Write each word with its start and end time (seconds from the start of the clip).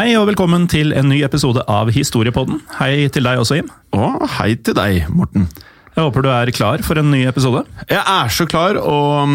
Hei 0.00 0.14
og 0.16 0.30
velkommen 0.30 0.62
til 0.64 0.94
en 0.96 1.10
ny 1.12 1.18
episode 1.26 1.60
av 1.68 1.90
Historiepodden. 1.92 2.62
Hei 2.78 3.10
til 3.12 3.26
deg 3.26 3.36
også, 3.36 3.58
Jim. 3.58 3.66
Og 3.92 4.22
hei 4.38 4.54
til 4.56 4.72
deg, 4.78 5.02
Morten. 5.12 5.44
Jeg 5.92 6.00
håper 6.00 6.24
du 6.24 6.28
er 6.32 6.52
klar 6.56 6.80
for 6.86 6.96
en 6.96 7.10
ny 7.12 7.18
episode. 7.28 7.66
Jeg 7.84 8.00
er 8.00 8.32
så 8.32 8.46
klar, 8.48 8.78
og 8.80 9.34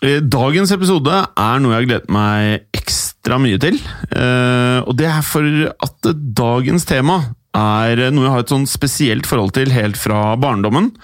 eh, 0.00 0.22
dagens 0.24 0.72
episode 0.72 1.18
er 1.20 1.60
noe 1.60 1.74
jeg 1.74 1.82
har 1.82 1.88
gledet 1.90 2.14
meg 2.16 2.64
ekstra 2.80 3.36
mye 3.44 3.60
til. 3.60 3.76
Eh, 4.08 4.78
og 4.86 4.96
det 4.96 5.10
er 5.10 5.20
for 5.26 5.68
at 5.84 6.10
dagens 6.40 6.88
tema 6.88 7.18
er 7.52 8.06
noe 8.08 8.24
jeg 8.24 8.36
har 8.38 8.46
et 8.46 8.56
sånn 8.56 8.68
spesielt 8.72 9.28
forhold 9.28 9.52
til 9.58 9.76
helt 9.76 10.00
fra 10.00 10.30
barndommen. 10.40 10.94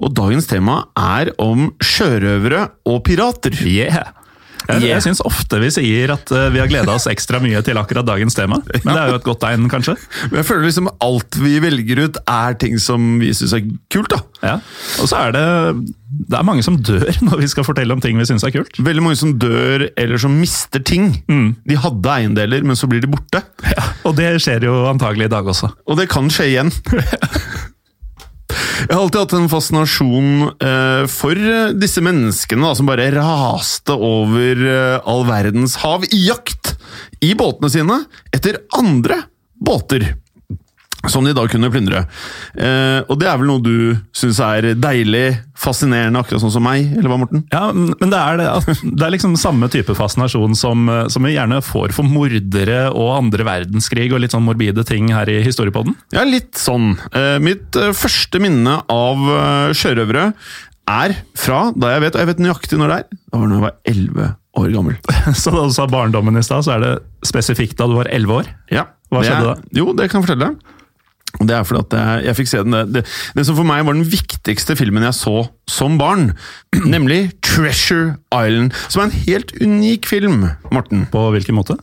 Og 0.00 0.16
dagens 0.16 0.48
tema 0.48 0.86
er 0.96 1.34
om 1.36 1.74
sjørøvere 1.84 2.64
og 2.88 3.04
pirater. 3.10 3.60
Yeah! 3.60 4.14
Jeg, 4.68 4.82
Yeah. 4.88 5.00
syns 5.00 5.20
ofte 5.24 5.58
vi 5.62 5.68
sier 5.72 6.10
at 6.12 6.30
eh, 6.34 6.48
vi 6.52 6.58
har 6.60 6.68
gleda 6.68 6.92
oss 6.92 7.06
ekstra 7.08 7.38
mye 7.40 7.60
til 7.64 7.78
akkurat 7.80 8.04
dagens 8.08 8.34
tema. 8.36 8.58
Men 8.84 8.90
det 8.94 9.00
er 9.00 9.12
jo 9.12 9.18
et 9.20 9.24
godt 9.24 9.40
tegn, 9.40 9.68
kanskje. 9.72 9.94
Men 10.30 10.40
jeg 10.42 10.48
føler 10.50 10.66
liksom 10.68 10.90
alt 11.04 11.38
vi 11.40 11.54
velger 11.62 12.02
ut, 12.04 12.18
er 12.28 12.58
ting 12.60 12.76
som 12.82 13.06
vi 13.22 13.30
syns 13.36 13.54
er 13.56 13.64
kult. 13.94 14.10
da. 14.12 14.20
Ja. 14.42 14.56
Og 15.02 15.08
så 15.10 15.16
er 15.28 15.32
det 15.34 15.44
Det 16.28 16.38
er 16.38 16.44
mange 16.46 16.62
som 16.64 16.76
dør 16.80 17.08
når 17.26 17.40
vi 17.42 17.48
skal 17.48 17.64
fortelle 17.66 17.92
om 17.96 18.00
ting 18.04 18.18
vi 18.20 18.24
syns 18.28 18.44
er 18.44 18.52
kult. 18.54 18.76
Veldig 18.82 19.02
mange 19.04 19.16
som 19.20 19.32
dør 19.40 19.88
eller 19.96 20.18
som 20.20 20.36
mister 20.40 20.80
ting. 20.84 21.10
De 21.28 21.76
hadde 21.80 22.12
eiendeler, 22.18 22.62
men 22.64 22.76
så 22.76 22.88
blir 22.90 23.00
de 23.04 23.10
borte. 23.12 23.42
Ja, 23.64 23.88
og 24.08 24.16
det 24.20 24.34
skjer 24.44 24.64
jo 24.68 24.82
antagelig 24.90 25.28
i 25.30 25.34
dag 25.36 25.46
også. 25.48 25.72
Og 25.88 25.96
det 26.00 26.08
kan 26.12 26.28
skje 26.32 26.50
igjen. 26.52 26.72
Jeg 28.86 28.94
har 28.94 29.00
alltid 29.02 29.20
hatt 29.24 29.34
en 29.34 29.50
fascinasjon 29.50 30.28
eh, 30.62 31.04
for 31.10 31.34
eh, 31.34 31.72
disse 31.74 32.02
menneskene 32.04 32.62
da, 32.62 32.76
som 32.78 32.86
bare 32.86 33.08
raste 33.16 33.94
over 33.94 34.62
eh, 34.62 35.08
all 35.08 35.24
verdens 35.26 35.78
hav 35.82 36.06
i 36.06 36.20
jakt 36.28 36.76
i 37.24 37.32
båtene 37.38 37.72
sine 37.72 37.98
etter 38.34 38.60
andre 38.78 39.24
båter. 39.58 40.12
Som 41.12 41.26
de 41.26 41.34
da 41.36 41.44
kunne 41.50 41.70
plyndre. 41.72 42.04
Eh, 42.58 43.00
og 43.06 43.18
det 43.20 43.28
er 43.30 43.38
vel 43.40 43.50
noe 43.50 43.62
du 43.64 43.96
syns 44.16 44.40
er 44.44 44.72
deilig, 44.78 45.38
fascinerende, 45.58 46.20
akkurat 46.22 46.42
sånn 46.44 46.54
som 46.54 46.64
meg? 46.66 46.86
Eller 46.98 47.10
hva, 47.10 47.18
Morten? 47.22 47.44
Ja, 47.52 47.68
Men 47.74 48.12
det 48.12 48.18
er, 48.20 48.40
det, 48.40 48.76
det 48.84 49.06
er 49.06 49.14
liksom 49.14 49.34
samme 49.40 49.70
type 49.72 49.96
fascinasjon 49.98 50.56
som, 50.58 50.86
eh, 50.92 51.04
som 51.12 51.26
vi 51.26 51.34
gjerne 51.34 51.60
får 51.64 51.94
for 51.96 52.08
mordere 52.08 52.86
og 52.92 53.14
andre 53.16 53.46
verdenskrig 53.48 54.10
og 54.12 54.22
litt 54.24 54.36
sånn 54.36 54.46
morbide 54.46 54.84
ting 54.88 55.10
her 55.14 55.30
i 55.32 55.40
Historiepodden. 55.46 55.96
Ja, 56.14 56.24
litt 56.28 56.58
sånn. 56.60 56.94
Eh, 57.12 57.36
mitt 57.42 57.76
eh, 57.78 57.92
første 57.96 58.40
minne 58.42 58.80
av 58.92 59.28
eh, 59.34 59.76
sjørøvere 59.76 60.30
er 60.88 61.14
fra 61.36 61.68
da 61.76 61.92
jeg 61.94 62.06
vet, 62.06 62.16
og 62.16 62.22
jeg 62.22 62.30
vet 62.30 62.42
nøyaktig 62.46 62.78
når 62.80 62.92
det 62.92 62.98
er, 63.02 63.18
da 63.28 63.40
var 63.40 63.50
da 63.50 63.58
jeg 63.58 63.64
var 63.66 63.74
11 63.92 64.28
år 64.62 64.72
gammel. 64.74 64.96
Så 65.42 65.52
da 65.54 65.66
du 65.68 65.74
sa 65.74 65.86
barndommen 65.90 66.40
i 66.40 66.44
stad, 66.46 66.64
så 66.66 66.76
er 66.76 66.84
det 66.84 66.92
spesifikt 67.28 67.78
da 67.78 67.88
du 67.90 67.96
var 67.98 68.10
11 68.10 68.34
år. 68.40 68.50
Ja, 68.72 68.88
Hva 69.12 69.24
skjedde 69.24 69.54
er, 69.54 69.62
Jo, 69.76 69.92
det 69.96 70.08
kan 70.08 70.20
jeg 70.20 70.28
fortelle 70.28 70.48
deg. 70.50 70.74
Det 71.38 71.54
er 71.54 71.66
fordi 71.66 71.84
at 71.84 71.96
jeg, 71.98 72.22
jeg 72.26 72.38
fikk 72.40 72.50
se 72.50 72.62
den, 72.66 72.78
det, 72.94 73.04
det 73.38 73.44
som 73.46 73.58
for 73.58 73.68
meg 73.68 73.84
var 73.86 73.94
den 73.94 74.08
viktigste 74.10 74.74
filmen 74.78 75.06
jeg 75.06 75.16
så 75.18 75.36
som 75.70 75.98
barn, 76.00 76.32
nemlig 76.94 77.28
Treasure 77.46 78.16
Island, 78.34 78.74
som 78.88 79.04
er 79.04 79.08
en 79.08 79.20
helt 79.28 79.54
unik 79.62 80.10
film, 80.10 80.48
Morten. 80.74 81.06
På 81.12 81.28
hvilken 81.34 81.58
måte? 81.58 81.78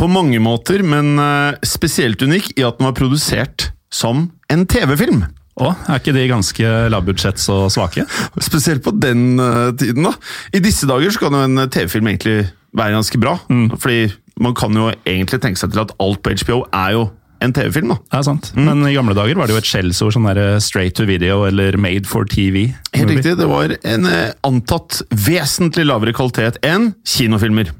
På 0.00 0.08
mange 0.08 0.40
måter, 0.42 0.84
men 0.86 1.18
eh, 1.20 1.60
spesielt 1.66 2.22
unik 2.22 2.54
i 2.56 2.66
at 2.66 2.78
den 2.78 2.88
var 2.88 2.96
produsert 2.96 3.70
som 3.92 4.28
en 4.50 4.66
TV-film. 4.70 5.26
Å, 5.54 5.70
er 5.86 6.00
ikke 6.00 6.14
de 6.16 6.24
ganske 6.26 6.70
lavbudsjetts 6.90 7.46
og 7.54 7.68
svake? 7.70 8.06
Spesielt 8.48 8.82
på 8.86 8.94
den 8.96 9.36
eh, 9.42 9.70
tiden, 9.78 10.08
da. 10.08 10.14
I 10.54 10.62
disse 10.64 10.88
dager 10.90 11.14
så 11.14 11.26
kan 11.26 11.36
jo 11.36 11.44
en 11.46 11.66
TV-film 11.68 12.10
egentlig 12.10 12.48
være 12.74 12.96
ganske 12.96 13.20
bra. 13.22 13.36
Fordi 13.78 14.08
man 14.42 14.56
kan 14.58 14.74
jo 14.74 14.88
egentlig 15.06 15.38
tenke 15.42 15.60
seg 15.60 15.74
til 15.74 15.84
at 15.84 15.94
alt 16.02 16.22
på 16.24 16.34
HBO 16.42 16.64
er 16.74 16.96
jo 16.96 17.04
en 17.44 17.54
TV-film, 17.54 17.92
da. 17.94 17.98
Det 18.10 18.18
er 18.20 18.26
sant. 18.26 18.50
Men 18.56 18.82
i 18.88 18.94
gamle 18.96 19.16
dager 19.16 19.38
var 19.38 19.48
det 19.48 19.56
jo 19.56 19.62
et 19.62 19.70
skjellsord 19.70 20.16
sånn 20.16 20.28
der 20.30 20.58
straight 20.64 20.96
to 20.98 21.06
video 21.08 21.42
eller 21.48 21.78
made 21.80 22.08
for 22.10 22.28
TV. 22.28 22.66
Helt 22.96 23.14
riktig. 23.14 23.36
Det 23.40 23.48
var 23.50 23.76
en 23.80 24.10
eh, 24.10 24.34
antatt 24.46 25.02
vesentlig 25.12 25.86
lavere 25.88 26.16
kvalitet 26.16 26.60
enn 26.66 26.92
kinofilmer. 27.08 27.72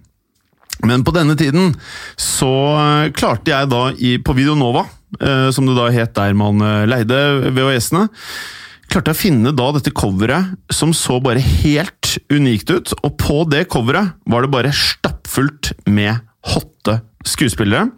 Men 0.84 1.04
på 1.06 1.14
denne 1.14 1.36
tiden 1.38 1.72
så 2.20 2.50
eh, 2.74 3.12
klarte 3.16 3.52
jeg 3.52 3.70
da 3.72 3.86
i, 3.94 4.16
på 4.22 4.34
Videonova, 4.36 4.84
eh, 5.20 5.48
som 5.54 5.68
det 5.68 5.76
da 5.78 5.88
het 5.94 6.14
der 6.18 6.36
man 6.38 6.60
eh, 6.64 6.84
leide 6.90 7.20
VHS-ene, 7.54 8.08
klarte 8.90 9.12
jeg 9.12 9.16
å 9.16 9.22
finne 9.22 9.54
da 9.56 9.70
dette 9.74 9.94
coveret 9.96 10.54
som 10.72 10.92
så 10.96 11.20
bare 11.24 11.42
helt 11.42 12.16
unikt 12.32 12.70
ut. 12.74 12.94
Og 13.02 13.16
på 13.20 13.40
det 13.50 13.66
coveret 13.72 14.14
var 14.30 14.44
det 14.44 14.52
bare 14.52 14.74
stappfullt 14.76 15.72
med 15.88 16.20
hotte 16.52 17.00
skuespillere. 17.24 17.88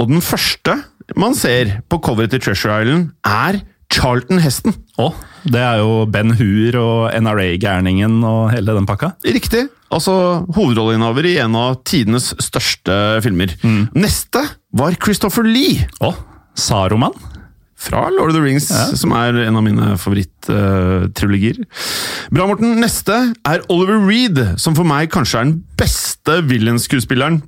Og 0.00 0.08
den 0.08 0.22
første 0.24 0.78
man 1.18 1.34
ser 1.36 1.80
på 1.90 1.98
coveret 2.00 2.30
til 2.32 2.40
Treasure 2.44 2.80
Island, 2.84 3.08
er 3.26 3.60
Charlton 3.90 4.38
Heston. 4.38 4.76
Oh, 5.02 5.16
det 5.50 5.58
er 5.58 5.80
jo 5.82 6.04
Ben 6.06 6.30
Hur 6.38 6.76
og 6.78 7.16
NRA-gærningen 7.18 8.20
og 8.24 8.52
hele 8.54 8.76
den 8.76 8.86
pakka. 8.86 9.10
Riktig. 9.26 9.64
Altså 9.90 10.12
hovedrolleinnehaver 10.54 11.26
i 11.26 11.34
en 11.42 11.56
av 11.58 11.80
tidenes 11.88 12.30
største 12.38 12.94
filmer. 13.24 13.56
Neste 13.98 14.44
var 14.78 14.94
Christopher 15.02 15.42
Lee 15.48 15.88
Oh, 16.00 16.14
Saruman? 16.54 17.16
fra 17.80 18.02
Lord 18.12 18.28
of 18.28 18.34
the 18.36 18.42
Rings, 18.44 18.66
som 19.00 19.14
er 19.16 19.38
en 19.46 19.56
av 19.56 19.62
mine 19.64 19.94
favoritt-trilogier. 19.96 21.62
Bra, 22.28 22.44
Morten. 22.50 22.74
Neste 22.82 23.14
er 23.48 23.62
Oliver 23.72 24.02
Reed, 24.04 24.40
som 24.60 24.76
for 24.76 24.84
meg 24.84 25.08
kanskje 25.14 25.38
er 25.40 25.48
den 25.48 25.62
beste 25.80 26.36
villainskuespilleren 26.50 27.40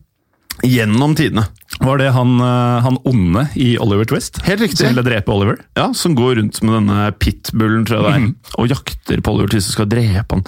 gjennom 0.62 1.16
tidene. 1.19 1.46
Var 1.82 1.99
det 1.99 2.10
han, 2.14 2.34
eh, 2.40 2.82
han 2.84 2.99
onde 3.08 3.46
i 3.58 3.72
Oliver 3.81 4.04
Twist? 4.04 4.38
Helt 4.46 4.60
riktig. 4.60 4.84
Som 4.84 4.93
ville 4.93 5.04
drepe 5.06 5.32
Oliver? 5.32 5.56
Ja, 5.75 5.93
Som 5.94 6.14
går 6.14 6.37
rundt 6.37 6.62
med 6.62 6.75
denne 6.75 7.10
pitbullen 7.19 7.87
tror 7.87 7.99
jeg 7.99 8.04
det 8.04 8.12
er, 8.20 8.54
og 8.60 8.69
jakter 8.69 9.22
på 9.25 9.32
Oliver 9.34 9.54
Twist 9.54 9.72
og 9.72 9.76
skal 9.78 9.88
drepe 9.90 10.37
han. 10.37 10.44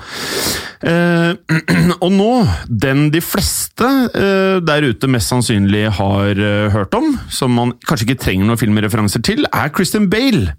Eh, 0.85 1.33
og 2.05 2.13
nå, 2.13 2.31
den 2.69 3.09
de 3.15 3.23
fleste 3.25 3.89
eh, 4.15 4.61
der 4.61 4.87
ute 4.87 5.11
mest 5.11 5.33
sannsynlig 5.33 5.89
har 5.97 6.37
eh, 6.37 6.69
hørt 6.75 6.95
om, 6.95 7.17
som 7.33 7.57
man 7.57 7.75
kanskje 7.89 8.11
ikke 8.11 8.23
trenger 8.27 8.51
noen 8.51 8.61
filmreferanser 8.61 9.25
til, 9.25 9.49
er 9.51 9.73
Christian 9.75 10.11
Bale. 10.13 10.55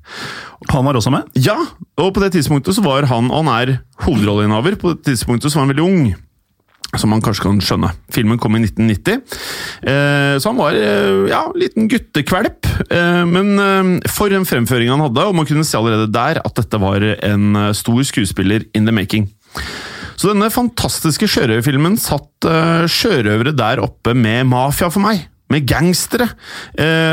Han 0.73 0.87
var 0.87 0.97
også 0.97 1.13
med? 1.13 1.29
Ja, 1.37 1.59
og 2.01 2.13
på 2.15 2.23
det 2.23 2.33
tidspunktet 2.35 2.75
så 2.75 2.83
var 2.83 3.05
han, 3.11 3.29
og 3.29 3.45
han 3.45 3.53
er 3.53 3.77
hovedrolleinnehaver, 4.03 4.79
på 4.81 4.95
det 4.95 5.05
tidspunktet 5.11 5.53
så 5.53 5.59
var 5.61 5.67
han 5.67 5.75
veldig 5.75 5.85
ung. 5.85 6.15
Som 6.93 7.11
man 7.11 7.23
kanskje 7.23 7.47
kan 7.47 7.57
skjønne. 7.63 7.89
Filmen 8.13 8.39
kom 8.39 8.55
i 8.55 8.61
1990, 8.63 9.17
eh, 9.89 10.35
så 10.39 10.51
han 10.51 10.59
var 10.61 10.77
eh, 10.77 11.25
ja, 11.31 11.41
liten 11.57 11.89
guttekvelp. 11.91 12.69
Eh, 12.85 13.23
men 13.27 13.99
for 14.11 14.31
en 14.35 14.47
fremføring 14.47 14.93
han 14.93 15.03
hadde, 15.03 15.25
og 15.25 15.35
man 15.35 15.49
kunne 15.49 15.65
se 15.67 15.77
allerede 15.79 16.11
der 16.13 16.39
at 16.43 16.61
dette 16.61 16.79
var 16.79 17.03
en 17.03 17.59
stor 17.75 18.01
skuespiller 18.07 18.67
in 18.77 18.87
the 18.87 18.95
making. 18.95 19.27
Så 20.15 20.31
denne 20.31 20.47
fantastiske 20.53 21.27
sjørøverfilmen 21.27 21.97
satt 21.99 22.47
sjørøvere 22.91 23.51
der 23.57 23.81
oppe 23.83 24.13
med 24.15 24.45
mafia 24.47 24.87
for 24.93 25.03
meg. 25.03 25.25
Med 25.51 25.65
gangstere 25.69 26.25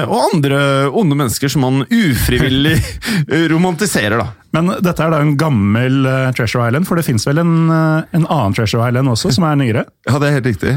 og 0.07 0.15
andre 0.31 0.61
onde 0.89 1.19
mennesker 1.19 1.51
som 1.53 1.67
man 1.67 1.83
ufrivillig 1.91 2.79
romantiserer. 3.53 4.23
da. 4.23 4.42
Men 4.53 4.69
dette 4.85 5.01
er 5.01 5.13
da 5.15 5.21
en 5.25 5.37
gammel 5.41 6.03
uh, 6.05 6.31
Treasure 6.37 6.69
Island, 6.69 6.89
for 6.89 7.01
det 7.01 7.07
fins 7.07 7.25
vel 7.29 7.41
en, 7.41 7.55
uh, 7.73 8.05
en, 8.13 8.27
annen 8.27 8.57
Treasure 8.57 8.85
Island 8.89 9.13
også, 9.13 9.33
som 9.37 9.49
er 9.49 9.61
nyere? 9.61 9.87
Ja, 10.09 10.19
det 10.21 10.29
er 10.29 10.39
helt 10.39 10.51
riktig. 10.51 10.73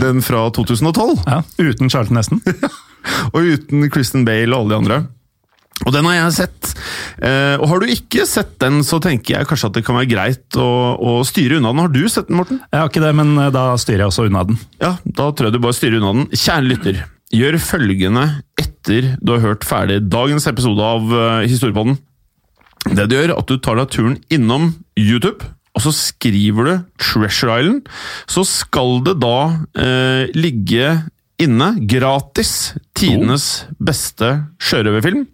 Den 0.00 0.22
fra 0.24 0.46
2012. 0.56 1.20
Ja, 1.28 1.42
Uten 1.60 1.92
Charlton 1.92 2.18
Heston. 2.18 2.40
og 3.34 3.44
uten 3.44 3.86
Kristen 3.92 4.24
Bale 4.26 4.50
og 4.56 4.64
alle 4.64 4.72
de 4.72 4.80
andre. 4.82 5.04
Og 5.82 5.90
den 5.92 6.06
har 6.06 6.14
jeg 6.16 6.34
sett. 6.36 6.70
Eh, 7.18 7.56
og 7.58 7.66
har 7.70 7.82
du 7.82 7.90
ikke 7.90 8.24
sett 8.30 8.54
den, 8.62 8.78
så 8.86 9.00
tenker 9.02 9.34
jeg 9.34 9.48
kanskje 9.50 9.70
at 9.72 9.78
det 9.78 9.82
kan 9.86 9.98
være 9.98 10.10
greit 10.12 10.58
å, 10.60 10.68
å, 10.94 11.16
styre 11.26 11.58
unna 11.58 11.72
den. 11.74 11.82
Har 11.82 11.92
du 11.92 12.04
sett 12.06 12.30
den, 12.30 12.38
Morten? 12.38 12.60
Jeg 12.70 12.80
har 12.80 12.92
ikke 12.92 13.02
det, 13.02 13.10
men 13.18 13.34
eh, 13.42 13.50
da 13.54 13.66
styrer 13.80 14.04
jeg 14.04 14.12
også 14.12 14.28
unna 14.30 14.44
den. 14.48 14.60
Ja, 14.78 14.94
da 15.02 15.28
tror 15.34 15.50
jeg 15.50 15.56
du 15.56 15.60
bare 15.64 15.76
styrer 15.76 15.98
unna 15.98 16.14
den. 16.20 16.28
Kjære 16.30 16.68
lytter, 16.70 17.02
gjør 17.34 17.60
følgende 17.66 18.24
etter 18.62 19.14
du 19.18 19.34
har 19.34 19.44
hørt 19.44 19.66
ferdig 19.66 19.98
dagens 20.06 20.46
episode 20.50 20.90
av 20.94 21.16
Historiepodden. 21.42 21.98
Det 22.84 23.08
du 23.08 23.16
gjør, 23.16 23.36
at 23.38 23.48
du 23.48 23.56
tar 23.58 23.80
deg 23.80 23.92
turen 23.92 24.18
innom 24.32 24.72
YouTube. 24.98 25.46
Og 25.74 25.82
så 25.82 25.90
skriver 25.90 26.68
du 26.68 26.74
'Treasure 27.00 27.58
Island'. 27.58 27.88
Så 28.30 28.44
skal 28.46 29.02
det 29.04 29.18
da 29.22 29.38
eh, 29.74 30.30
ligge 30.34 31.02
inne, 31.42 31.74
gratis, 31.90 32.74
tidenes 32.94 33.66
beste 33.82 34.46
sjørøverfilm. 34.62 35.26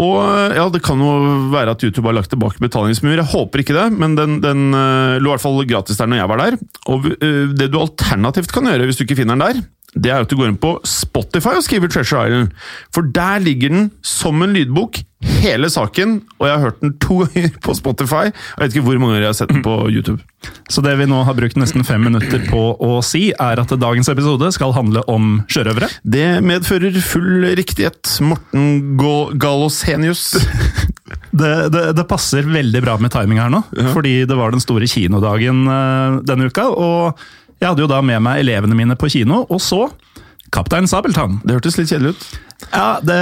Og 0.00 0.56
ja, 0.56 0.68
Det 0.72 0.80
kan 0.82 0.98
jo 0.98 1.50
være 1.52 1.74
at 1.76 1.82
YouTube 1.84 2.08
har 2.08 2.16
lagt 2.16 2.32
tilbake 2.32 2.62
betalingsmur. 2.62 3.12
Jeg 3.12 3.28
håper 3.28 3.60
ikke 3.60 3.76
det, 3.76 3.92
men 3.92 4.16
den, 4.16 4.40
den 4.40 4.72
uh, 4.72 5.20
lå 5.20 5.28
i 5.28 5.32
hvert 5.34 5.44
fall 5.44 5.66
gratis 5.68 6.00
der 6.00 6.08
når 6.08 6.22
jeg 6.22 6.30
var 6.32 6.40
der. 6.40 6.56
Og 6.88 7.06
uh, 7.12 7.52
Det 7.52 7.68
du 7.70 7.78
alternativt 7.78 8.52
kan 8.52 8.64
gjøre 8.70 8.88
hvis 8.88 8.96
du 8.96 9.04
ikke 9.04 9.20
finner 9.20 9.36
den 9.36 9.44
der, 9.44 9.62
det 9.92 10.10
er 10.10 10.24
at 10.24 10.30
du 10.30 10.38
går 10.38 10.48
inn 10.48 10.60
på 10.60 10.78
Spotify 10.88 11.58
og 11.58 11.66
skriver 11.66 11.92
Treasure 11.92 12.24
Island. 12.24 12.54
For 12.94 13.04
der 13.04 13.44
ligger 13.44 13.68
den 13.68 13.90
som 14.00 14.40
en 14.40 14.56
lydbok, 14.56 15.02
hele 15.42 15.70
saken. 15.72 16.18
Og 16.38 16.46
jeg 16.48 16.54
har 16.54 16.64
hørt 16.66 16.82
den 16.82 16.94
to 17.02 17.22
ganger 17.22 17.56
på 17.64 17.74
Spotify. 17.78 18.28
Jeg 18.30 18.60
vet 18.62 18.76
ikke 18.76 18.86
hvor 18.88 19.00
mange 19.00 19.16
ganger 19.16 19.26
jeg 19.26 19.32
har 19.32 19.40
sett 19.40 19.54
den 19.54 19.64
på 19.64 19.76
YouTube. 19.90 20.20
Så 20.72 20.82
det 20.84 20.94
vi 20.98 21.08
nå 21.10 21.22
har 21.26 21.36
brukt 21.38 21.58
nesten 21.60 21.86
fem 21.86 22.02
minutter 22.06 22.42
på 22.48 22.62
å 22.82 23.00
si, 23.06 23.28
er 23.32 23.62
at 23.62 23.74
dagens 23.78 24.10
episode 24.12 24.50
skal 24.54 24.74
handle 24.76 25.04
om 25.10 25.42
sjørøvere? 25.52 25.90
Det 26.02 26.28
medfører 26.44 26.96
full 27.04 27.46
riktighet. 27.58 28.18
Morten 28.24 28.98
Galosenius. 29.40 30.32
Det, 31.32 31.68
det, 31.72 31.80
det, 31.96 32.04
passer 32.08 32.44
veldig 32.44 32.80
bra 32.84 32.94
med 33.00 33.12
timing 33.12 33.38
her 33.40 33.50
nå, 33.52 33.62
ja. 33.76 33.86
fordi 33.92 34.26
det 34.28 34.36
var 34.36 34.52
den 34.52 34.60
store 34.60 34.84
kinodagen 34.88 35.62
uh, 35.64 36.18
denne 36.28 36.48
uka. 36.48 36.66
og 36.68 37.20
jeg 37.62 37.70
hadde 37.70 37.84
jo 37.84 37.90
da 37.90 38.00
med 38.04 38.18
meg 38.24 38.40
elevene 38.42 38.76
mine 38.76 38.96
på 38.98 39.08
kino, 39.12 39.44
og 39.46 39.60
så 39.62 39.86
Kaptein 40.52 40.88
Sabeltann. 40.90 41.38
Det 41.46 41.56
hørtes 41.56 41.78
litt 41.78 41.90
kjedelig 41.90 42.14
ut. 42.14 42.26
Ja, 42.70 43.00
det, 43.02 43.16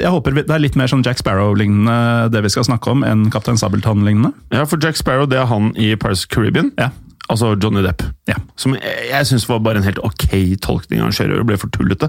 jeg 0.00 0.12
håper 0.14 0.36
det 0.38 0.46
er 0.54 0.62
litt 0.62 0.78
mer 0.78 0.88
sånn 0.90 1.02
Jack 1.04 1.20
Sparrow-lignende 1.20 2.30
det 2.32 2.40
vi 2.46 2.52
skal 2.54 2.66
snakke 2.68 2.92
om, 2.94 3.02
enn 3.04 3.26
Kaptein 3.34 3.58
Sabeltann-lignende. 3.60 4.32
Ja, 4.54 4.64
for 4.68 4.80
Jack 4.82 5.00
Sparrow 5.00 5.28
det 5.28 5.40
er 5.42 5.50
han 5.50 5.72
i 5.76 5.92
Paris 6.00 6.24
Caribbean. 6.30 6.70
Ja. 6.80 6.92
Altså 7.28 7.52
Johnny 7.60 7.82
Depp. 7.84 8.06
Ja. 8.30 8.38
Som 8.56 8.78
jeg, 8.78 8.94
jeg 9.10 9.28
syns 9.28 9.44
var 9.50 9.60
bare 9.64 9.82
en 9.82 9.88
helt 9.88 10.00
ok 10.00 10.30
tolkning 10.64 11.04
av 11.04 11.12
sjørøver. 11.16 11.44
Ble 11.50 11.60
for 11.60 11.74
tullete, 11.74 12.08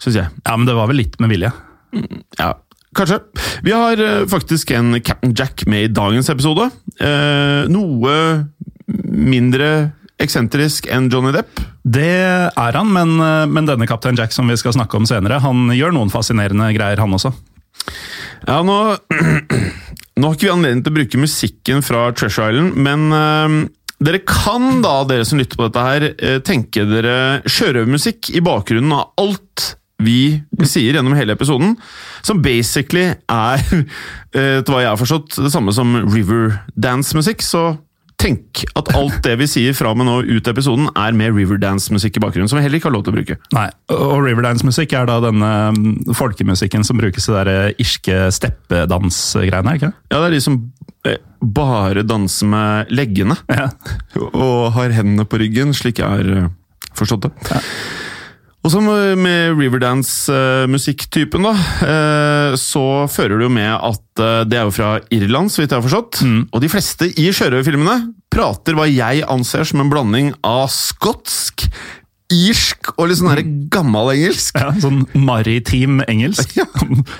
syns 0.00 0.22
jeg. 0.22 0.32
Ja, 0.46 0.56
men 0.56 0.70
det 0.70 0.78
var 0.78 0.88
vel 0.90 1.02
litt 1.02 1.18
med 1.20 1.34
vilje. 1.34 1.52
Mm, 1.92 2.22
ja, 2.38 2.54
Kanskje. 2.96 3.20
Vi 3.62 3.70
har 3.70 4.00
uh, 4.02 4.26
faktisk 4.26 4.70
en 4.74 4.96
Captain 5.00 5.34
Jack 5.38 5.62
med 5.70 5.84
i 5.84 5.92
dagens 5.94 6.30
episode. 6.32 6.70
Uh, 6.98 7.68
noe 7.70 8.14
mindre 8.90 9.92
eksentrisk 10.22 10.88
enn 10.92 11.08
Johnny 11.12 11.32
Depp? 11.34 11.60
Det 11.82 12.12
er 12.50 12.78
han, 12.78 12.92
men, 12.94 13.16
eh, 13.24 13.46
men 13.50 13.68
denne 13.68 13.88
Kaptein 13.88 14.18
Jack 14.18 14.34
som 14.36 14.48
vi 14.50 14.58
skal 14.60 14.76
snakke 14.76 14.98
om 14.98 15.08
senere, 15.08 15.40
han 15.42 15.72
gjør 15.74 15.96
noen 15.96 16.12
fascinerende 16.12 16.70
greier, 16.76 17.00
han 17.00 17.16
også. 17.16 17.32
Ja, 18.46 18.60
nå, 18.64 18.78
nå 20.20 20.30
har 20.30 20.36
ikke 20.36 20.48
vi 20.48 20.54
anledning 20.54 20.84
til 20.84 20.92
å 20.92 20.98
bruke 21.00 21.24
musikken 21.24 21.84
fra 21.86 22.08
Treasure 22.16 22.52
Island, 22.52 22.76
men 22.80 23.10
øh, 23.16 23.60
dere 24.00 24.22
kan 24.24 24.80
da, 24.84 25.02
dere 25.08 25.26
som 25.28 25.40
lytter 25.40 25.60
på 25.60 25.66
dette 25.68 25.84
her, 25.84 26.06
uh, 26.16 26.38
tenke 26.40 26.86
dere 26.88 27.42
sjørøvermusikk 27.44 28.30
i 28.32 28.40
bakgrunnen 28.44 28.94
av 28.96 29.10
alt 29.20 29.74
vi 30.00 30.40
sier 30.64 30.96
gjennom 30.96 31.12
hele 31.18 31.34
episoden, 31.36 31.74
som 32.24 32.40
basically 32.40 33.10
er, 33.12 33.60
etter 34.32 34.72
hva 34.72 34.80
jeg 34.80 34.92
har 34.94 35.00
forstått, 35.00 35.36
det 35.44 35.52
samme 35.52 35.74
som 35.76 35.92
Riverdance-musikk. 36.06 37.44
Så 37.44 37.64
Tenk 38.20 38.64
at 38.76 38.90
alt 38.96 39.22
det 39.24 39.36
vi 39.40 39.48
sier 39.48 39.76
fra 39.76 39.92
og 39.94 40.00
med 40.00 40.08
nå 40.08 40.18
ut 40.28 40.50
episoden, 40.50 40.90
er 40.98 41.16
med 41.16 41.32
Riverdance-musikk 41.36 42.18
i 42.18 42.22
bakgrunnen, 42.24 42.50
som 42.50 42.60
vi 42.60 42.64
heller 42.66 42.80
ikke 42.80 42.90
har 42.90 42.96
lov 42.96 43.06
til 43.06 43.14
å 43.14 43.16
bruke. 43.16 43.38
Nei, 43.56 43.66
og 43.96 44.26
Riverdance-musikk 44.26 44.94
er 44.98 45.08
da 45.08 45.16
denne 45.24 46.12
folkemusikken 46.18 46.84
som 46.86 47.00
brukes 47.00 47.30
i 47.30 47.38
de 47.48 47.56
irske 47.80 48.18
steppedansgreiene, 48.36 49.76
ikke 49.78 49.92
Ja, 50.12 50.18
det 50.18 50.26
er 50.26 50.36
de 50.36 50.42
som 50.44 50.60
eh, 51.08 51.20
bare 51.40 52.04
danser 52.04 52.50
med 52.52 52.92
leggene. 52.92 53.38
Ja. 53.48 53.70
Og 54.28 54.70
har 54.76 54.92
hendene 54.94 55.24
på 55.24 55.40
ryggen, 55.40 55.72
slik 55.76 56.02
jeg 56.02 56.20
har 56.20 56.36
eh, 56.36 56.52
forstått 56.98 57.28
det. 57.28 57.34
Ja. 57.48 57.64
Og 58.60 58.72
som 58.74 58.84
med 58.84 59.54
Riverdance-musikktypen, 59.56 61.46
da, 61.48 61.52
eh, 61.86 62.56
så 62.60 62.84
fører 63.08 63.38
det 63.40 63.46
jo 63.46 63.52
med 63.54 63.72
at 63.72 64.20
eh, 64.20 64.42
det 64.44 64.58
er 64.58 64.66
jo 64.68 64.74
fra 64.76 64.90
Irland, 65.16 65.48
så 65.48 65.62
vidt 65.62 65.72
jeg 65.72 65.80
har 65.80 65.86
forstått. 65.86 66.20
Mm. 66.28 66.42
Og 66.52 66.60
de 66.60 66.68
fleste 66.68 67.08
i 67.08 67.30
sjørøverfilmene 67.32 67.96
prater 68.30 68.76
hva 68.76 68.84
jeg 68.90 69.24
anser 69.32 69.64
som 69.64 69.80
en 69.80 69.92
blanding 69.92 70.34
av 70.44 70.68
skotsk, 70.74 71.64
irsk 72.30 72.92
og 72.96 73.10
litt 73.10 73.18
sånn 73.20 73.32
mm. 73.32 73.50
gammel 73.72 74.12
engelsk. 74.14 74.56
Ja, 74.60 74.70
Sånn 74.82 75.04
maritim 75.14 76.02
engelsk. 76.06 76.54
Ja. 76.60 76.66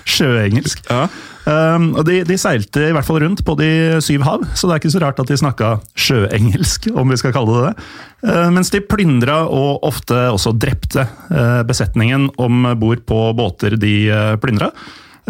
Sjøengelsk. 0.08 0.82
Ja. 0.90 1.04
Um, 1.46 1.90
og 1.98 2.04
de, 2.04 2.20
de, 2.28 2.36
seilte 2.38 2.82
i 2.90 2.92
hvert 2.92 3.06
fall 3.06 3.20
rundt 3.22 3.40
på 3.46 3.54
de 3.58 3.68
syv 4.04 4.24
hav, 4.26 4.44
så 4.54 4.68
det 4.68 4.74
er 4.74 4.82
ikke 4.82 4.92
så 4.92 5.02
rart 5.02 5.20
at 5.22 5.30
de 5.30 5.38
snakka 5.40 5.70
sjøengelsk, 5.98 6.90
om 6.92 7.10
vi 7.10 7.18
skal 7.20 7.32
kalle 7.34 7.54
det 7.54 7.62
det. 7.70 7.86
Uh, 8.28 8.48
mens 8.54 8.72
de 8.74 8.82
plyndra 8.84 9.42
og 9.48 9.86
ofte 9.88 10.18
også 10.34 10.52
drepte 10.60 11.06
uh, 11.30 11.62
besetningen 11.68 12.28
om 12.42 12.68
bord 12.80 13.06
på 13.08 13.22
båter 13.38 13.78
de 13.80 13.94
uh, 14.12 14.34
plyndra. 14.42 14.70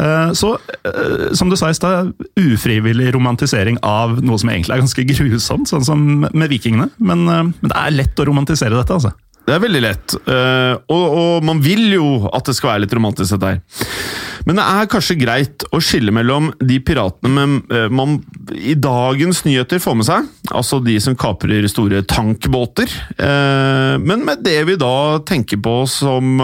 Uh, 0.00 0.32
så, 0.32 0.54
uh, 0.88 1.30
som 1.36 1.50
du 1.50 1.56
sa 1.58 1.70
i 1.70 1.76
stad, 1.76 2.12
ufrivillig 2.40 3.10
romantisering 3.14 3.78
av 3.86 4.20
noe 4.24 4.40
som 4.40 4.52
egentlig 4.52 4.76
er 4.76 4.84
ganske 4.84 5.06
grusomt, 5.12 5.70
sånn 5.70 5.86
som 5.86 6.06
med 6.24 6.52
vikingene. 6.52 6.90
Men, 6.98 7.26
uh, 7.28 7.42
men 7.50 7.72
det 7.72 7.76
er 7.76 7.98
lett 7.98 8.22
å 8.22 8.28
romantisere 8.30 8.76
dette, 8.78 8.96
altså. 8.96 9.14
Det 9.50 9.56
er 9.56 9.62
veldig 9.64 9.80
lett, 9.82 10.12
uh, 10.30 10.78
og, 10.94 11.04
og, 11.10 11.30
man 11.42 11.58
vil 11.64 11.88
jo 11.96 12.10
at 12.30 12.46
det 12.46 12.54
skal 12.54 12.70
være 12.70 12.84
litt 12.84 12.92
romantisk, 12.94 13.34
dette 13.34 13.48
her. 13.50 13.88
Men 14.46 14.60
det 14.60 14.66
er 14.72 14.88
kanskje 14.92 15.16
greit 15.18 15.64
å 15.74 15.80
skille 15.82 16.14
mellom 16.14 16.52
de 16.62 16.76
piratene 16.86 17.32
med, 17.34 17.72
uh, 17.74 17.88
man 17.90 18.20
i 18.54 18.76
dagens 18.78 19.42
nyheter 19.48 19.82
får 19.82 19.98
med 19.98 20.06
seg, 20.06 20.28
altså 20.54 20.78
de 20.84 20.94
som 21.02 21.18
kaprer 21.18 21.66
store 21.72 22.04
tankbåter, 22.06 22.94
uh, 23.18 23.98
men 23.98 24.22
med 24.28 24.46
det 24.46 24.60
vi 24.70 24.78
da 24.78 25.18
tenker 25.26 25.58
på 25.58 25.74
som 25.90 26.38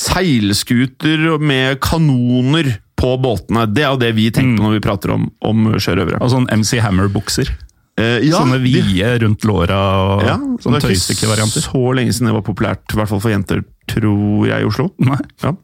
seilskuter 0.00 1.36
med 1.36 1.82
kanoner 1.84 2.78
på 2.96 3.12
båtene. 3.20 3.68
Det 3.68 3.84
er 3.84 3.92
jo 3.92 4.00
det 4.00 4.14
vi 4.16 4.30
tenker 4.32 4.56
på 4.56 4.64
mm. 4.64 4.66
når 4.70 4.78
vi 4.78 4.84
prater 4.88 5.12
om, 5.18 5.28
om 5.44 5.68
sjørøvere. 5.76 6.24
Og 6.24 6.32
sånn 6.32 6.48
MC 6.48 6.78
Hammer-bukser. 6.80 7.52
Eh, 7.96 8.26
ja, 8.28 8.42
Sånne 8.42 8.58
vide 8.60 9.14
rundt 9.22 9.44
låra 9.48 9.76
og 10.02 10.24
ja, 10.26 10.34
sånne 10.60 10.82
tøysykkelvarianter. 10.84 11.64
Så 11.64 11.80
lenge 11.96 12.12
siden 12.12 12.28
det 12.28 12.34
var 12.36 12.44
populært, 12.44 12.84
i 12.92 12.98
hvert 12.98 13.08
fall 13.08 13.22
for 13.24 13.32
jenter, 13.32 13.62
tror 13.88 14.44
jeg, 14.50 14.60
i 14.60 14.68
Oslo. 14.68 14.90
Nei. 15.00 15.16
Ja. 15.40 15.54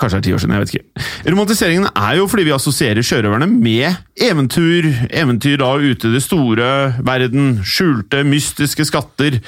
Kanskje 0.00 0.16
det 0.16 0.18
er 0.18 0.26
ti 0.26 0.34
år 0.34 0.42
siden, 0.42 0.56
jeg 0.56 0.64
vet 0.64 0.74
ikke. 0.74 1.04
Romantiseringen 1.30 1.86
er 1.92 2.16
jo 2.18 2.26
fordi 2.32 2.48
vi 2.48 2.56
assosierer 2.56 3.06
sjørøverne 3.06 3.46
med 3.52 4.00
eventyr. 4.18 4.90
Eventyr 5.22 5.62
da 5.62 5.70
ute 5.78 6.10
i 6.10 6.16
det 6.16 6.24
store 6.26 6.72
verden. 7.06 7.60
Skjulte, 7.62 8.24
mystiske 8.26 8.88
skatter. 8.90 9.38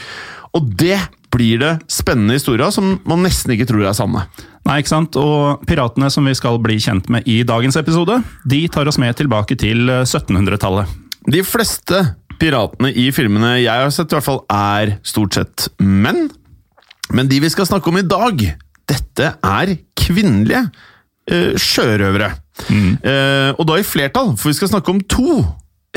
Og 0.54 0.70
det 0.78 1.00
blir 1.32 1.58
det 1.58 1.74
spennende 1.90 2.36
historier 2.36 2.70
som 2.70 2.98
man 3.08 3.24
nesten 3.26 3.56
ikke 3.56 3.66
tror 3.70 3.88
er 3.88 3.96
sanne. 3.96 4.28
Nei, 4.68 4.78
ikke 4.78 4.92
sant? 4.92 5.16
Og 5.18 5.64
piratene 5.66 6.06
som 6.12 6.28
vi 6.28 6.36
skal 6.38 6.60
bli 6.62 6.78
kjent 6.78 7.08
med 7.10 7.26
i 7.26 7.40
dagens 7.48 7.80
episode, 7.80 8.20
de 8.46 8.66
tar 8.70 8.86
oss 8.86 9.00
med 9.02 9.16
tilbake 9.18 9.58
til 9.58 9.88
1700-tallet. 10.04 11.00
De 11.30 11.42
fleste 11.46 12.00
piratene 12.40 12.90
i 12.98 13.10
filmene 13.14 13.54
jeg 13.62 13.70
har 13.70 13.92
sett, 13.94 14.10
i 14.10 14.18
hvert 14.18 14.26
fall 14.26 14.42
er 14.50 14.96
stort 15.06 15.38
sett 15.38 15.68
menn. 15.78 16.26
Men 17.12 17.28
de 17.30 17.38
vi 17.44 17.50
skal 17.52 17.68
snakke 17.68 17.92
om 17.92 18.00
i 18.00 18.06
dag, 18.06 18.42
dette 18.90 19.28
er 19.36 19.74
kvinnelige 19.98 20.64
uh, 20.66 21.52
sjørøvere. 21.60 22.32
Mm. 22.68 22.94
Uh, 23.04 23.50
og 23.56 23.66
da 23.68 23.78
i 23.78 23.86
flertall, 23.86 24.32
for 24.36 24.50
vi 24.50 24.58
skal 24.58 24.72
snakke 24.72 24.94
om 24.94 25.02
to 25.06 25.42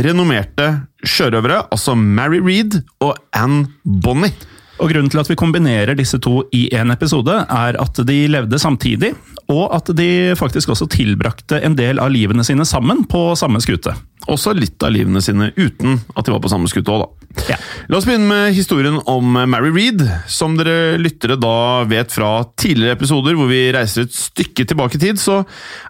renommerte 0.06 0.68
sjørøvere, 1.08 1.64
altså 1.72 1.96
Mary 1.96 2.42
Reed 2.44 2.82
og 3.04 3.16
Anne 3.34 3.70
Bonny. 3.84 4.34
Og 4.76 4.92
Grunnen 4.92 5.12
til 5.12 5.22
at 5.22 5.30
vi 5.32 5.38
kombinerer 5.40 5.96
disse 5.96 6.20
to 6.20 6.42
i 6.56 6.66
én 6.76 6.92
episode, 6.92 7.32
er 7.32 7.78
at 7.80 8.02
de 8.08 8.18
levde 8.28 8.60
samtidig, 8.60 9.14
og 9.52 9.70
at 9.76 9.92
de 9.96 10.36
faktisk 10.36 10.74
også 10.74 10.90
tilbrakte 10.92 11.62
en 11.64 11.78
del 11.78 12.02
av 12.02 12.12
livene 12.12 12.44
sine 12.44 12.66
sammen 12.68 13.06
på 13.08 13.30
samme 13.40 13.62
skute. 13.64 13.94
Også 14.32 14.56
litt 14.58 14.82
av 14.84 14.92
livene 14.96 15.22
sine 15.22 15.52
uten 15.56 16.00
at 16.16 16.26
de 16.26 16.34
var 16.34 16.42
på 16.44 16.52
samme 16.52 16.68
skute 16.72 16.92
òg, 16.92 17.06
da. 17.06 17.46
Ja. 17.52 17.58
La 17.92 18.00
oss 18.00 18.08
begynne 18.08 18.30
med 18.30 18.56
historien 18.56 18.98
om 19.12 19.36
Mary 19.36 19.70
Reed. 19.76 20.02
Som 20.32 20.56
dere 20.58 20.96
lyttere 21.00 21.38
da 21.40 21.84
vet 21.88 22.14
fra 22.16 22.40
tidligere 22.58 22.96
episoder 22.98 23.36
hvor 23.38 23.52
vi 23.52 23.68
reiser 23.76 24.08
et 24.08 24.16
stykke 24.16 24.66
tilbake 24.66 24.98
i 24.98 25.04
tid, 25.08 25.22
så 25.22 25.44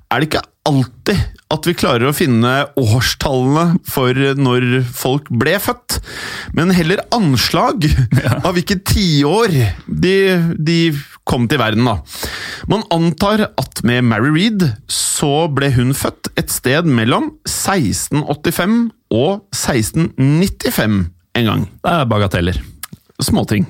er 0.09 0.19
det 0.19 0.29
ikke 0.29 0.45
alltid 0.65 1.34
at 1.53 1.67
vi 1.69 1.75
klarer 1.77 2.09
å 2.09 2.15
finne 2.15 2.51
årstallene 2.79 3.79
for 3.85 4.17
når 4.39 4.81
folk 4.89 5.29
ble 5.29 5.55
født, 5.61 5.99
men 6.57 6.73
heller 6.73 7.03
anslag 7.15 7.85
av 8.41 8.55
hvilke 8.55 8.79
tiår 8.81 9.53
de, 9.85 10.15
de 10.57 10.79
kom 11.25 11.47
til 11.49 11.61
verden. 11.61 11.85
da. 11.85 11.99
Man 12.71 12.85
antar 12.93 13.47
at 13.51 13.83
med 13.85 14.05
Mary 14.09 14.31
Reed 14.33 14.67
så 14.91 15.47
ble 15.53 15.71
hun 15.77 15.93
født 15.97 16.31
et 16.39 16.53
sted 16.53 16.89
mellom 16.89 17.31
1685 17.45 18.79
og 19.13 19.45
1695 19.53 21.03
en 21.35 21.51
gang. 21.51 21.67
Det 21.83 21.93
er 21.93 22.09
bagateller. 22.09 22.63
Småting. 23.23 23.63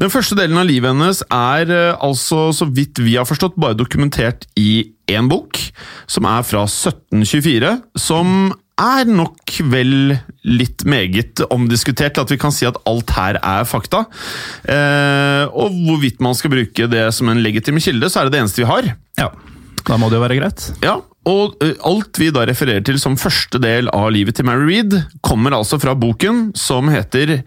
Den 0.00 0.08
første 0.12 0.36
delen 0.38 0.56
av 0.56 0.64
livet 0.64 0.94
hennes 0.94 1.20
er 1.26 1.68
eh, 1.74 1.98
altså, 2.00 2.48
så 2.56 2.64
vidt 2.72 3.02
vi 3.04 3.18
har 3.18 3.28
forstått, 3.28 3.58
bare 3.60 3.76
dokumentert 3.76 4.46
i 4.56 4.94
én 5.10 5.28
bok, 5.28 5.58
som 6.08 6.24
er 6.30 6.46
fra 6.48 6.62
1724, 6.64 7.74
som 8.00 8.54
er 8.80 9.10
nok 9.10 9.58
vel 9.68 10.14
litt 10.48 10.86
meget 10.88 11.42
omdiskutert 11.52 12.16
til 12.16 12.24
at 12.24 12.32
vi 12.32 12.38
kan 12.40 12.54
si 12.56 12.64
at 12.64 12.78
alt 12.88 13.12
her 13.12 13.36
er 13.42 13.68
fakta. 13.68 14.06
Eh, 14.64 15.44
og 15.52 15.76
hvorvidt 15.84 16.22
man 16.24 16.38
skal 16.38 16.54
bruke 16.54 16.88
det 16.88 17.04
som 17.12 17.28
en 17.28 17.42
legitim 17.44 17.80
kilde, 17.84 18.08
så 18.08 18.22
er 18.22 18.30
det 18.30 18.38
det 18.38 18.44
eneste 18.46 18.64
vi 18.64 18.70
har. 18.70 18.92
Ja, 19.20 19.30
Da 19.88 19.96
må 19.96 20.10
det 20.10 20.18
jo 20.18 20.24
være 20.24 20.36
greit. 20.36 20.64
Ja, 20.84 20.98
og 21.28 21.60
eh, 21.64 21.74
alt 21.88 22.16
vi 22.20 22.30
da 22.32 22.46
refererer 22.48 22.84
til 22.84 22.98
som 23.00 23.18
første 23.20 23.60
del 23.60 23.88
av 23.92 24.08
livet 24.12 24.36
til 24.38 24.48
Mary 24.48 24.64
Reed, 24.68 24.96
kommer 25.24 25.56
altså 25.56 25.78
fra 25.80 25.94
boken 25.98 26.50
som 26.56 26.88
heter 26.92 27.42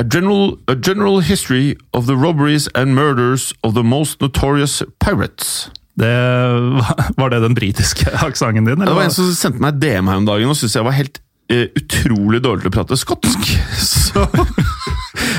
A 0.00 0.02
General, 0.02 0.56
A 0.66 0.74
General 0.74 1.20
History 1.20 1.76
of 1.92 2.06
the 2.06 2.16
Robberies 2.16 2.68
and 2.74 2.94
Murders 2.94 3.52
of 3.62 3.74
the 3.74 3.82
Most 3.82 4.22
Notorious 4.22 4.82
Pirates. 4.98 5.68
Det, 5.94 6.08
var 7.16 7.28
det 7.28 7.42
den 7.42 7.54
britiske 7.54 8.08
aksenten 8.26 8.64
din? 8.64 8.80
Det 8.80 8.94
var 8.94 9.04
en 9.04 9.12
som 9.12 9.28
sendte 9.36 9.60
meg 9.60 9.76
DM 9.82 10.08
her 10.08 10.22
om 10.22 10.24
dagen 10.24 10.48
og 10.48 10.56
syntes 10.56 10.78
jeg 10.78 10.86
var 10.88 10.96
helt 10.96 11.20
utrolig 11.50 12.40
dårlig 12.44 12.62
til 12.66 12.70
å 12.70 12.74
prate 12.78 12.96
skotsk. 13.00 13.50
Så 13.90 14.24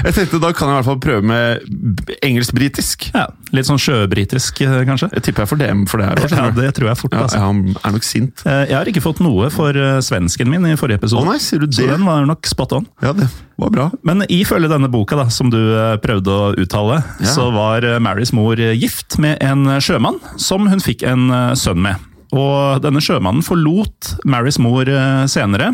jeg 0.02 0.14
tenkte 0.16 0.40
da 0.42 0.50
kan 0.56 0.68
jeg 0.70 0.74
i 0.74 0.78
hvert 0.80 0.88
fall 0.88 1.00
prøve 1.04 1.24
med 1.28 2.16
engelsk-britisk. 2.26 3.10
Ja, 3.16 3.28
Litt 3.56 3.68
sånn 3.68 3.80
sjøbritisk, 3.82 4.62
eh, 4.64 4.82
kanskje? 4.88 5.10
Jeg 5.16 5.24
tipper 5.28 5.44
jeg 5.44 5.52
får 5.52 5.60
DM 5.62 5.82
for 5.92 6.02
det 6.02 6.08
her. 6.10 6.22
også, 6.24 6.38
Ja, 6.40 6.46
det 6.56 6.70
tror 6.78 6.88
jeg 6.92 6.98
fort. 7.02 7.16
altså. 7.20 7.38
ja, 7.38 7.46
han 7.46 7.62
er 7.84 7.96
nok 7.98 8.06
sint. 8.08 8.44
Eh, 8.48 8.62
Jeg 8.72 8.78
har 8.78 8.86
ikke 8.92 9.04
fått 9.04 9.20
noe 9.24 9.50
for 9.54 9.76
eh, 9.76 10.00
svensken 10.04 10.50
min 10.52 10.66
i 10.70 10.76
forrige 10.80 11.02
episode. 11.02 11.22
Å 11.26 11.32
nei, 11.32 11.38
sier 11.44 11.60
du 11.64 11.68
det? 11.68 11.76
Så 11.76 11.88
den 11.92 12.06
var 12.08 12.26
nok 12.30 12.48
spot 12.50 12.74
on. 12.80 12.88
Ja, 13.04 13.12
det 13.18 13.28
var 13.62 13.70
bra. 13.76 13.90
Men 14.08 14.24
ifølge 14.32 14.70
denne 14.72 14.90
boka, 14.92 15.16
da, 15.20 15.28
som 15.30 15.52
du 15.54 15.60
eh, 15.60 15.98
prøvde 16.04 16.32
å 16.32 16.52
uttale, 16.58 17.02
Ja. 17.22 17.28
så 17.36 17.50
var 17.54 17.84
eh, 17.86 18.00
Marys 18.00 18.32
mor 18.34 18.60
eh, 18.60 18.74
gift 18.80 19.20
med 19.20 19.38
en 19.44 19.68
eh, 19.68 19.80
sjømann 19.84 20.20
som 20.42 20.68
hun 20.72 20.80
fikk 20.82 21.04
en 21.04 21.30
eh, 21.32 21.54
sønn 21.60 21.82
med. 21.84 21.96
Og 22.32 22.80
denne 22.82 23.02
sjømannen 23.04 23.44
forlot 23.44 24.14
Marys 24.26 24.58
mor 24.64 24.88
eh, 24.88 25.26
senere. 25.28 25.74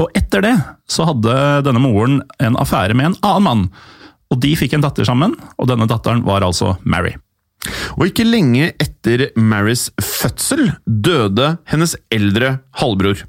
Og 0.00 0.10
etter 0.18 0.42
det 0.44 0.54
så 0.90 1.06
hadde 1.08 1.34
denne 1.66 1.82
moren 1.82 2.20
en 2.42 2.58
affære 2.60 2.96
med 2.98 3.12
en 3.12 3.20
annen 3.22 3.46
mann. 3.46 3.66
Og 4.32 4.40
de 4.42 4.54
fikk 4.58 4.74
en 4.74 4.84
datter 4.84 5.06
sammen, 5.06 5.36
og 5.60 5.70
denne 5.70 5.86
datteren 5.90 6.24
var 6.26 6.46
altså 6.46 6.74
Mary. 6.82 7.14
Og 7.96 8.10
ikke 8.10 8.26
lenge 8.26 8.72
etter 8.82 9.28
Marys 9.38 9.88
fødsel 10.02 10.72
døde 10.84 11.54
hennes 11.70 11.94
eldre 12.12 12.58
halvbror. 12.80 13.22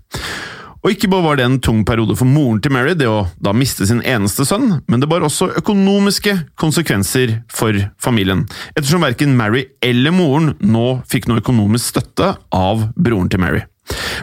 Og 0.86 0.92
ikke 0.94 1.10
bare 1.10 1.26
var 1.26 1.38
det 1.40 1.46
en 1.48 1.60
tung 1.66 1.80
periode 1.86 2.14
for 2.18 2.30
moren 2.30 2.60
til 2.62 2.74
Mary, 2.76 2.94
det 2.94 3.08
å 3.10 3.24
da 3.42 3.56
miste 3.58 3.88
sin 3.90 4.04
eneste 4.06 4.46
sønn, 4.46 4.84
men 4.86 5.02
det 5.02 5.10
bar 5.10 5.26
også 5.26 5.48
økonomiske 5.58 6.36
konsekvenser 6.62 7.40
for 7.50 7.80
familien, 7.98 8.44
ettersom 8.76 9.02
verken 9.02 9.34
Mary 9.38 9.66
eller 9.82 10.14
moren 10.14 10.54
nå 10.62 11.00
fikk 11.10 11.26
noe 11.30 11.42
økonomisk 11.42 11.96
støtte 11.96 12.36
av 12.54 12.86
broren 12.94 13.32
til 13.34 13.42
Mary. 13.42 13.64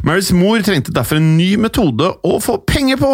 Marys 0.06 0.32
mor 0.34 0.62
trengte 0.64 0.94
derfor 0.94 1.20
en 1.20 1.36
ny 1.36 1.54
metode 1.60 2.08
å 2.26 2.38
få 2.42 2.58
penger 2.68 2.98
på! 3.00 3.12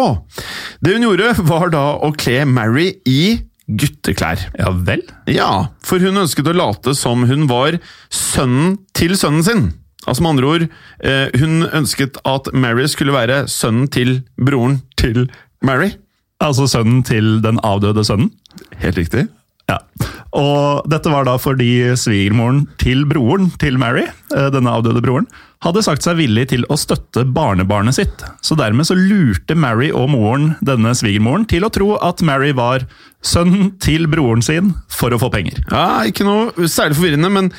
Det 0.81 0.95
hun 0.95 1.05
gjorde, 1.05 1.35
var 1.49 1.69
da 1.73 1.85
å 2.01 2.11
kle 2.17 2.41
Mary 2.49 2.91
i 3.09 3.21
gutteklær. 3.69 4.41
Ja 4.57 4.71
vel? 4.73 5.03
Ja, 5.29 5.51
for 5.85 6.01
hun 6.01 6.23
ønsket 6.23 6.49
å 6.49 6.55
late 6.57 6.95
som 6.97 7.27
hun 7.29 7.45
var 7.51 7.77
sønnen 8.09 8.79
til 8.97 9.15
sønnen 9.19 9.45
sin. 9.45 9.65
Altså 10.07 10.23
med 10.23 10.31
andre 10.33 10.49
ord, 10.49 10.67
eh, 11.05 11.27
hun 11.37 11.67
ønsket 11.67 12.17
at 12.25 12.49
Mary 12.53 12.87
skulle 12.89 13.13
være 13.13 13.43
sønnen 13.51 13.89
til 13.93 14.21
broren 14.41 14.81
til 14.97 15.27
Mary. 15.61 15.91
Altså 16.41 16.69
sønnen 16.71 17.03
til 17.05 17.41
den 17.43 17.59
avdøde 17.67 18.05
sønnen? 18.07 18.31
Helt 18.79 18.97
riktig. 18.97 19.27
Ja. 19.69 19.77
Og 20.33 20.87
dette 20.89 21.11
var 21.11 21.27
da 21.27 21.35
fordi 21.37 21.93
svigermoren 21.99 22.63
til 22.81 23.03
broren 23.09 23.51
til 23.61 23.77
Mary, 23.77 24.07
eh, 24.33 24.49
denne 24.53 24.71
avdøde 24.71 25.03
broren, 25.05 25.27
hadde 25.59 25.81
sagt 25.83 26.05
seg 26.05 26.15
villig 26.21 26.45
til 26.53 26.61
å 26.71 26.77
støtte 26.79 27.25
barnebarnet 27.35 27.97
sitt. 27.97 28.21
Så 28.45 28.55
dermed 28.55 28.87
så 28.87 28.95
lurte 28.95 29.57
Mary 29.59 29.89
og 29.91 30.07
moren 30.13 30.53
denne 30.63 30.93
svigermoren 30.95 31.43
til 31.51 31.65
å 31.67 31.71
tro 31.75 31.97
at 31.99 32.23
Mary 32.23 32.53
var 32.55 32.85
sønnen 33.19 33.73
til 33.83 34.05
broren 34.07 34.39
sin 34.45 34.69
for 34.87 35.11
å 35.11 35.19
få 35.19 35.27
penger. 35.33 35.57
Ja, 35.67 36.05
Ikke 36.07 36.23
noe 36.23 36.69
særlig 36.71 36.95
forvirrende, 36.95 37.27
men 37.35 37.49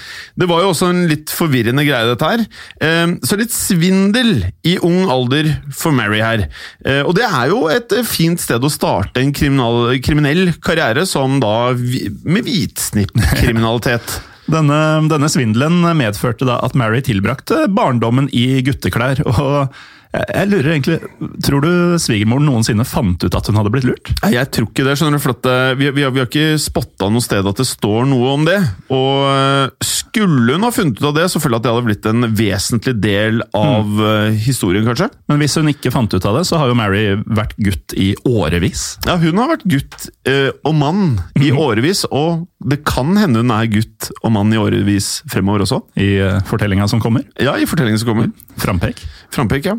det 0.40 0.48
var 0.48 0.62
jo 0.64 0.70
også 0.72 0.88
en 0.88 1.02
litt 1.10 1.28
forvirrende 1.28 1.84
greie, 1.84 2.08
dette 2.08 2.30
her. 2.30 2.46
Eh, 2.80 3.12
Så 3.20 3.36
litt 3.36 3.52
svindel 3.52 4.46
i 4.64 4.78
ung 4.80 5.04
alder 5.12 5.50
for 5.76 5.92
Mary 5.92 6.22
her. 6.24 6.46
Eh, 6.86 7.02
Og 7.04 7.12
det 7.20 7.28
er 7.28 7.52
jo 7.52 7.66
et 7.68 7.92
fint 8.08 8.40
sted 8.40 8.64
å 8.64 8.72
starte 8.72 9.20
en 9.20 9.32
kriminell 9.36 10.54
karriere, 10.64 11.04
som 11.04 11.36
da 11.44 11.74
med 11.76 12.44
hvitsnippkriminalitet. 12.48 14.20
Denne, 14.50 14.78
denne 15.06 15.28
svindelen 15.30 15.84
medførte 15.94 16.46
da 16.48 16.56
at 16.64 16.74
Mary 16.78 17.04
tilbrakte 17.06 17.68
barndommen 17.70 18.26
i 18.34 18.62
gutteklær. 18.66 19.22
og 19.30 19.74
jeg, 20.10 20.48
lurer 20.50 20.72
egentlig, 20.74 20.98
Tror 21.44 21.62
du 21.62 21.70
svigermoren 22.02 22.48
noensinne 22.48 22.86
fant 22.88 23.22
ut 23.22 23.36
at 23.36 23.50
hun 23.50 23.60
hadde 23.60 23.72
blitt 23.74 23.86
lurt? 23.86 24.12
Nei, 24.24 24.32
Jeg 24.34 24.50
tror 24.54 24.66
ikke 24.70 24.86
det. 24.86 24.96
skjønner 24.98 25.20
du, 25.20 25.22
for 25.22 25.50
eh, 25.52 25.74
vi, 25.78 25.90
vi, 25.94 26.04
har, 26.06 26.14
vi 26.14 26.22
har 26.22 26.30
ikke 26.30 26.58
spotta 26.60 27.10
noe 27.12 27.24
sted 27.24 27.46
at 27.46 27.62
det 27.62 27.68
står 27.68 28.08
noe 28.10 28.34
om 28.34 28.46
det. 28.48 28.58
Og 28.90 29.28
eh, 29.30 29.90
skulle 30.10 30.56
hun 30.56 30.66
ha 30.66 30.72
funnet 30.74 30.98
ut 30.98 31.08
av 31.10 31.14
det, 31.20 31.28
så 31.30 31.42
føler 31.42 31.56
jeg 31.56 31.62
at 31.62 31.66
det 31.66 31.74
hadde 31.74 31.86
blitt 31.86 32.08
en 32.10 32.28
vesentlig 32.40 32.94
del 33.02 33.42
av 33.56 33.86
mm. 33.86 34.38
historien, 34.42 34.86
kanskje. 34.88 35.10
Men 35.30 35.42
hvis 35.42 35.54
hun 35.60 35.70
ikke 35.70 35.92
fant 35.94 36.16
ut 36.16 36.26
av 36.26 36.40
det, 36.40 36.44
så 36.48 36.58
har 36.60 36.70
jo 36.70 36.78
Mary 36.78 37.04
vært 37.26 37.54
gutt 37.62 37.94
i 37.94 38.12
årevis. 38.26 38.86
Ja, 39.06 39.18
Hun 39.20 39.38
har 39.38 39.52
vært 39.52 39.66
gutt 39.70 40.08
eh, 40.28 40.50
og 40.66 40.74
mann 40.80 41.04
i 41.38 41.52
årevis, 41.54 42.02
og 42.10 42.48
det 42.66 42.82
kan 42.88 43.14
hende 43.20 43.44
hun 43.44 43.54
er 43.54 43.70
gutt 43.70 44.10
og 44.20 44.34
mann 44.34 44.50
i 44.52 44.58
årevis 44.60 45.20
fremover 45.30 45.64
også. 45.66 45.80
I 46.00 46.10
eh, 46.24 46.40
fortellinga 46.50 46.88
som 46.90 47.02
kommer. 47.02 47.24
Ja, 47.40 47.54
i 47.56 47.68
fortellinga 47.68 48.00
som 48.02 48.10
kommer. 48.10 48.34
Frampek. 48.60 49.04
Frampek, 49.30 49.70
ja. 49.70 49.78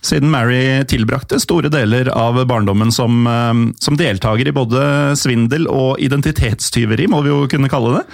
Siden 0.00 0.32
Mary 0.32 0.82
tilbrakte 0.88 1.40
store 1.42 1.70
deler 1.72 2.08
av 2.14 2.38
barndommen 2.48 2.92
som, 2.92 3.26
eh, 3.26 3.54
som 3.80 3.96
deltaker 3.96 4.48
i 4.48 4.56
både 4.56 5.16
svindel 5.20 5.68
og 5.68 6.00
identitetstyveri, 6.00 7.08
må 7.08 7.22
vi 7.22 7.32
jo 7.32 7.46
kunne 7.50 7.70
kalle 7.72 7.98
det, 7.98 8.06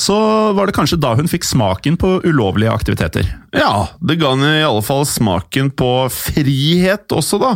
så 0.00 0.16
var 0.56 0.68
det 0.68 0.74
kanskje 0.76 0.98
da 1.00 1.12
hun 1.18 1.28
fikk 1.28 1.44
smaken 1.44 1.98
på 2.00 2.14
ulovlige 2.24 2.72
aktiviteter. 2.72 3.26
Ja, 3.52 3.90
det 4.00 4.16
ga 4.20 4.32
henne 4.32 4.54
i 4.60 4.64
alle 4.64 4.84
fall 4.84 5.04
smaken 5.08 5.72
på 5.76 5.90
frihet 6.14 7.12
også, 7.12 7.40
da. 7.42 7.50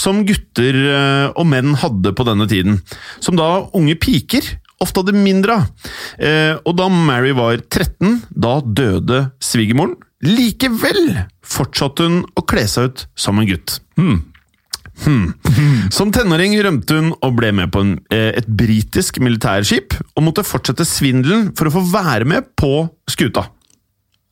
Som 0.00 0.22
gutter 0.28 0.80
eh, 0.80 1.26
og 1.34 1.48
menn 1.50 1.76
hadde 1.82 2.14
på 2.16 2.24
denne 2.28 2.48
tiden. 2.48 2.80
Som 3.20 3.36
da 3.40 3.66
unge 3.76 3.98
piker 4.00 4.48
ofte 4.80 5.02
hadde 5.02 5.16
mindre 5.18 5.58
av. 5.60 5.90
Eh, 6.16 6.54
og 6.64 6.78
da 6.78 6.88
Mary 6.92 7.34
var 7.36 7.60
13, 7.68 8.22
da 8.32 8.58
døde 8.64 9.26
svigermoren. 9.44 9.98
Likevel 10.24 11.14
fortsatte 11.50 12.06
hun 12.06 12.20
å 12.38 12.44
kle 12.46 12.66
seg 12.70 12.90
ut 12.90 13.06
som 13.18 13.38
en 13.42 13.48
gutt. 13.50 13.80
Hmm. 13.98 14.20
Som 15.90 16.10
tenåring 16.12 16.54
rømte 16.62 16.98
hun 16.98 17.12
og 17.24 17.36
ble 17.38 17.52
med 17.56 17.70
på 17.72 17.80
en, 17.84 17.92
eh, 18.12 18.32
et 18.36 18.46
britisk 18.46 19.20
militærskip, 19.24 19.94
og 20.16 20.26
måtte 20.26 20.44
fortsette 20.44 20.84
svindelen 20.88 21.50
for 21.56 21.70
å 21.70 21.74
få 21.78 21.84
være 21.92 22.26
med 22.28 22.50
på 22.60 22.88
skuta. 23.08 23.46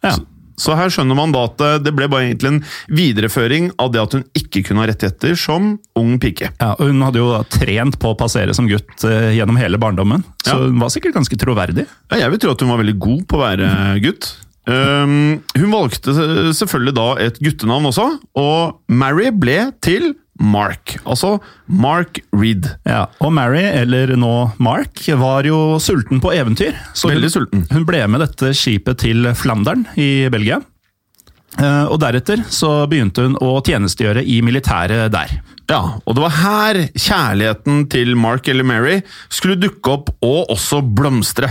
Ja. 0.05 0.17
Så 0.59 0.75
her 0.75 0.91
skjønner 0.91 1.15
man 1.15 1.31
da 1.33 1.45
at 1.47 1.61
eh, 1.63 1.77
det 1.79 1.93
ble 1.95 2.09
bare 2.11 2.27
egentlig 2.29 2.51
en 2.51 2.61
videreføring 2.91 3.71
av 3.79 3.93
det 3.95 4.01
at 4.03 4.17
hun 4.17 4.25
ikke 4.37 4.65
kunne 4.67 4.83
ha 4.83 4.89
rettigheter 4.91 5.37
som 5.39 5.77
ung 5.97 6.17
pike. 6.19 6.51
Ja, 6.59 6.73
og 6.75 6.91
Hun 6.91 7.01
hadde 7.07 7.23
jo 7.23 7.31
da 7.31 7.45
trent 7.47 7.99
på 8.03 8.11
å 8.13 8.19
passere 8.19 8.55
som 8.59 8.67
gutt 8.69 9.05
eh, 9.07 9.37
gjennom 9.39 9.57
hele 9.61 9.79
barndommen, 9.79 10.25
så 10.45 10.59
Ja. 10.59 10.67
hun 10.67 10.83
var 10.83 10.91
sikkert 10.91 11.15
ganske 11.15 11.39
troverdig. 11.39 11.87
Ja, 12.11 12.25
jeg 12.25 12.31
vil 12.35 12.39
tro 12.43 12.51
at 12.57 12.61
hun 12.61 12.69
var 12.75 12.83
veldig 12.83 12.99
god 12.99 13.25
på 13.31 13.39
å 13.39 13.45
være 13.47 14.03
gutt. 14.03 14.33
Um, 14.69 15.41
hun 15.57 15.71
valgte 15.73 16.13
selvfølgelig 16.57 16.95
da 16.99 17.09
et 17.25 17.39
guttenavn 17.41 17.89
også, 17.89 18.09
og 18.37 18.81
Mary 18.93 19.31
ble 19.33 19.71
til 19.85 20.13
Mark. 20.39 20.99
Altså 21.03 21.39
Mark 21.67 22.21
Reed. 22.37 22.69
Ja, 22.87 23.07
Og 23.25 23.33
Mary, 23.35 23.65
eller 23.65 24.13
nå 24.17 24.33
Mark, 24.63 25.03
var 25.19 25.49
jo 25.49 25.79
sulten 25.83 26.21
på 26.23 26.31
eventyr. 26.37 26.77
Så 26.95 27.11
Veldig 27.11 27.31
hun, 27.31 27.35
sulten. 27.35 27.65
Hun 27.73 27.87
ble 27.89 28.05
med 28.13 28.23
dette 28.23 28.53
skipet 28.55 29.01
til 29.03 29.27
Flandern 29.39 29.87
i 29.99 30.29
Belgia. 30.31 30.61
Eh, 31.59 31.85
Og 31.91 31.99
deretter 32.01 32.45
så 32.55 32.87
begynte 32.91 33.25
hun 33.27 33.37
å 33.43 33.59
tjenestegjøre 33.67 34.23
i 34.23 34.41
militæret 34.47 35.11
der. 35.15 35.33
Ja, 35.69 35.99
og 36.07 36.15
det 36.17 36.23
var 36.23 36.37
her 36.39 36.79
kjærligheten 36.97 37.83
til 37.93 38.15
Mark 38.17 38.47
eller 38.49 38.65
Mary 38.65 39.01
skulle 39.29 39.59
dukke 39.61 39.91
opp 39.99 40.13
og 40.25 40.49
også 40.55 40.81
blomstre. 40.97 41.51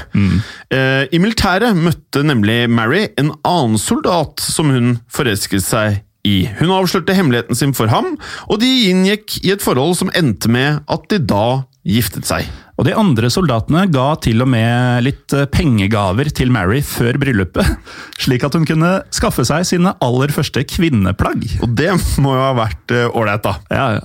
Eh, 0.74 1.04
I 1.12 1.20
militæret 1.22 1.78
møtte 1.78 2.24
nemlig 2.26 2.64
Mary 2.72 3.04
en 3.20 3.34
annen 3.46 3.78
soldat 3.78 4.40
som 4.42 4.72
hun 4.74 4.96
forelsket 5.14 5.62
seg 5.62 6.00
i. 6.26 6.48
Hun 6.58 6.74
avslørte 6.74 7.14
hemmeligheten 7.16 7.56
sin 7.56 7.76
for 7.78 7.88
ham, 7.94 8.16
og 8.50 8.60
de 8.64 8.72
inngikk 8.90 9.38
i 9.46 9.52
et 9.54 9.62
forhold 9.64 9.94
som 10.00 10.10
endte 10.18 10.50
med 10.50 10.82
at 10.90 11.06
de 11.14 11.20
da 11.24 11.64
giftet 11.88 12.26
seg. 12.28 12.48
Og 12.78 12.86
de 12.86 12.94
andre 12.94 13.30
soldatene 13.34 13.88
ga 13.90 14.12
til 14.22 14.44
og 14.46 14.50
med 14.54 15.02
litt 15.06 15.34
eh, 15.34 15.48
pengegaver 15.50 16.30
til 16.36 16.52
Mary 16.54 16.84
før 16.86 17.18
bryllupet, 17.22 17.72
slik 18.24 18.46
at 18.46 18.58
hun 18.58 18.68
kunne 18.70 18.92
skaffe 19.14 19.46
seg 19.48 19.66
sine 19.66 19.96
aller 20.06 20.34
første 20.34 20.62
kvinneplagg. 20.70 21.48
Og 21.66 21.74
det 21.78 21.90
må 22.22 22.36
jo 22.38 22.44
ha 22.44 22.54
vært 22.58 22.94
eh, 22.94 23.10
ålreit, 23.10 23.46
da. 23.48 23.56
Ja, 23.74 23.88
ja. 23.98 24.04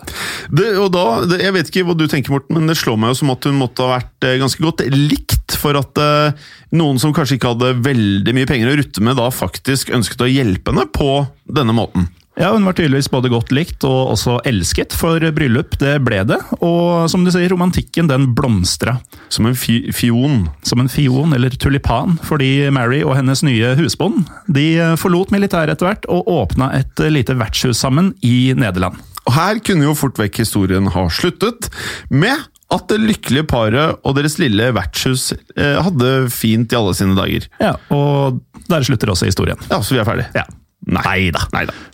Det, 0.49 0.71
og 0.81 0.88
da, 0.97 1.05
det, 1.29 1.43
jeg 1.45 1.57
vet 1.59 1.73
ikke 1.73 1.87
hva 1.91 1.99
du 1.99 2.07
tenker, 2.09 2.33
Morten, 2.33 2.57
men 2.57 2.71
det 2.71 2.79
slår 2.81 2.97
meg 3.00 3.12
jo 3.12 3.21
som 3.21 3.35
at 3.35 3.49
hun 3.49 3.61
måtte 3.61 3.85
ha 3.85 3.99
vært 3.99 4.29
eh, 4.29 4.41
ganske 4.41 4.64
godt 4.64 4.87
likt 4.88 5.59
for 5.62 5.76
at 5.79 5.99
uh, 6.00 6.49
noen 6.75 6.97
som 6.99 7.12
kanskje 7.14 7.37
ikke 7.37 7.52
hadde 7.52 7.75
veldig 7.85 8.33
mye 8.35 8.49
penger 8.49 8.73
å 8.73 8.79
rutte 8.81 9.05
med, 9.05 9.19
da 9.21 9.29
faktisk 9.35 9.93
ønsket 9.95 10.25
å 10.25 10.31
hjelpe 10.31 10.73
henne 10.73 10.88
på 10.91 11.11
denne 11.45 11.76
måten. 11.76 12.09
Ja, 12.42 12.49
Hun 12.52 12.64
var 12.66 12.75
tydeligvis 12.75 13.06
både 13.06 13.30
godt 13.30 13.52
likt 13.54 13.84
og 13.87 14.16
også 14.16 14.40
elsket, 14.50 14.96
for 14.99 15.22
bryllup 15.30 15.76
det 15.78 15.92
ble 16.02 16.25
det. 16.26 16.40
Og 16.58 17.06
som 17.06 17.22
du 17.22 17.30
sier, 17.30 17.52
romantikken 17.52 18.08
den 18.11 18.32
blomstra. 18.34 18.96
Som 19.30 19.46
en 19.46 19.54
fi 19.54 19.76
fion. 19.94 20.49
Som 20.66 20.82
en 20.82 20.90
fion 20.90 21.30
eller 21.37 21.54
tulipan, 21.54 22.16
fordi 22.26 22.66
Mary 22.75 23.04
og 23.06 23.14
hennes 23.14 23.44
nye 23.46 23.76
husbond 23.78 24.25
de 24.50 24.64
forlot 24.99 25.30
militæret 25.30 25.76
etter 25.76 25.87
hvert 25.87 26.08
og 26.11 26.26
åpna 26.32 26.72
et 26.80 27.02
lite 27.14 27.37
vertshus 27.38 27.78
sammen 27.78 28.11
i 28.26 28.50
Nederland. 28.58 28.99
Og 29.22 29.37
her 29.37 29.61
kunne 29.62 29.87
jo 29.87 29.94
fort 29.94 30.18
vekk 30.18 30.40
historien 30.42 30.88
ha 30.90 31.04
sluttet 31.14 31.68
med 32.11 32.42
at 32.75 32.88
det 32.90 32.99
lykkelige 33.04 33.46
paret 33.46 34.00
og 34.02 34.16
deres 34.18 34.40
lille 34.42 34.72
vertshus 34.75 35.28
eh, 35.30 35.78
hadde 35.78 36.11
fint 36.34 36.75
i 36.75 36.80
alle 36.80 36.96
sine 36.99 37.14
dager. 37.14 37.46
Ja, 37.62 37.76
Og 37.94 38.42
der 38.66 38.82
slutter 38.82 39.14
også 39.14 39.30
historien. 39.30 39.62
Ja, 39.70 39.78
så 39.78 39.94
vi 39.94 40.02
er 40.02 40.11
ferdige. 40.11 40.32
Ja. 40.34 40.49
Nei 40.90 41.30
da. 41.30 41.44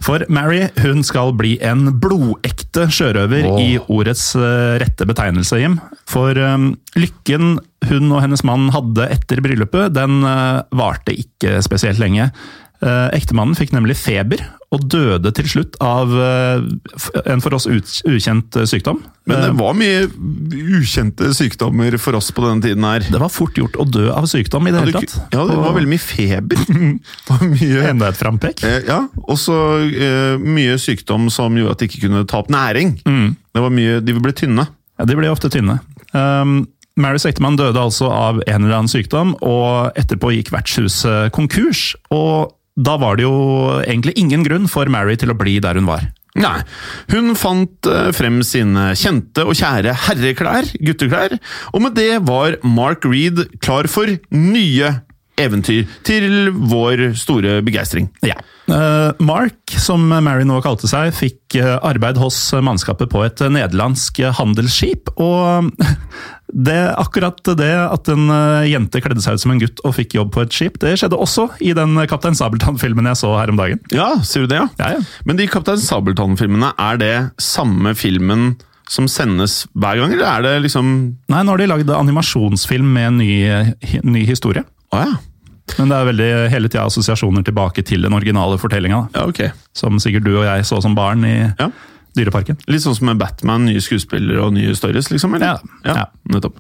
For 0.04 0.25
Mary 0.33 0.62
hun 0.80 1.02
skal 1.04 1.35
bli 1.37 1.57
en 1.64 1.90
blodekte 2.00 2.87
sjørøver 2.92 3.49
oh. 3.50 3.59
i 3.61 3.76
ordets 3.85 4.30
eh, 4.38 4.78
rette 4.80 5.04
betegnelse, 5.09 5.59
Jim. 5.61 5.76
For 6.09 6.38
um, 6.40 6.71
lykken 6.97 7.59
hun 7.88 8.14
og 8.14 8.23
hennes 8.25 8.42
mann 8.49 8.71
hadde 8.75 9.11
etter 9.12 9.42
bryllupet, 9.45 9.92
den 9.97 10.23
uh, 10.25 10.64
varte 10.76 11.12
ikke 11.12 11.59
spesielt 11.64 12.00
lenge. 12.00 12.30
Eh, 12.79 13.09
Ektemannen 13.17 13.57
fikk 13.59 13.73
nemlig 13.75 13.97
feber, 13.99 14.39
og 14.71 14.85
døde 14.93 15.33
til 15.35 15.49
slutt 15.51 15.75
av 15.83 16.13
eh, 16.15 16.61
en 17.33 17.41
for 17.43 17.57
oss 17.57 17.65
ukjent 17.67 18.55
eh, 18.61 18.67
sykdom. 18.71 19.01
Men 19.27 19.41
det 19.43 19.49
var 19.59 19.75
mye 19.75 20.05
ukjente 20.79 21.33
sykdommer 21.37 21.97
for 21.99 22.15
oss 22.19 22.31
på 22.33 22.45
denne 22.47 22.63
tiden 22.63 22.87
her. 22.87 23.03
det 23.03 23.19
var 23.21 23.33
fort 23.35 23.59
gjort 23.59 23.75
å 23.83 23.87
dø 23.89 24.07
av 24.15 24.29
sykdom 24.31 24.69
i 24.71 24.73
det 24.75 24.79
Ja, 24.79 24.85
hele 24.87 25.01
tatt. 25.03 25.17
ja, 25.35 25.45
det 25.51 25.57
var 25.59 25.75
veldig 25.75 25.91
mye 25.91 26.05
feber. 26.05 26.63
Mye 27.59 27.83
Enda 27.91 28.13
et 28.13 28.21
frampek. 28.21 28.63
Ja, 28.87 29.01
og 29.27 29.37
så 29.43 29.59
mye 30.41 30.79
sykdom 30.81 31.29
som 31.35 31.57
gjorde 31.59 31.75
at 31.77 31.83
de 31.83 31.89
ikke 31.91 32.05
kunne 32.07 32.25
ta 32.31 32.41
opp 32.45 32.51
næring. 32.53 32.97
Det 33.05 33.63
var 33.65 33.75
mye, 33.75 33.99
De 34.05 34.15
ble 34.23 34.33
tynne. 34.39 34.69
Ja, 34.99 35.07
De 35.09 35.17
ble 35.19 35.31
ofte 35.33 35.51
tynne. 35.53 35.81
Um, 36.15 36.61
Marys 36.99 37.27
ektemann 37.29 37.55
døde 37.59 37.79
altså 37.79 38.09
av 38.11 38.41
en 38.47 38.65
eller 38.65 38.75
annen 38.81 38.91
sykdom, 38.91 39.37
og 39.47 39.95
etterpå 39.99 40.33
gikk 40.35 40.51
vertshuset 40.55 41.31
konkurs. 41.37 41.93
Og 42.11 42.55
da 42.79 42.95
var 43.01 43.19
det 43.19 43.27
jo 43.27 43.35
egentlig 43.83 44.14
ingen 44.21 44.47
grunn 44.47 44.71
for 44.71 44.91
Mary 44.93 45.19
til 45.19 45.33
å 45.35 45.38
bli 45.38 45.59
der 45.62 45.81
hun 45.81 45.88
var. 45.88 46.07
Nei, 46.38 46.61
Hun 47.11 47.33
fant 47.38 47.88
eh, 47.91 48.11
frem 48.14 48.38
sine 48.47 48.93
kjente 48.99 49.43
og 49.49 49.57
kjære 49.59 49.97
herreklær, 50.07 50.69
gutteklær, 50.87 51.35
og 51.73 51.83
med 51.83 51.97
det 51.99 52.21
var 52.29 52.61
Mark 52.62 53.07
Reed 53.09 53.47
klar 53.64 53.88
for 53.91 54.12
nye 54.31 54.93
eventyr, 55.38 55.87
til 56.07 56.51
vår 56.51 57.12
store 57.19 57.59
begeistring. 57.67 58.09
Ja. 58.27 58.37
Eh, 58.69 59.11
Mark, 59.25 59.75
som 59.81 60.05
Mary 60.11 60.47
nå 60.47 60.61
kalte 60.64 60.91
seg, 60.91 61.14
fikk 61.17 61.59
eh, 61.59 61.77
arbeid 61.87 62.19
hos 62.21 62.38
mannskapet 62.55 63.11
på 63.11 63.23
et 63.27 63.43
nederlandsk 63.47 64.21
handelsskip. 64.38 65.14
Og 65.19 65.71
det, 66.53 66.79
akkurat 66.97 67.39
det 67.59 67.73
at 67.77 68.09
en 68.13 68.31
eh, 68.33 68.69
jente 68.71 69.03
kledde 69.05 69.21
seg 69.25 69.37
ut 69.37 69.43
som 69.43 69.53
en 69.53 69.61
gutt 69.61 69.83
og 69.85 69.95
fikk 69.99 70.15
jobb 70.17 70.31
på 70.33 70.43
et 70.47 70.55
skip, 70.55 70.79
det 70.81 70.95
skjedde 71.01 71.19
også 71.21 71.49
i 71.61 71.75
den 71.77 71.93
Kaptein 72.09 72.37
Sabeltann-filmen 72.39 73.09
jeg 73.11 73.21
så 73.21 73.35
her 73.37 73.53
om 73.53 73.59
dagen. 73.61 73.83
Ja, 73.93 74.15
sier 74.25 74.47
du 74.47 74.53
det, 74.55 74.63
ja? 74.63 74.69
Ja, 74.81 74.95
ja. 74.97 75.05
Men 75.29 75.37
de 75.41 75.49
Kaptein 75.51 75.83
Sabeltann-filmene, 75.83 76.73
er 76.81 77.01
det 77.01 77.15
samme 77.43 77.93
filmen 77.99 78.55
som 78.89 79.05
sendes 79.13 79.67
hver 79.77 79.99
gang, 80.01 80.15
eller 80.17 80.29
er 80.31 80.47
det 80.47 80.55
liksom 80.65 80.87
Nei, 81.29 81.43
nå 81.45 81.53
har 81.53 81.61
de 81.61 81.67
lagd 81.69 81.91
animasjonsfilm 81.93 82.89
med 82.95 83.11
en 83.11 83.19
ny, 83.21 83.33
ny 84.09 84.23
historie. 84.29 84.65
Å 84.97 85.03
ja. 85.05 85.19
Men 85.77 85.91
det 85.93 85.99
er 85.99 86.07
veldig 86.09 86.29
hele 86.49 86.71
tida 86.73 86.87
assosiasjoner 86.89 87.45
tilbake 87.45 87.85
til 87.85 88.01
den 88.07 88.17
originale 88.17 88.57
fortellinga. 88.57 89.03
ja, 89.13 89.27
ok. 89.29 89.43
Som 89.77 90.01
sikkert 90.01 90.25
du 90.25 90.33
og 90.39 90.47
jeg 90.49 90.65
så 90.65 90.81
som 90.81 90.97
barn 90.97 91.27
i 91.29 91.35
Ja. 91.61 91.69
Dyreparken. 92.16 92.59
Litt 92.71 92.85
sånn 92.85 92.97
som 92.97 93.11
med 93.11 93.21
Batman, 93.21 93.66
nye 93.68 93.83
skuespillere 93.85 94.42
og 94.44 94.55
nye 94.57 94.75
stories, 94.77 95.11
liksom? 95.12 95.37
eller? 95.37 95.61
Ja, 95.85 95.94
ja. 95.94 96.07
nettopp. 96.33 96.59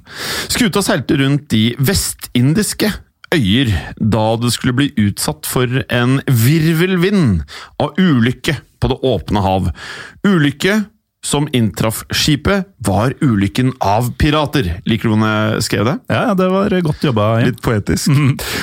Skuta 0.52 0.82
seilte 0.84 1.18
rundt 1.20 1.48
de 1.52 1.72
vestindiske 1.78 2.92
øyer 3.34 3.72
da 4.00 4.26
det 4.40 4.52
skulle 4.54 4.76
bli 4.76 4.88
utsatt 5.08 5.48
for 5.48 5.82
en 5.88 6.20
virvelvind 6.26 7.42
av 7.82 7.98
ulykke 8.00 8.58
på 8.78 8.92
det 8.92 9.00
åpne 9.04 9.42
hav. 9.44 9.72
Ulykke 10.26 10.82
som 11.28 11.48
inntraff 11.52 12.04
skipet, 12.14 12.68
var 12.86 13.12
ulykken 13.20 13.74
av 13.84 14.12
pirater. 14.20 14.70
Liker 14.88 15.08
du 15.08 15.14
hvordan 15.14 15.26
jeg 15.28 15.66
skrev 15.66 15.88
det? 15.88 15.96
Ja, 16.12 16.32
det 16.38 16.48
var 16.52 16.76
godt 16.86 17.04
jobba. 17.04 17.28
Ja. 17.42 17.50
Litt 17.50 17.60
poetisk. 17.64 18.14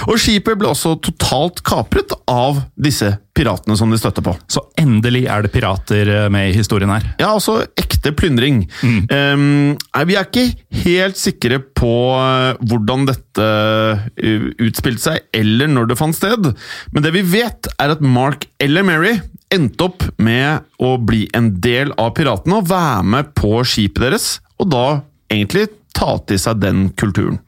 Og 0.10 0.18
skipet 0.22 0.58
ble 0.60 0.72
også 0.72 0.96
totalt 1.04 1.62
kapret 1.68 2.16
av 2.32 2.64
disse 2.74 3.18
piratene 3.36 3.76
som 3.78 3.92
de 3.92 4.00
støtte 4.00 4.24
på. 4.24 4.34
Så 4.52 4.64
endelig 4.80 5.26
er 5.32 5.44
det 5.44 5.52
pirater 5.54 6.08
eh, 6.08 6.28
med 6.32 6.50
i 6.50 6.56
historien 6.56 6.92
her. 6.94 7.04
Ja, 7.20 7.34
altså 7.34 7.60
ekte 7.78 8.14
plyndring. 8.16 8.64
Um, 8.82 9.76
vi 10.08 10.16
er 10.16 10.28
ikke 10.30 10.48
helt 10.86 11.20
sikre 11.20 11.60
på 11.76 11.92
uh, 12.16 12.56
hvordan 12.64 13.08
dette 13.10 13.46
uh, 13.46 14.48
utspilte 14.64 15.04
seg, 15.10 15.28
eller 15.36 15.72
når 15.72 15.92
det 15.92 16.00
fant 16.00 16.16
sted. 16.16 16.54
Men 16.96 17.06
det 17.06 17.12
vi 17.18 17.26
vet, 17.36 17.70
er 17.76 17.96
at 17.98 18.04
Mark 18.04 18.48
eller 18.64 18.88
Mary 18.88 19.18
endte 19.54 19.88
opp 19.88 20.06
med 20.18 20.66
å 20.82 20.96
bli 20.98 21.26
en 21.38 21.54
del 21.62 21.94
av 22.02 22.14
piratene 22.18 22.60
og 22.60 22.70
være 22.70 23.06
med 23.16 23.34
på 23.38 23.60
skipet 23.68 24.08
deres, 24.08 24.28
og 24.60 24.72
da 24.74 24.86
egentlig 25.32 25.68
ta 25.96 26.16
til 26.28 26.40
seg 26.42 26.62
den 26.64 26.90
kulturen. 27.00 27.40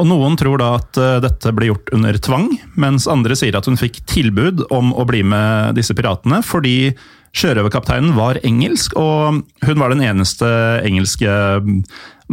Og 0.00 0.06
Noen 0.08 0.36
tror 0.40 0.60
da 0.62 0.74
at 0.78 0.96
eh, 1.00 1.18
dette 1.20 1.52
ble 1.52 1.68
gjort 1.68 1.90
under 1.96 2.16
tvang, 2.22 2.48
mens 2.80 3.08
andre 3.10 3.36
sier 3.36 3.58
at 3.58 3.68
hun 3.68 3.78
fikk 3.80 4.00
tilbud 4.08 4.64
om 4.72 4.94
å 4.96 5.04
bli 5.08 5.20
med 5.26 5.76
disse 5.76 5.96
piratene 5.96 6.40
fordi 6.46 6.94
sjørøverkapteinen 7.36 8.16
var 8.16 8.40
engelsk, 8.46 8.96
og 8.98 9.42
hun 9.66 9.78
var 9.82 9.92
den 9.92 10.02
eneste 10.02 10.48
engelske 10.86 11.30
mm, 11.62 11.82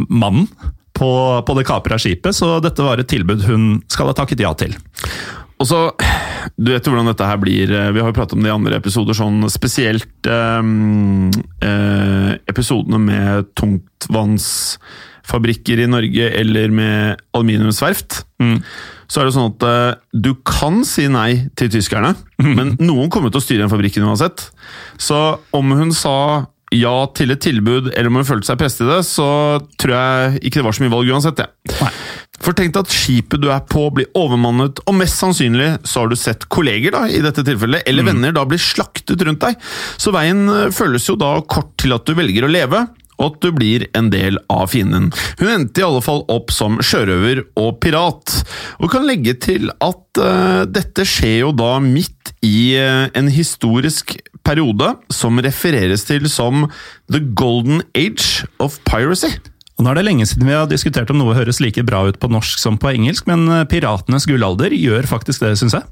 mannen 0.08 0.48
på, 0.98 1.10
på 1.46 1.54
det 1.58 1.66
kapra 1.68 1.98
skipet, 2.00 2.34
så 2.34 2.56
dette 2.62 2.82
var 2.82 2.98
et 2.98 3.10
tilbud 3.10 3.44
hun 3.46 3.68
skal 3.92 4.10
ha 4.10 4.16
takket 4.18 4.42
ja 4.42 4.50
til. 4.58 4.74
Og 5.58 5.68
så, 5.68 5.84
Du 6.56 6.72
vet 6.72 6.86
jo 6.86 6.92
hvordan 6.94 7.06
dette 7.10 7.26
her 7.28 7.36
blir. 7.42 7.66
eh, 7.70 7.90
Vi 7.92 8.00
har 8.00 8.08
jo 8.12 8.16
pratet 8.16 8.32
om 8.38 8.42
det 8.42 8.48
i 8.50 8.54
andre 8.56 8.76
episoder, 8.80 9.14
sånn 9.18 9.44
spesielt 9.52 10.26
eh, 10.26 10.62
eh, 11.68 12.30
episodene 12.48 12.98
med 13.02 13.46
tungtvannsfabrikker 13.58 15.78
i 15.84 15.88
Norge 15.90 16.30
eller 16.40 16.68
med 16.74 17.16
aluminiumsverft. 17.36 18.10
Så 19.08 19.20
er 19.22 19.26
det 19.28 19.32
sånn 19.34 19.52
at 19.54 19.62
eh, 19.64 19.94
du 20.12 20.34
kan 20.46 20.82
si 20.86 21.06
nei 21.08 21.48
til 21.58 21.68
tyskerne, 21.72 22.14
men 22.44 22.74
noen 22.80 23.08
kommer 23.12 23.30
til 23.32 23.40
å 23.40 23.44
styre 23.44 23.62
den 23.64 23.72
fabrikken 23.72 24.04
uansett. 24.08 24.38
Så 25.00 25.16
om 25.56 25.72
hun 25.78 25.92
sa 25.96 26.44
ja 26.68 26.92
til 27.16 27.32
et 27.32 27.40
tilbud, 27.40 27.86
eller 27.96 28.10
om 28.10 28.18
hun 28.20 28.26
følte 28.28 28.44
seg 28.50 28.58
presset 28.60 28.82
i 28.84 28.88
det, 28.90 28.98
så 29.08 29.28
tror 29.80 29.94
jeg 29.96 30.42
ikke 30.44 30.60
det 30.60 30.66
var 30.66 30.74
så 30.76 30.84
mye 30.84 30.92
valg 30.92 31.08
uansett. 31.14 31.38
Ja. 31.40 31.48
For 32.44 32.56
tenk 32.56 32.74
deg 32.74 32.86
at 32.86 32.94
skipet 32.94 33.42
du 33.42 33.48
er 33.52 33.64
på 33.68 33.88
blir 33.94 34.08
overmannet, 34.18 34.82
og 34.86 34.96
mest 34.98 35.18
sannsynlig 35.20 35.72
så 35.88 36.04
har 36.04 36.12
du 36.12 36.18
sett 36.18 36.46
kolleger 36.52 36.94
da, 36.94 37.04
i 37.10 37.22
dette 37.24 37.44
tilfellet, 37.46 37.84
eller 37.88 38.06
venner 38.06 38.34
da 38.36 38.46
blir 38.48 38.62
slaktet 38.62 39.22
rundt 39.26 39.42
deg. 39.44 39.58
Så 40.00 40.14
veien 40.14 40.46
eh, 40.52 40.70
føles 40.74 41.08
jo 41.08 41.18
da 41.18 41.36
kort 41.46 41.74
til 41.80 41.96
at 41.96 42.06
du 42.08 42.14
velger 42.18 42.46
å 42.46 42.52
leve, 42.52 42.86
og 43.18 43.32
at 43.32 43.40
du 43.42 43.50
blir 43.54 43.86
en 43.98 44.10
del 44.12 44.38
av 44.52 44.68
fienden. 44.70 45.10
Hun 45.40 45.50
endte 45.50 45.82
i 45.82 45.86
alle 45.86 46.02
fall 46.04 46.22
opp 46.30 46.52
som 46.54 46.78
sjørøver 46.84 47.42
og 47.58 47.80
pirat, 47.82 48.36
og 48.78 48.92
kan 48.92 49.06
legge 49.08 49.34
til 49.42 49.72
at 49.74 50.22
uh, 50.22 50.62
dette 50.70 51.06
skjer 51.08 51.40
jo 51.42 51.52
da 51.58 51.74
midt 51.82 52.32
i 52.46 52.78
uh, 52.78 53.10
en 53.18 53.30
historisk 53.32 54.14
periode 54.46 54.94
som 55.12 55.42
refereres 55.42 56.06
til 56.08 56.30
som 56.30 56.68
The 57.10 57.20
Golden 57.34 57.82
Age 57.98 58.46
of 58.62 58.78
Piracy. 58.86 59.34
Og 59.78 59.84
nå 59.86 59.92
er 59.92 60.00
det 60.00 60.08
lenge 60.08 60.26
siden 60.26 60.48
vi 60.48 60.56
har 60.56 60.66
diskutert 60.70 61.10
om 61.14 61.20
noe 61.20 61.36
høres 61.38 61.60
like 61.62 61.84
bra 61.86 62.02
ut 62.08 62.18
på 62.18 62.30
norsk 62.32 62.58
som 62.58 62.78
på 62.82 62.90
engelsk, 62.90 63.28
men 63.30 63.46
eh, 63.54 63.66
Piratenes 63.70 64.26
gullalder 64.26 64.74
gjør 64.74 65.06
faktisk 65.06 65.46
det, 65.46 65.54
syns 65.60 65.78
jeg. 65.78 65.86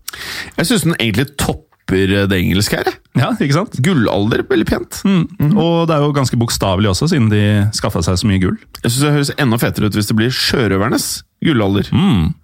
Jeg 0.59 0.71
syns 0.71 0.87
den 0.89 0.97
egentlig 0.99 1.29
topper 1.39 2.17
det 2.27 2.35
engelske 2.41 2.81
her. 2.81 2.97
Ja, 3.15 3.31
ikke 3.39 3.61
sant? 3.61 3.77
Gullalder, 3.87 4.43
veldig 4.51 4.67
pent. 4.67 4.99
Mm. 5.07 5.53
Og 5.55 5.87
det 5.87 5.95
er 5.95 6.03
jo 6.03 6.17
ganske 6.17 6.39
bokstavelig 6.41 6.91
også, 6.91 7.13
siden 7.13 7.31
de 7.31 7.45
skaffa 7.79 8.03
seg 8.03 8.19
så 8.19 8.27
mye 8.27 8.43
gull. 8.43 8.59
Jeg 8.83 8.91
syns 8.91 9.05
det 9.05 9.15
høres 9.15 9.31
enda 9.39 9.61
fetere 9.63 9.87
ut 9.87 9.99
hvis 10.01 10.11
det 10.11 10.19
blir 10.19 10.35
sjørøvernes 10.35 11.07
gullalder. 11.47 11.93
Mm. 11.95 12.35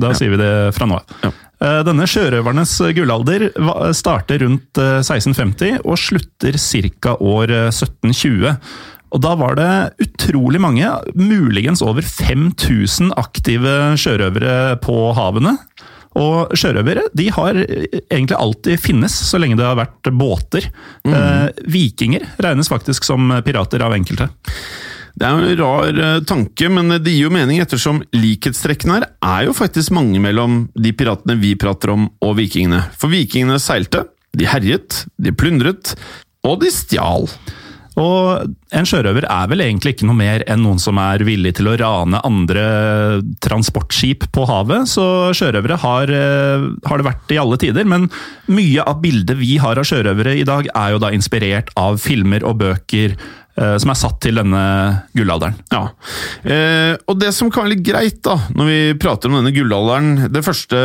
Da 0.00 0.14
ja. 0.14 0.16
sier 0.16 0.32
vi 0.32 0.40
det 0.40 0.52
fra 0.72 0.88
nå 0.88 0.96
av. 0.96 1.16
Ja. 1.26 1.30
Eh, 1.56 1.78
Denne 1.84 2.08
sjørøvernes 2.08 2.72
gullalder 2.96 3.50
starter 3.96 4.40
rundt 4.44 4.80
eh, 4.80 4.98
1650 5.04 5.82
og 5.84 6.00
slutter 6.00 6.56
ca. 6.56 7.16
år 7.20 7.52
eh, 7.52 7.68
1720. 7.68 8.56
Og 9.14 9.22
da 9.22 9.34
var 9.38 9.58
det 9.58 9.70
utrolig 10.02 10.60
mange, 10.62 10.88
muligens 11.14 11.82
over 11.84 12.04
5000 12.04 13.12
aktive 13.16 13.76
sjørøvere 14.00 14.78
på 14.82 14.96
havene. 15.16 15.56
Og 16.16 16.56
sjørøvere 16.56 17.06
de 17.16 17.28
har 17.34 17.58
egentlig 17.60 18.38
alltid 18.38 18.80
finnes, 18.80 19.12
så 19.12 19.40
lenge 19.40 19.58
det 19.58 19.66
har 19.68 19.78
vært 19.78 20.10
båter. 20.16 20.70
Eh, 21.06 21.62
vikinger 21.70 22.24
regnes 22.42 22.72
faktisk 22.72 23.04
som 23.06 23.30
pirater 23.44 23.84
av 23.84 23.94
enkelte. 23.96 24.30
Det 25.16 25.24
er 25.24 25.32
jo 25.32 25.44
en 25.44 25.60
rar 25.60 26.00
eh, 26.04 26.18
tanke, 26.28 26.68
men 26.72 26.98
det 27.00 27.12
gir 27.14 27.28
jo 27.28 27.32
mening 27.32 27.60
ettersom 27.62 28.02
likhetstrekkene 28.16 28.98
her 28.98 29.06
er 29.24 29.46
jo 29.48 29.56
faktisk 29.56 29.94
mange 29.96 30.20
mellom 30.20 30.66
de 30.76 30.92
piratene 30.96 31.38
vi 31.40 31.54
prater 31.56 31.94
om 31.94 32.10
og 32.24 32.36
vikingene. 32.40 32.82
For 33.00 33.12
vikingene 33.12 33.56
seilte, 33.62 34.04
de 34.36 34.48
herjet, 34.48 35.04
de 35.16 35.32
plyndret, 35.32 35.94
og 36.46 36.60
de 36.60 36.72
stjal. 36.72 37.30
Og 37.96 38.52
en 38.76 38.88
sjørøver 38.88 39.24
er 39.24 39.48
vel 39.48 39.62
egentlig 39.64 39.94
ikke 39.94 40.08
noe 40.08 40.18
mer 40.18 40.42
enn 40.50 40.60
noen 40.66 40.80
som 40.82 40.98
er 41.00 41.24
villig 41.24 41.54
til 41.56 41.70
å 41.70 41.76
rane 41.80 42.20
andre 42.28 42.64
transportskip 43.44 44.28
på 44.36 44.44
havet, 44.50 44.90
så 44.92 45.32
sjørøvere 45.36 45.78
har, 45.80 46.12
eh, 46.12 46.66
har 46.84 47.00
det 47.00 47.08
vært 47.08 47.32
i 47.32 47.40
alle 47.40 47.56
tider. 47.56 47.88
Men 47.88 48.10
mye 48.52 48.84
av 48.84 49.00
bildet 49.00 49.40
vi 49.40 49.56
har 49.56 49.80
av 49.80 49.88
sjørøvere 49.88 50.36
i 50.36 50.44
dag, 50.44 50.68
er 50.74 50.92
jo 50.92 51.00
da 51.00 51.10
inspirert 51.10 51.72
av 51.76 51.96
filmer 51.96 52.44
og 52.44 52.58
bøker 52.60 53.16
som 53.80 53.92
er 53.92 53.98
satt 53.98 54.18
til 54.24 54.36
denne 54.36 54.62
gullalderen. 55.16 55.56
Ja, 55.72 55.82
eh, 56.44 56.94
og 57.08 57.18
det 57.20 57.32
som 57.34 57.50
kan 57.52 57.64
være 57.64 57.74
litt 57.76 57.84
greit 57.86 58.20
da, 58.26 58.36
når 58.56 58.70
vi 58.70 58.78
prater 59.00 59.30
om 59.30 59.38
denne 59.38 59.52
gullalderen 59.54 60.28
Det 60.32 60.42
første 60.44 60.78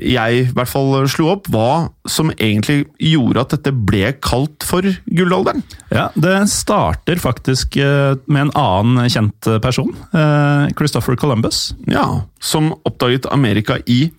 jeg 0.00 0.40
i 0.40 0.46
hvert 0.54 0.70
fall 0.70 1.08
slo 1.10 1.30
opp, 1.34 1.50
hva 1.52 1.90
som 2.08 2.32
egentlig 2.36 2.84
gjorde 3.10 3.44
at 3.44 3.54
dette 3.56 3.74
ble 3.74 4.14
kalt 4.22 4.64
for 4.66 4.86
gullalderen. 5.10 5.64
Ja, 5.92 6.08
Det 6.14 6.36
starter 6.52 7.20
faktisk 7.22 7.76
eh, 7.80 8.16
med 8.26 8.48
en 8.48 8.54
annen 8.58 9.10
kjent 9.10 9.50
person, 9.62 9.92
eh, 10.14 10.70
Christopher 10.78 11.18
Columbus. 11.20 11.70
Ja, 11.90 12.22
Som 12.40 12.72
oppdaget 12.88 13.28
Amerika 13.30 13.78
i 13.86 14.10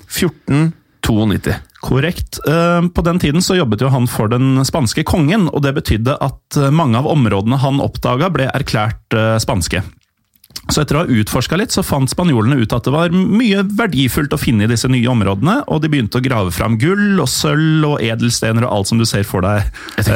1492. 1.12 1.60
Korrekt. 1.82 2.40
Eh, 2.48 2.82
På 2.94 3.02
den 3.06 3.20
tiden 3.20 3.42
så 3.42 3.58
jobbet 3.58 3.82
jo 3.82 3.90
han 3.90 4.08
for 4.08 4.30
den 4.32 4.62
spanske 4.68 5.04
kongen, 5.08 5.50
og 5.50 5.64
det 5.66 5.76
betydde 5.80 6.18
at 6.22 6.60
eh, 6.60 6.70
mange 6.74 7.00
av 7.02 7.10
områdene 7.10 7.58
han 7.62 7.82
oppdaga 7.84 8.30
ble 8.34 8.50
erklært 8.54 9.18
eh, 9.18 9.38
spanske. 9.42 9.82
Så 10.70 10.84
etter 10.84 10.96
å 10.96 11.02
ha 11.02 11.10
utforska 11.20 11.58
litt, 11.58 11.74
så 11.74 11.82
fant 11.84 12.12
spanjolene 12.12 12.60
ut 12.62 12.74
at 12.76 12.86
det 12.86 12.92
var 12.94 13.12
mye 13.12 13.64
verdifullt 13.66 14.34
å 14.36 14.40
finne 14.40 14.68
i 14.68 14.70
disse 14.70 14.88
nye 14.92 15.10
områdene, 15.10 15.56
og 15.72 15.82
de 15.84 15.90
begynte 15.92 16.20
å 16.20 16.24
grave 16.24 16.54
fram 16.54 16.78
gull 16.80 17.20
og 17.20 17.28
sølv 17.32 17.88
og 17.90 18.04
edelstener 18.06 18.68
og 18.68 18.76
alt 18.78 18.92
som 18.92 19.02
du 19.02 19.08
ser 19.10 19.26
for 19.28 19.44
deg 19.44 19.66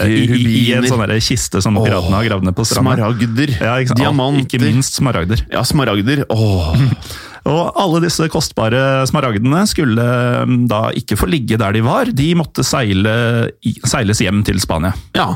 i, 0.05 0.21
i, 0.21 0.41
i 0.67 0.73
en 0.77 0.86
sånn 0.88 1.03
kiste 1.23 1.63
som 1.65 1.79
piratene 1.79 2.19
har 2.19 2.29
gravd 2.29 2.49
ned 2.49 2.58
på 2.58 2.67
stranda. 2.67 2.97
Smaragder, 2.99 3.55
Ja, 3.58 3.77
diamanter 3.95 4.45
Ikke 4.45 4.62
minst 4.63 4.99
smaragder. 4.99 5.41
Ja, 5.51 5.65
smaragder. 5.67 6.27
Åh. 6.29 6.75
Og 7.45 7.75
alle 7.77 8.01
disse 8.05 8.25
kostbare 8.34 9.03
smaragdene 9.10 9.62
skulle 9.69 10.05
mm, 10.49 10.63
da 10.71 10.88
ikke 10.97 11.17
få 11.19 11.29
ligge 11.29 11.60
der 11.62 11.75
de 11.75 11.84
var, 11.86 12.10
de 12.10 12.31
måtte 12.38 12.65
seile, 12.65 13.13
seiles 13.86 14.23
hjem 14.23 14.41
til 14.47 14.58
Spania. 14.63 14.95
Ja, 15.17 15.27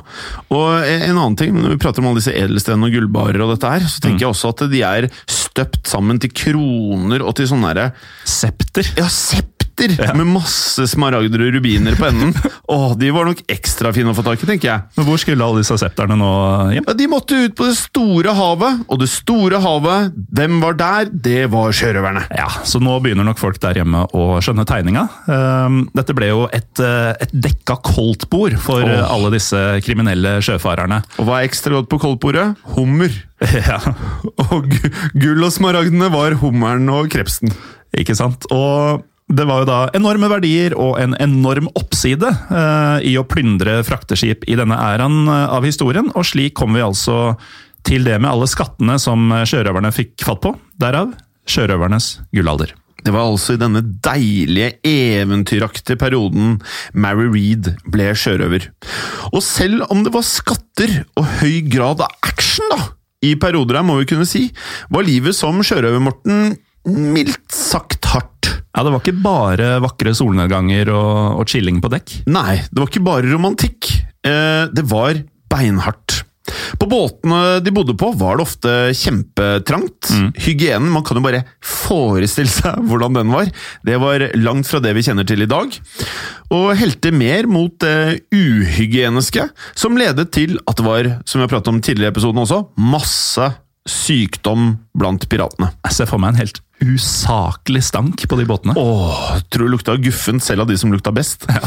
og 0.49 0.87
en 0.89 1.13
annen 1.13 1.37
ting, 1.39 1.53
når 1.53 1.75
vi 1.75 1.81
prater 1.83 2.01
om 2.01 2.09
alle 2.09 2.23
disse 2.23 2.33
edelstenene 2.33 2.89
og 2.89 2.97
gullbarer 2.97 3.45
og 3.45 3.53
dette 3.53 3.75
her, 3.75 3.85
så 3.85 4.01
tenker 4.01 4.25
jeg 4.25 4.33
også 4.33 4.55
at 4.55 4.65
de 4.73 4.83
er 4.85 5.09
støpt 5.29 5.85
sammen 5.89 6.21
til 6.21 6.33
kroner 6.33 7.25
og 7.25 7.37
til 7.37 7.49
sånne 7.51 7.73
derre 7.73 7.91
Septer. 8.25 8.89
Ja, 8.97 9.09
septer! 9.09 9.58
Ja. 9.99 10.13
Med 10.17 10.27
masse 10.29 10.85
smaragder 10.91 11.41
og 11.45 11.53
rubiner 11.55 11.95
på 11.99 12.07
enden. 12.09 12.33
Åh, 12.73 12.91
de 12.99 13.09
var 13.15 13.25
nok 13.29 13.39
ekstra 13.49 13.91
fine 13.95 14.11
å 14.11 14.15
få 14.17 14.23
tak 14.25 14.41
i, 14.43 14.47
tenker 14.49 14.69
jeg. 14.69 14.83
Men 14.99 15.07
hvor 15.07 15.19
skulle 15.21 15.45
alle 15.45 15.61
disse 15.63 15.77
septerne 15.81 16.17
nå 16.19 16.29
hjem? 16.75 16.85
Ja, 16.89 16.95
De 16.99 17.07
måtte 17.11 17.37
ut 17.45 17.55
på 17.57 17.67
det 17.69 17.77
store 17.79 18.33
havet, 18.37 18.83
og 18.91 18.99
det 19.01 19.09
store 19.11 19.61
havet, 19.63 20.13
hvem 20.35 20.59
var 20.63 20.77
der? 20.79 21.09
Det 21.11 21.45
var 21.53 21.71
sjørøverne. 21.75 22.25
Ja, 22.37 22.49
så 22.67 22.81
nå 22.83 22.97
begynner 23.03 23.25
nok 23.27 23.39
folk 23.41 23.59
der 23.63 23.79
hjemme 23.81 24.03
å 24.15 24.27
skjønne 24.43 24.67
tegninga. 24.69 25.07
Ehm, 25.31 25.79
Dette 25.95 26.13
ble 26.17 26.29
jo 26.31 26.43
et, 26.53 26.83
eh, 26.83 27.13
et 27.25 27.33
dekka 27.33 27.79
koldtbord 27.85 28.57
for 28.61 28.83
Åh. 28.85 29.05
alle 29.09 29.31
disse 29.35 29.57
kriminelle 29.85 30.37
sjøfarerne. 30.45 31.01
Og 31.19 31.25
hva 31.29 31.39
er 31.41 31.49
ekstra 31.49 31.77
godt 31.79 31.89
på 31.91 32.01
koldtbordet? 32.05 32.51
Hummer. 32.75 33.09
Ja, 33.69 33.77
Og 34.51 34.65
gull 35.15 35.45
og 35.47 35.53
smaragdene 35.55 36.09
var 36.11 36.33
hummeren 36.41 36.89
og 36.91 37.07
krepsen. 37.13 37.53
ikke 37.95 38.15
sant? 38.19 38.43
Og 38.51 39.05
det 39.29 39.45
var 39.45 39.61
jo 39.61 39.69
da 39.69 39.79
enorme 39.97 40.29
verdier 40.31 40.73
og 40.73 40.97
en 41.01 41.13
enorm 41.21 41.69
oppside 41.77 42.31
eh, 42.49 42.97
i 43.11 43.13
å 43.19 43.25
plyndre 43.29 43.79
frakteskip 43.85 44.47
i 44.49 44.57
denne 44.57 44.77
æraen 44.77 45.29
eh, 45.29 45.45
av 45.53 45.67
historien, 45.67 46.09
og 46.17 46.25
slik 46.25 46.57
kom 46.57 46.73
vi 46.77 46.85
altså 46.85 47.35
til 47.85 48.07
det 48.07 48.17
med 48.17 48.31
alle 48.31 48.49
skattene 48.49 48.97
som 48.99 49.29
sjørøverne 49.47 49.93
fikk 49.95 50.25
fatt 50.25 50.41
på. 50.43 50.53
Derav 50.81 51.13
sjørøvernes 51.49 52.15
gullalder. 52.35 52.73
Det 52.99 53.13
var 53.15 53.29
altså 53.29 53.55
i 53.55 53.59
denne 53.61 53.81
deilige, 54.03 54.73
eventyraktige 54.85 55.99
perioden 55.99 56.57
Mary 56.91 57.29
Reed 57.31 57.71
ble 57.87 58.09
sjørøver. 58.17 58.67
Og 59.31 59.43
selv 59.45 59.85
om 59.93 60.03
det 60.03 60.13
var 60.15 60.27
skatter 60.27 61.03
og 61.15 61.29
høy 61.39 61.61
grad 61.71 62.03
av 62.03 62.17
action 62.27 62.67
da, 62.73 62.81
i 63.23 63.35
perioder 63.39 63.79
her, 63.79 63.87
må 63.87 63.99
vi 63.99 64.09
kunne 64.09 64.27
si, 64.27 64.47
var 64.91 65.07
livet 65.07 65.37
som 65.37 65.61
sjørøver, 65.63 66.03
Morten, 66.03 66.57
mildt 66.87 67.55
sagt 67.55 68.11
hardt. 68.11 68.38
Ja, 68.79 68.83
Det 68.87 68.93
var 68.93 69.01
ikke 69.03 69.19
bare 69.19 69.65
vakre 69.83 70.13
solnedganger 70.15 70.87
og, 70.95 71.41
og 71.41 71.49
chilling 71.51 71.81
på 71.83 71.89
dekk. 71.91 72.13
Nei, 72.31 72.61
det 72.71 72.79
var 72.79 72.87
ikke 72.87 73.01
bare 73.03 73.27
romantikk. 73.27 73.89
Eh, 74.23 74.71
det 74.71 74.85
var 74.87 75.19
beinhardt. 75.51 76.21
På 76.79 76.87
båtene 76.87 77.59
de 77.59 77.73
bodde 77.75 77.97
på, 77.99 78.13
var 78.15 78.39
det 78.39 78.45
ofte 78.45 78.77
kjempetrangt. 78.95 80.13
Hygienen, 80.45 80.87
man 80.95 81.03
kan 81.03 81.19
jo 81.19 81.25
bare 81.27 81.43
forestille 81.59 82.47
seg 82.47 82.79
hvordan 82.87 83.19
den 83.19 83.35
var. 83.35 83.51
Det 83.83 83.99
var 83.99 84.29
langt 84.39 84.71
fra 84.71 84.79
det 84.79 84.95
vi 84.95 85.03
kjenner 85.03 85.27
til 85.27 85.43
i 85.43 85.51
dag. 85.51 85.75
Og 86.55 86.71
helte 86.79 87.11
mer 87.11 87.51
mot 87.51 87.75
det 87.83 88.21
uhygieniske, 88.31 89.49
som 89.75 89.99
ledet 89.99 90.31
til 90.39 90.55
at 90.63 90.79
det 90.79 90.87
var, 90.87 91.15
som 91.27 91.41
vi 91.41 91.49
har 91.49 91.51
pratet 91.51 91.75
om 91.75 91.83
tidligere 91.83 92.13
i 92.13 92.15
episoden 92.15 92.47
også, 92.47 92.63
masse 92.79 93.51
sykdom 93.87 94.73
blant 94.97 95.27
piratene. 95.31 95.71
Jeg 95.87 95.95
ser 95.95 96.09
for 96.09 96.21
meg 96.21 96.33
en 96.33 96.41
helt 96.43 96.61
usaklig 96.83 97.83
stank 97.83 98.23
på 98.29 98.39
de 98.39 98.47
båtene. 98.47 98.75
Åh, 98.77 99.39
tror 99.51 99.67
det 99.67 99.75
lukta 99.75 99.97
guffent 99.99 100.43
selv 100.45 100.65
av 100.65 100.71
de 100.71 100.79
som 100.79 100.93
lukta 100.93 101.13
best. 101.15 101.47
Ja. 101.49 101.63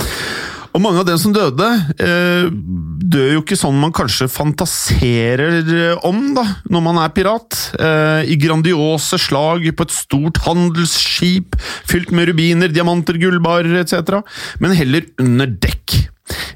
Og 0.72 0.80
mange 0.80 1.02
av 1.02 1.04
dem 1.04 1.18
som 1.20 1.34
døde, 1.36 1.66
eh, 2.00 2.46
dør 2.48 3.34
jo 3.34 3.40
ikke 3.42 3.58
sånn 3.60 3.76
man 3.76 3.92
kanskje 3.92 4.28
fantaserer 4.32 5.58
eh, 5.68 6.06
om 6.08 6.32
da, 6.36 6.46
når 6.72 6.84
man 6.86 7.00
er 7.02 7.12
pirat. 7.12 7.58
Eh, 7.76 8.30
I 8.32 8.38
grandiose 8.40 9.20
slag 9.20 9.68
på 9.76 9.84
et 9.84 9.92
stort 9.92 10.40
handelsskip 10.46 11.58
fylt 11.60 12.14
med 12.16 12.30
rubiner, 12.30 12.72
diamanter, 12.72 13.20
gullbarer 13.20 13.82
etc. 13.82 14.22
Men 14.64 14.72
heller 14.78 15.04
under 15.20 15.52
dekk. 15.52 15.98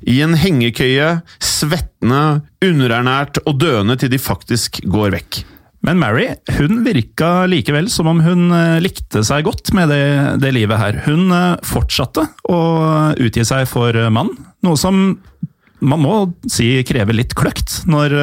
I 0.07 0.21
en 0.25 0.37
hengekøye, 0.39 1.19
svettende, 1.43 2.43
underernært 2.65 3.43
og 3.45 3.61
døende 3.61 3.99
til 4.01 4.12
de 4.12 4.23
faktisk 4.23 4.83
går 4.87 5.15
vekk. 5.17 5.45
Men 5.87 6.01
Mary 6.03 6.27
hun 6.57 6.81
virka 6.87 7.47
likevel 7.51 7.87
som 7.93 8.09
om 8.11 8.21
hun 8.25 8.51
eh, 8.55 8.79
likte 8.83 9.23
seg 9.27 9.47
godt 9.47 9.71
med 9.77 9.93
det, 9.93 10.07
det 10.43 10.53
livet 10.57 10.81
her. 10.81 11.01
Hun 11.07 11.31
eh, 11.31 11.59
fortsatte 11.67 12.27
å 12.51 12.59
utgi 13.23 13.45
seg 13.47 13.69
for 13.71 13.95
eh, 13.95 14.11
mann, 14.12 14.33
noe 14.67 14.81
som 14.81 15.19
man 15.87 16.01
må 16.01 16.15
si 16.51 16.71
krever 16.89 17.15
litt 17.15 17.35
kløkt, 17.37 17.83
når 17.85 18.15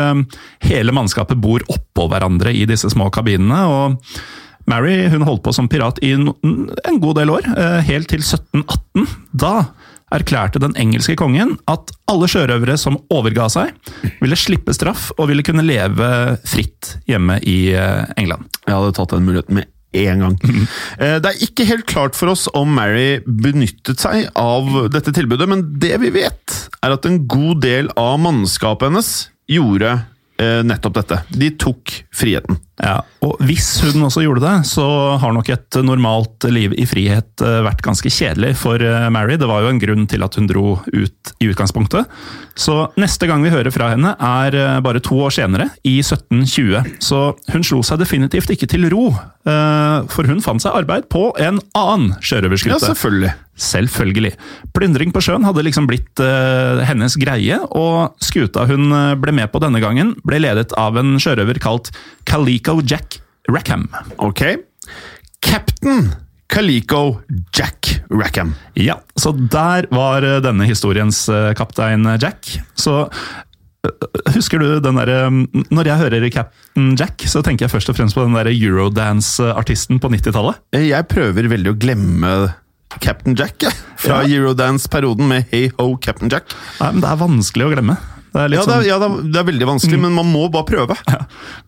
hele 0.66 0.94
mannskapet 0.98 1.38
bor 1.38 1.62
oppå 1.70 2.08
hverandre 2.10 2.50
i 2.50 2.64
disse 2.68 2.90
små 2.90 3.12
kabinene. 3.14 3.60
og 3.70 4.66
Mary 4.66 4.96
hun 5.14 5.22
holdt 5.28 5.44
på 5.46 5.54
som 5.54 5.70
pirat 5.70 6.02
i 6.02 6.16
en 6.18 6.98
god 7.04 7.20
del 7.20 7.30
år, 7.30 7.46
helt 7.86 8.10
til 8.10 8.26
1718. 8.26 9.06
Da 9.38 9.54
erklærte 10.14 10.62
den 10.62 10.76
engelske 10.80 11.16
kongen 11.20 11.56
at 11.72 11.92
alle 12.12 12.28
sjørøvere 12.30 12.78
som 12.80 13.00
overga 13.14 13.48
seg, 13.52 13.72
ville 14.22 14.38
slippe 14.40 14.76
straff 14.76 15.10
og 15.18 15.30
ville 15.32 15.46
kunne 15.46 15.66
leve 15.66 16.10
fritt 16.48 16.96
hjemme 17.10 17.40
i 17.42 17.74
eh, 17.74 18.04
England. 18.22 18.46
Jeg 18.68 18.76
hadde 18.78 18.94
tatt 18.98 19.16
den 19.16 19.26
muligheten 19.28 19.60
med 19.62 19.70
en 19.94 20.24
gang. 20.26 20.38
Eh, 20.98 21.18
Det 21.22 21.30
er 21.30 21.44
ikke 21.46 21.68
helt 21.70 21.86
klart 21.90 22.18
for 22.18 22.32
oss 22.34 22.48
om 22.58 22.72
Mary 22.78 23.20
benyttet 23.26 24.02
seg 24.02 24.30
av 24.40 24.70
dette 24.94 25.14
tilbudet, 25.14 25.50
men 25.50 25.66
det 25.82 25.98
vi 26.02 26.10
vet, 26.16 26.58
er 26.82 26.96
at 26.96 27.06
en 27.10 27.22
god 27.30 27.62
del 27.66 27.92
av 28.00 28.18
mannskapet 28.24 28.90
hennes 28.90 29.12
gjorde 29.50 29.92
eh, 30.42 30.62
nettopp 30.66 30.98
dette. 31.02 31.22
De 31.30 31.52
tok 31.62 31.94
friheten. 32.16 32.58
Ja, 32.82 33.04
og 33.22 33.38
hvis 33.46 33.68
hun 33.86 34.02
også 34.02 34.24
gjorde 34.24 34.42
det, 34.42 34.54
så 34.66 34.84
har 35.22 35.34
nok 35.36 35.52
et 35.54 35.78
normalt 35.86 36.48
liv 36.50 36.74
i 36.74 36.88
frihet 36.90 37.44
eh, 37.46 37.60
vært 37.68 37.84
ganske 37.86 38.10
kjedelig 38.10 38.56
for 38.64 38.82
eh, 38.82 39.10
Mary. 39.14 39.38
Det 39.38 39.50
var 39.50 39.62
jo 39.62 39.70
en 39.70 39.82
grunn 39.82 40.08
til 40.10 40.26
at 40.26 40.40
hun 40.40 40.50
dro 40.50 40.80
ut 40.90 41.34
i 41.38 41.52
utgangspunktet. 41.52 42.10
Så 42.58 42.80
neste 42.98 43.30
gang 43.30 43.46
vi 43.46 43.54
hører 43.54 43.74
fra 43.74 43.92
henne 43.94 44.16
er 44.18 44.58
eh, 44.58 44.82
bare 44.86 45.04
to 45.06 45.20
år 45.22 45.36
senere, 45.38 45.70
i 45.86 46.00
1720. 46.02 46.98
Så 47.04 47.22
hun 47.54 47.68
slo 47.68 47.84
seg 47.86 48.02
definitivt 48.02 48.56
ikke 48.56 48.70
til 48.72 48.90
ro, 48.94 49.12
for 49.44 50.24
hun 50.30 50.40
fant 50.40 50.64
seg 50.64 50.72
arbeid 50.72 51.10
på 51.12 51.26
en 51.44 51.58
annen 51.76 52.14
Ja, 52.80 52.94
selvfølgelig. 52.94 53.34
Selvfølgelig. 53.60 54.32
Plyndring 54.74 55.12
på 55.14 55.20
sjøen 55.26 55.44
hadde 55.44 55.66
liksom 55.68 55.90
blitt 55.90 56.22
uh, 56.24 56.80
hennes 56.88 57.18
greie, 57.20 57.58
og 57.76 58.16
skuta 58.24 58.64
hun 58.70 58.88
ble 59.20 59.36
med 59.36 59.52
på 59.52 59.60
denne 59.62 59.82
gangen, 59.84 60.14
ble 60.24 60.40
ledet 60.46 60.72
av 60.80 60.96
en 61.02 61.18
sjørøver 61.22 61.60
kalt 61.64 61.92
Calico 62.64 62.82
Jack 62.88 63.20
Rackham. 63.52 63.88
Ok. 64.18 64.42
Captain 65.44 66.14
Calico 66.48 67.20
Jack 67.58 68.02
Rackham. 68.10 68.54
Ja, 68.80 69.00
så 69.20 69.34
der 69.36 69.88
var 69.92 70.24
eh, 70.24 70.40
denne 70.44 70.64
historiens 70.70 71.26
eh, 71.30 71.52
kaptein 71.58 72.06
Jack. 72.22 72.54
Så 72.80 73.02
eh, 73.10 74.32
Husker 74.38 74.60
du 74.64 74.78
den 74.80 74.96
derre 74.96 75.18
Når 75.74 75.90
jeg 75.90 76.00
hører 76.00 76.28
Captain 76.32 76.94
Jack, 77.00 77.26
så 77.28 77.42
tenker 77.44 77.66
jeg 77.68 77.74
først 77.74 77.92
og 77.92 77.98
fremst 78.00 78.16
på 78.16 78.24
den 78.24 78.38
derre 78.38 78.54
Eurodance-artisten 78.56 80.00
på 80.00 80.14
90-tallet. 80.14 80.62
Eh, 80.78 80.88
Jeg 80.94 81.10
prøver 81.12 81.52
veldig 81.52 81.74
å 81.74 81.78
glemme 81.84 82.34
Captain 83.02 83.36
Jack, 83.36 83.58
jeg. 83.66 83.74
Fra 83.98 84.22
Ja. 84.24 84.38
Eurodance-perioden 84.40 85.28
med 85.28 85.50
Hey 85.52 85.72
Ho, 85.80 85.98
Captain 85.98 86.30
Jack. 86.32 86.54
Nei, 86.80 86.92
men 86.94 87.02
Det 87.04 87.10
er 87.12 87.24
vanskelig 87.26 87.68
å 87.68 87.74
glemme. 87.76 87.98
Det 88.34 88.42
Ja, 88.42 88.48
det 88.50 88.58
er, 88.58 88.66
sånn- 88.66 88.88
ja, 88.88 88.98
det 89.00 89.38
er, 89.38 89.46
veldig 89.46 89.68
vanskelig, 89.70 90.00
men 90.02 90.16
man 90.18 90.26
må 90.32 90.48
bare 90.52 90.66
prøve. 90.66 90.98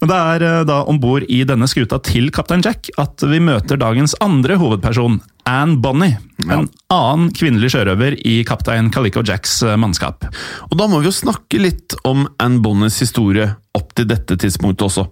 Men 0.01 0.09
det 0.09 0.17
er 0.17 0.45
eh, 0.47 0.63
da 0.65 0.79
om 0.89 0.97
bord 0.99 1.23
i 1.29 1.43
denne 1.45 1.67
skuta 1.69 1.99
til 2.01 2.31
kaptein 2.33 2.63
Jack 2.65 2.89
at 3.01 3.21
vi 3.21 3.39
møter 3.39 3.77
dagens 3.77 4.15
andre 4.23 4.57
hovedperson, 4.57 5.19
Anne 5.45 5.77
Bonny. 5.77 6.15
En 6.49 6.65
annen 6.89 7.29
kvinnelig 7.37 7.69
sjørøver 7.75 8.17
i 8.25 8.39
kaptein 8.47 8.89
Calico 8.93 9.21
Jacks 9.25 9.59
eh, 9.63 9.75
mannskap. 9.77 10.25
Og 10.71 10.77
da 10.79 10.87
må 10.89 11.03
vi 11.03 11.11
jo 11.11 11.13
snakke 11.13 11.61
litt 11.61 11.93
om 12.03 12.25
Anne 12.41 12.63
Bonnies 12.65 12.97
historie 13.03 13.51
opp 13.77 13.93
til 13.93 14.09
dette 14.09 14.37
tidspunktet 14.41 14.87
også. 14.89 15.05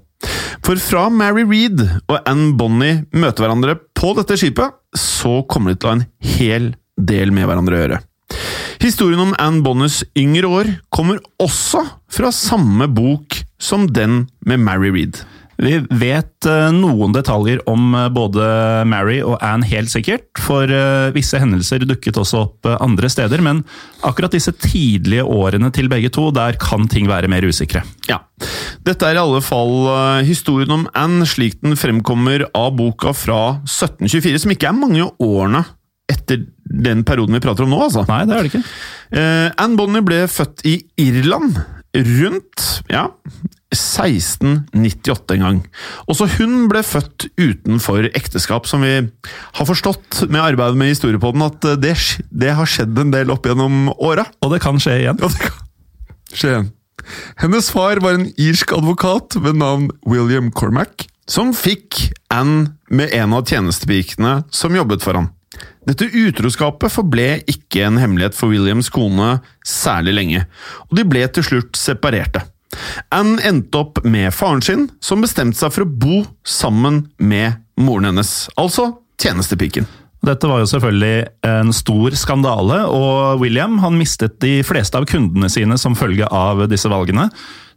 For 0.63 0.79
fra 0.79 1.09
Mary 1.11 1.43
Reed 1.45 1.81
og 1.83 2.15
Anne 2.25 2.53
Bonny 2.57 2.93
møter 3.11 3.43
hverandre 3.45 3.75
på 3.93 4.13
dette 4.17 4.37
skipet, 4.39 4.73
så 4.97 5.41
kommer 5.51 5.73
de 5.73 5.81
til 5.81 5.89
å 5.89 5.93
ha 5.93 5.99
en 5.99 6.07
hel 6.37 6.73
del 6.97 7.33
med 7.35 7.45
hverandre 7.49 7.77
å 7.77 7.81
gjøre. 7.83 8.01
Historien 8.83 9.21
om 9.23 9.29
Anne 9.39 9.63
Bonnes 9.63 10.01
yngre 10.19 10.49
år 10.51 10.69
kommer 10.91 11.21
også 11.39 11.85
fra 12.11 12.33
samme 12.35 12.89
bok 12.91 13.37
som 13.55 13.85
den 13.87 14.25
med 14.43 14.59
Mary 14.59 14.89
Reed. 14.91 15.21
Vi 15.63 15.77
vet 16.01 16.47
eh, 16.49 16.73
noen 16.75 17.13
detaljer 17.15 17.61
om 17.69 17.93
eh, 17.95 18.09
både 18.11 18.43
Mary 18.89 19.21
og 19.23 19.37
Anne 19.39 19.63
helt 19.69 19.87
sikkert, 19.93 20.25
for 20.35 20.67
eh, 20.67 21.13
visse 21.15 21.39
hendelser 21.39 21.85
dukket 21.87 22.19
også 22.19 22.41
opp 22.41 22.67
andre 22.73 23.07
steder, 23.07 23.39
men 23.45 23.61
akkurat 24.03 24.35
disse 24.35 24.51
tidlige 24.65 25.23
årene 25.23 25.69
til 25.71 25.87
begge 25.93 26.11
to, 26.11 26.27
der 26.35 26.57
kan 26.59 26.89
ting 26.91 27.07
være 27.07 27.29
mer 27.31 27.47
usikre. 27.47 27.85
Ja. 28.09 28.19
Dette 28.83 29.07
er 29.07 29.15
i 29.15 29.21
alle 29.21 29.39
fall 29.45 30.27
historien 30.27 30.75
om 30.75 30.83
Anne 30.91 31.29
slik 31.29 31.61
den 31.63 31.79
fremkommer 31.79 32.49
av 32.51 32.73
boka 32.75 33.15
fra 33.15 33.61
1724, 33.63 34.43
som 34.43 34.55
ikke 34.57 34.73
er 34.73 34.81
mange 34.81 35.07
årene 35.23 35.63
etter 36.11 36.43
den 36.73 37.03
perioden 37.05 37.37
vi 37.37 37.43
prater 37.43 37.67
om 37.67 37.73
nå, 37.73 37.79
altså. 37.85 38.03
Nei, 38.09 38.23
det 38.27 38.35
er 38.35 38.45
det 38.45 38.51
ikke. 38.51 38.63
Eh, 39.13 39.47
Anne 39.61 39.77
Bonny 39.77 40.01
ble 40.05 40.23
født 40.31 40.65
i 40.69 40.79
Irland 41.01 41.59
rundt 41.93 42.63
ja, 42.89 43.07
1698 43.73 45.35
en 45.35 45.43
gang. 45.45 45.59
Også 46.09 46.27
hun 46.39 46.67
ble 46.71 46.81
født 46.85 47.27
utenfor 47.37 48.09
ekteskap, 48.17 48.67
som 48.69 48.85
vi 48.85 48.95
har 48.99 49.69
forstått 49.69 50.23
med 50.29 50.41
arbeidet 50.41 50.79
med 50.79 50.93
historiepodden, 50.93 51.45
at 51.45 51.69
eh, 51.69 51.79
det, 51.81 51.95
det 52.33 52.55
har 52.57 52.69
skjedd 52.69 52.97
en 52.99 53.13
del 53.13 53.33
opp 53.33 53.45
gjennom 53.49 53.91
åra. 53.93 54.25
Og 54.41 54.55
det 54.55 54.63
kan 54.65 54.81
skje 54.81 55.03
igjen. 55.03 55.21
Ja, 55.21 55.29
det 55.29 55.43
kan 55.45 56.33
skje 56.33 56.55
igjen. 56.55 56.71
Hennes 57.41 57.67
far 57.73 57.99
var 58.03 58.15
en 58.15 58.29
irsk 58.39 58.71
advokat 58.77 59.35
ved 59.43 59.57
navn 59.59 59.89
William 60.07 60.49
Cormack, 60.55 61.09
som 61.29 61.51
fikk 61.55 62.07
Anne 62.33 62.77
med 62.93 63.13
en 63.15 63.35
av 63.35 63.47
tjenestepikene 63.49 64.41
som 64.53 64.75
jobbet 64.75 65.03
for 65.03 65.19
ham. 65.19 65.31
Dette 65.87 66.07
utroskapet 66.07 66.93
forble 66.93 67.27
ikke 67.49 67.83
en 67.87 67.99
hemmelighet 67.99 68.37
for 68.37 68.53
Williams 68.53 68.89
kone 68.93 69.37
særlig 69.67 70.15
lenge, 70.17 70.43
og 70.89 70.97
de 70.99 71.07
ble 71.07 71.25
til 71.35 71.47
slutt 71.47 71.79
separerte. 71.79 72.45
Anne 73.13 73.41
endte 73.45 73.81
opp 73.81 74.01
med 74.05 74.33
faren 74.33 74.63
sin, 74.65 74.87
som 75.03 75.21
bestemte 75.21 75.59
seg 75.59 75.73
for 75.75 75.85
å 75.85 75.89
bo 75.89 76.23
sammen 76.47 77.03
med 77.21 77.59
moren 77.77 78.09
hennes, 78.09 78.47
altså 78.57 78.89
tjenestepiken. 79.21 79.85
Dette 80.23 80.47
var 80.47 80.61
jo 80.61 80.69
selvfølgelig 80.71 81.25
en 81.49 81.73
stor 81.75 82.15
skandale, 82.15 82.79
og 82.87 83.41
William 83.43 83.75
han 83.83 83.99
mistet 83.99 84.39
de 84.43 84.61
fleste 84.63 84.95
av 84.95 85.07
kundene 85.09 85.49
sine 85.51 85.75
som 85.79 85.97
følge 85.99 86.29
av 86.31 86.63
disse 86.71 86.87
valgene. 86.91 87.27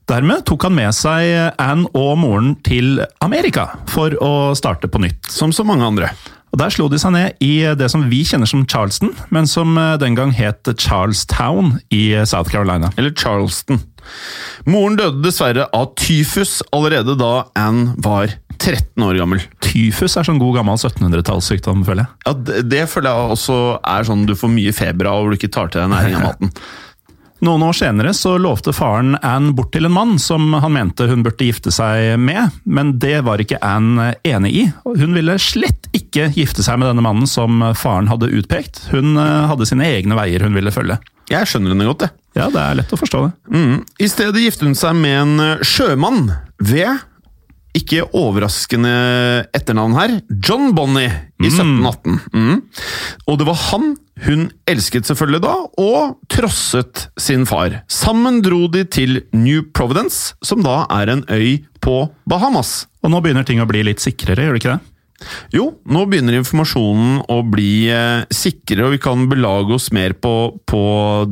Dermed 0.06 0.44
tok 0.46 0.68
han 0.68 0.76
med 0.76 0.94
seg 0.94 1.58
Anne 1.58 1.90
og 1.98 2.12
moren 2.22 2.54
til 2.62 3.00
Amerika 3.24 3.72
for 3.90 4.14
å 4.22 4.54
starte 4.54 4.86
på 4.86 5.02
nytt. 5.02 5.26
Som 5.26 5.50
så 5.50 5.66
mange 5.66 5.88
andre. 5.88 6.12
Og 6.56 6.62
Der 6.62 6.72
slo 6.72 6.86
de 6.88 6.96
seg 6.96 7.12
ned 7.12 7.42
i 7.44 7.52
det 7.76 7.90
som 7.92 8.06
vi 8.08 8.22
kjenner 8.24 8.48
som 8.48 8.62
Charleston, 8.64 9.10
men 9.28 9.44
som 9.44 9.74
den 10.00 10.14
gang 10.16 10.30
het 10.32 10.64
Charlestown 10.80 11.74
i 11.92 12.16
South 12.24 12.48
Carolina. 12.48 12.88
eller 12.96 13.12
Charleston. 13.12 13.82
Moren 14.64 14.96
døde 14.96 15.20
dessverre 15.20 15.66
av 15.76 15.90
tyfus 16.00 16.62
allerede 16.72 17.12
da 17.20 17.44
Anne 17.58 17.92
var 18.00 18.32
13 18.56 19.04
år 19.04 19.18
gammel. 19.20 19.42
Tyfus 19.60 20.16
er 20.16 20.24
sånn 20.24 20.40
god 20.40 20.56
gammel 20.62 20.78
1700-tallssykdom, 20.80 21.84
føler 21.84 22.06
jeg. 22.06 22.14
Ja, 22.24 22.32
det, 22.48 22.62
det 22.72 22.82
føler 22.88 23.12
jeg 23.12 23.36
også 23.36 23.58
er 23.84 24.08
sånn 24.08 24.24
du 24.24 24.32
får 24.38 24.54
mye 24.56 24.72
feber 24.72 25.10
av 25.12 25.26
og 25.26 25.34
du 25.34 25.36
ikke 25.36 25.52
tar 25.52 25.68
til 25.68 25.84
deg 25.84 25.92
næring 25.92 26.16
av 26.16 26.24
maten. 26.30 26.54
Noen 27.46 27.62
år 27.62 27.76
senere 27.78 28.10
så 28.16 28.32
lovte 28.42 28.72
faren 28.74 29.14
Anne 29.22 29.52
bort 29.54 29.70
til 29.74 29.86
en 29.86 29.94
mann 29.94 30.16
som 30.18 30.50
han 30.58 30.72
mente 30.74 31.06
hun 31.06 31.22
burde 31.22 31.46
gifte 31.46 31.70
seg 31.70 32.16
med, 32.18 32.56
men 32.66 32.96
det 32.98 33.20
var 33.26 33.38
ikke 33.38 33.60
Anne 33.62 34.08
enig 34.26 34.50
i. 34.50 34.64
Hun 34.82 35.14
ville 35.14 35.36
slett 35.38 35.86
ikke 35.94 36.32
gifte 36.34 36.64
seg 36.66 36.80
med 36.80 36.90
denne 36.90 37.04
mannen 37.06 37.28
som 37.30 37.62
faren 37.78 38.10
hadde 38.10 38.32
utpekt. 38.34 38.88
Hun 38.90 39.14
eh, 39.14 39.46
hadde 39.46 39.68
sine 39.68 39.86
egne 39.86 40.18
veier 40.18 40.42
hun 40.42 40.58
ville 40.58 40.74
følge. 40.74 40.98
Jeg 41.30 41.46
skjønner 41.46 41.74
henne 41.74 41.86
godt, 41.86 42.08
jeg. 42.08 42.16
Ja, 42.40 42.48
det 42.50 42.64
er 42.64 42.80
lett 42.80 42.94
å 42.96 42.98
forstå 42.98 43.20
det. 43.28 43.30
Mm. 43.54 43.76
I 44.02 44.08
stedet 44.10 44.42
giftet 44.42 44.66
hun 44.66 44.78
seg 44.78 44.98
med 44.98 45.20
en 45.20 45.44
eh, 45.44 45.62
sjømann 45.66 46.32
ved 46.58 47.04
ikke 47.76 48.08
overraskende 48.16 48.96
etternavn 49.54 49.94
her, 50.00 50.16
John 50.42 50.72
Bonny 50.74 51.06
i 51.06 51.52
1718. 51.52 52.18
Mm. 52.32 52.60
Og 53.28 53.38
det 53.38 53.46
var 53.46 53.62
han 53.68 53.92
hun 54.24 54.48
elsket 54.70 55.08
selvfølgelig 55.08 55.42
da, 55.44 55.54
og 55.82 56.16
trosset 56.32 57.06
sin 57.20 57.44
far. 57.48 57.82
Sammen 57.92 58.40
dro 58.44 58.64
de 58.72 58.86
til 58.88 59.20
New 59.36 59.64
Providence, 59.76 60.34
som 60.44 60.64
da 60.64 60.84
er 60.88 61.12
en 61.12 61.24
øy 61.28 61.66
på 61.84 62.06
Bahamas. 62.28 62.86
Og 63.04 63.12
nå 63.12 63.20
begynner 63.22 63.46
ting 63.46 63.60
å 63.60 63.68
bli 63.68 63.84
litt 63.86 64.02
sikrere, 64.02 64.46
gjør 64.46 64.56
det 64.56 64.62
ikke 64.62 64.76
det? 64.76 64.92
Jo, 65.54 65.70
nå 65.88 66.02
begynner 66.10 66.36
informasjonen 66.36 67.22
å 67.32 67.38
bli 67.48 67.88
eh, 67.92 68.26
sikrere, 68.34 68.86
og 68.86 68.96
vi 68.96 69.00
kan 69.02 69.24
belage 69.30 69.76
oss 69.76 69.88
mer 69.94 70.12
på, 70.20 70.34
på 70.68 70.82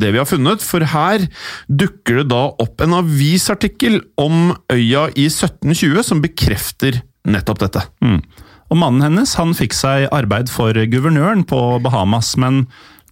det 0.00 0.14
vi 0.14 0.20
har 0.22 0.28
funnet. 0.28 0.64
For 0.64 0.84
her 0.94 1.26
dukker 1.68 2.22
det 2.22 2.28
da 2.32 2.46
opp 2.64 2.84
en 2.84 2.96
avisartikkel 3.00 4.00
om 4.20 4.54
øya 4.72 5.08
i 5.12 5.28
1720 5.28 6.06
som 6.06 6.24
bekrefter 6.24 7.02
nettopp 7.28 7.64
dette. 7.64 7.84
Mm. 8.04 8.20
Og 8.74 8.80
mannen 8.82 9.04
hennes 9.06 9.36
han 9.38 9.54
fikk 9.54 9.76
seg 9.78 10.08
arbeid 10.10 10.50
for 10.50 10.74
guvernøren 10.90 11.44
på 11.46 11.58
Bahamas, 11.84 12.32
men 12.42 12.64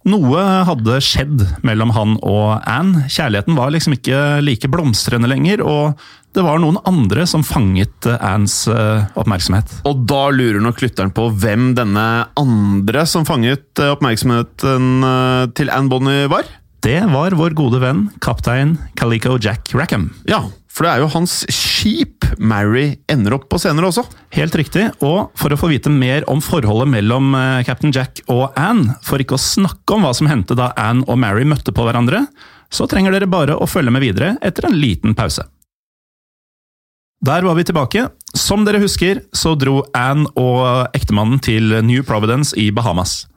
noe 0.03 0.41
hadde 0.67 0.97
skjedd 0.99 1.45
mellom 1.63 1.93
han 1.95 2.17
og 2.19 2.57
Anne. 2.67 3.05
Kjærligheten 3.07 3.55
var 3.55 3.71
liksom 3.71 3.95
ikke 3.95 4.17
like 4.43 4.67
blomstrende 4.67 5.29
lenger, 5.31 5.63
og 5.63 6.01
det 6.35 6.43
var 6.43 6.59
noen 6.59 6.81
andre 6.89 7.23
som 7.29 7.45
fanget 7.47 8.09
Annes 8.17 8.57
eh, 8.67 9.05
oppmerksomhet. 9.15 9.71
Og 9.87 10.03
da 10.09 10.25
lurer 10.35 10.59
nok 10.65 10.83
lytteren 10.83 11.13
på 11.15 11.29
hvem 11.31 11.71
denne 11.77 12.07
andre 12.41 13.05
som 13.07 13.23
fanget 13.23 13.79
eh, 13.79 13.93
oppmerksomheten 13.93 15.07
eh, 15.07 15.45
til 15.55 15.71
Anne 15.71 15.93
Bonny 15.93 16.17
var? 16.33 16.49
Det 16.83 16.99
var 17.07 17.37
vår 17.39 17.55
gode 17.55 17.79
venn, 17.79 18.09
kaptein 18.19 18.75
Calico 18.99 19.37
Jack 19.39 19.71
Rackham. 19.71 20.09
Ja, 20.27 20.41
For 20.73 20.87
det 20.87 20.91
er 20.93 21.03
jo 21.03 21.11
hans 21.13 21.43
skip 21.53 22.25
Mary 22.41 22.95
ender 23.11 23.35
opp 23.37 23.45
på 23.51 23.59
senere 23.61 23.91
også. 23.91 24.07
Helt 24.33 24.55
riktig, 24.57 24.87
og 25.05 25.29
for 25.37 25.53
å 25.53 25.59
få 25.59 25.69
vite 25.69 25.91
mer 25.93 26.25
om 26.31 26.41
forholdet 26.41 26.89
mellom 26.89 27.33
eh, 27.37 27.61
Captain 27.67 27.93
Jack 27.93 28.23
og 28.25 28.57
Anne, 28.57 28.95
for 29.05 29.21
ikke 29.21 29.37
å 29.37 29.41
snakke 29.41 29.93
om 29.93 30.07
hva 30.07 30.15
som 30.17 30.29
hendte 30.31 30.57
da 30.57 30.71
Anne 30.79 31.05
og 31.05 31.19
Mary 31.21 31.45
møtte 31.45 31.75
på 31.75 31.85
hverandre, 31.85 32.25
så 32.73 32.89
trenger 32.89 33.13
dere 33.13 33.29
bare 33.29 33.53
å 33.53 33.69
følge 33.69 33.93
med 33.93 34.01
videre 34.01 34.33
etter 34.41 34.65
en 34.65 34.79
liten 34.79 35.13
pause. 35.17 35.45
Der 37.23 37.45
var 37.45 37.55
vi 37.55 37.63
tilbake. 37.63 38.09
Som 38.35 38.65
dere 38.65 38.81
husker, 38.81 39.21
så 39.31 39.53
dro 39.55 39.83
Anne 39.95 40.25
og 40.39 40.89
ektemannen 40.97 41.37
til 41.39 41.69
New 41.85 42.01
Providence 42.03 42.57
i 42.59 42.71
Bahamas. 42.73 43.27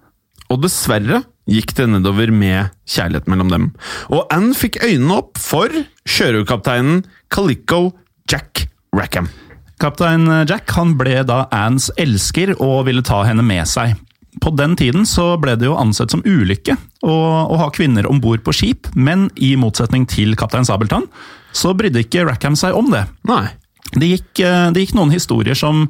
Og 0.49 0.65
dessverre 0.65 1.21
gikk 1.51 1.75
det 1.79 1.89
nedover 1.91 2.33
med 2.35 2.73
kjærlighet 2.91 3.29
mellom 3.31 3.51
dem. 3.53 3.67
Og 4.11 4.27
Anne 4.35 4.55
fikk 4.57 4.81
øynene 4.83 5.21
opp 5.21 5.41
for 5.41 5.73
sjørøverkapteinen 6.09 7.05
Calico 7.33 7.91
Jack 8.31 8.67
Rackham. 8.97 9.31
Kaptein 9.83 10.25
Jack 10.49 10.73
han 10.73 10.95
ble 10.97 11.21
da 11.29 11.45
Annes 11.53 11.91
elsker 12.01 12.55
og 12.57 12.87
ville 12.89 13.05
ta 13.05 13.21
henne 13.29 13.45
med 13.45 13.69
seg. 13.69 13.95
På 14.41 14.53
den 14.53 14.75
tiden 14.77 15.07
så 15.09 15.35
ble 15.41 15.55
det 15.57 15.69
jo 15.69 15.77
ansett 15.81 16.13
som 16.13 16.25
ulykke 16.27 16.77
å, 17.05 17.13
å 17.13 17.61
ha 17.61 17.69
kvinner 17.73 18.09
om 18.09 18.21
bord 18.21 18.43
på 18.45 18.55
skip, 18.57 18.91
men 18.95 19.29
i 19.37 19.55
motsetning 19.61 20.05
til 20.09 20.37
kaptein 20.37 20.67
Sabeltann, 20.69 21.07
så 21.57 21.73
brydde 21.77 22.05
ikke 22.05 22.27
Rackham 22.29 22.57
seg 22.59 22.77
om 22.77 22.91
det. 22.93 23.07
Nei. 23.29 23.47
Det 23.97 24.11
gikk, 24.11 24.31
eh, 24.45 24.69
det 24.75 24.83
gikk 24.83 24.97
noen 24.99 25.15
historier 25.15 25.57
som 25.57 25.87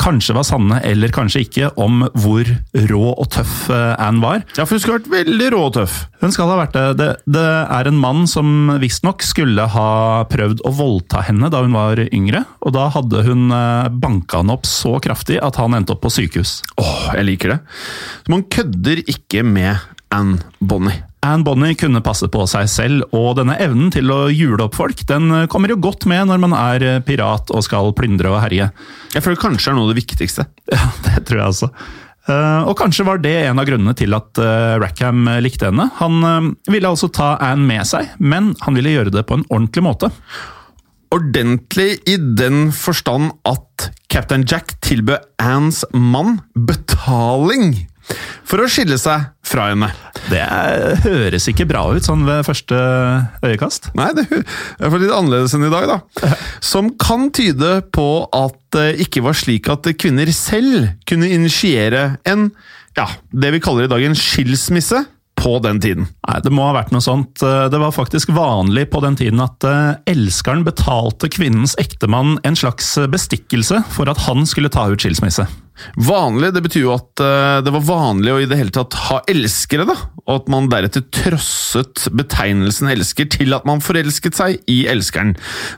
kanskje 0.00 0.34
var 0.36 0.46
sanne, 0.48 0.80
eller 0.86 1.12
kanskje 1.14 1.44
ikke, 1.44 1.70
om 1.80 2.04
hvor 2.18 2.48
rå 2.90 3.02
og 3.10 3.28
tøff 3.34 3.68
eh, 3.72 3.94
Anne 4.00 4.22
var. 4.22 4.44
Ja, 4.56 4.64
for 4.64 4.76
hun 4.76 4.82
skulle 4.82 5.00
vært 5.00 5.12
veldig 5.12 5.50
rå 5.54 5.62
og 5.68 5.74
tøff. 5.76 5.98
Hun 6.22 6.34
skal 6.34 6.50
ha 6.50 6.58
vært 6.62 6.76
det. 6.76 6.86
Det, 7.00 7.10
det 7.36 7.46
er 7.62 7.90
en 7.90 8.00
mann 8.00 8.24
som 8.30 8.72
visstnok 8.80 9.24
skulle 9.26 9.66
ha 9.74 9.90
prøvd 10.30 10.64
å 10.66 10.74
voldta 10.76 11.24
henne 11.28 11.52
da 11.52 11.62
hun 11.64 11.76
var 11.76 12.00
yngre, 12.08 12.44
og 12.64 12.74
da 12.76 12.88
hadde 12.96 13.24
hun 13.28 13.50
eh, 13.54 13.92
banka 14.00 14.40
han 14.40 14.52
opp 14.54 14.68
så 14.68 14.96
kraftig 15.02 15.40
at 15.44 15.60
han 15.60 15.76
endte 15.76 15.96
opp 15.96 16.04
på 16.06 16.12
sykehus. 16.14 16.60
Åh, 16.80 17.12
jeg 17.18 17.28
liker 17.28 17.56
det. 17.56 17.60
Så 18.24 18.32
man 18.32 18.48
kødder 18.48 19.04
ikke 19.04 19.44
med 19.44 19.76
Anne 20.14 20.40
Bonnie. 20.60 21.09
Anne 21.20 21.44
Bonny 21.44 21.74
kunne 21.76 22.00
passe 22.04 22.28
på 22.32 22.46
seg 22.48 22.68
selv, 22.72 23.02
og 23.16 23.34
denne 23.36 23.58
evnen 23.60 23.90
til 23.92 24.08
å 24.12 24.22
jule 24.32 24.64
opp 24.64 24.78
folk 24.78 25.02
den 25.08 25.28
kommer 25.52 25.72
jo 25.72 25.80
godt 25.82 26.06
med 26.08 26.30
når 26.30 26.40
man 26.40 26.54
er 26.56 26.84
pirat 27.04 27.52
og 27.52 27.64
skal 27.66 27.92
plyndre 27.96 28.32
og 28.32 28.40
herje. 28.40 28.70
Jeg 29.12 29.24
føler 29.26 29.42
kanskje 29.42 29.72
er 29.72 29.76
noe 29.76 29.88
av 29.88 29.92
det 29.92 30.00
viktigste. 30.00 30.48
Ja, 30.72 30.86
det 31.04 31.26
tror 31.28 31.42
jeg 31.42 31.52
også. 31.52 31.68
Uh, 32.30 32.62
og 32.68 32.76
kanskje 32.78 33.04
var 33.04 33.20
det 33.20 33.34
en 33.48 33.58
av 33.58 33.66
grunnene 33.66 33.92
til 33.98 34.14
at 34.16 34.38
uh, 34.38 34.78
Rackham 34.80 35.28
likte 35.42 35.68
henne. 35.68 35.88
Han 35.98 36.54
ville 36.70 36.88
altså 36.88 37.10
ta 37.12 37.34
Anne 37.42 37.68
med 37.68 37.88
seg, 37.90 38.14
men 38.22 38.54
han 38.64 38.78
ville 38.78 38.94
gjøre 38.94 39.12
det 39.12 39.26
på 39.28 39.40
en 39.40 39.44
ordentlig 39.50 39.84
måte. 39.84 40.12
Ordentlig 41.10 41.98
i 42.08 42.16
den 42.16 42.70
forstand 42.72 43.32
at 43.48 43.90
Captain 44.08 44.46
Jack 44.46 44.76
tilbød 44.86 45.26
Annes 45.42 45.82
mann 45.92 46.38
betaling 46.54 47.74
for 48.46 48.62
å 48.62 48.68
skille 48.70 48.98
seg 48.98 49.30
fra 49.46 49.70
henne. 49.72 49.90
Det 50.30 50.44
høres 51.04 51.48
ikke 51.50 51.66
bra 51.70 51.82
ut 51.90 52.06
sånn 52.06 52.22
ved 52.28 52.44
første 52.46 52.76
øyekast. 53.42 53.90
Nei, 53.98 54.10
det 54.16 54.26
er 54.30 54.96
litt 54.96 55.14
annerledes 55.14 55.54
enn 55.56 55.66
i 55.66 55.72
dag, 55.72 55.90
da. 55.90 56.34
Som 56.62 56.92
kan 57.00 57.30
tyde 57.34 57.80
på 57.94 58.08
at 58.36 58.58
det 58.76 59.00
ikke 59.06 59.24
var 59.26 59.38
slik 59.38 59.70
at 59.72 59.88
kvinner 59.98 60.30
selv 60.34 60.92
kunne 61.10 61.30
initiere 61.34 62.12
en, 62.28 62.50
ja, 62.98 63.08
det 63.34 63.56
vi 63.56 63.62
kaller 63.64 63.88
i 63.88 63.90
dag 63.90 64.04
en 64.06 64.18
skilsmisse 64.18 65.02
på 65.40 65.56
den 65.64 65.80
tiden. 65.80 66.06
Nei, 66.28 66.36
Det 66.44 66.52
må 66.52 66.66
ha 66.68 66.74
vært 66.76 66.92
noe 66.92 67.02
sånt. 67.02 67.40
Det 67.40 67.80
var 67.80 67.94
faktisk 67.96 68.30
vanlig 68.36 68.86
på 68.92 69.00
den 69.02 69.16
tiden 69.18 69.40
at 69.42 69.64
elskeren 70.10 70.66
betalte 70.66 71.30
kvinnens 71.32 71.74
ektemann 71.80 72.36
en 72.44 72.58
slags 72.58 72.92
bestikkelse 73.10 73.82
for 73.96 74.10
at 74.12 74.20
han 74.28 74.44
skulle 74.46 74.72
ta 74.72 74.86
ut 74.92 75.00
skilsmisse. 75.00 75.48
Vanlig, 75.96 76.52
det 76.56 76.62
betyr 76.64 76.86
jo 76.86 76.94
at 76.94 77.22
det 77.64 77.72
var 77.74 77.84
vanlig 77.84 78.32
å 78.32 78.38
i 78.42 78.48
det 78.48 78.58
hele 78.58 78.74
tatt 78.74 78.96
ha 79.08 79.20
elskere, 79.30 79.86
da. 79.88 79.96
Og 80.26 80.32
at 80.34 80.50
man 80.52 80.68
deretter 80.70 81.04
trosset 81.14 82.06
betegnelsen 82.16 82.90
elsker 82.92 83.28
til 83.32 83.54
at 83.56 83.66
man 83.68 83.82
forelsket 83.84 84.36
seg 84.38 84.60
i 84.70 84.82
elskeren. 84.90 85.34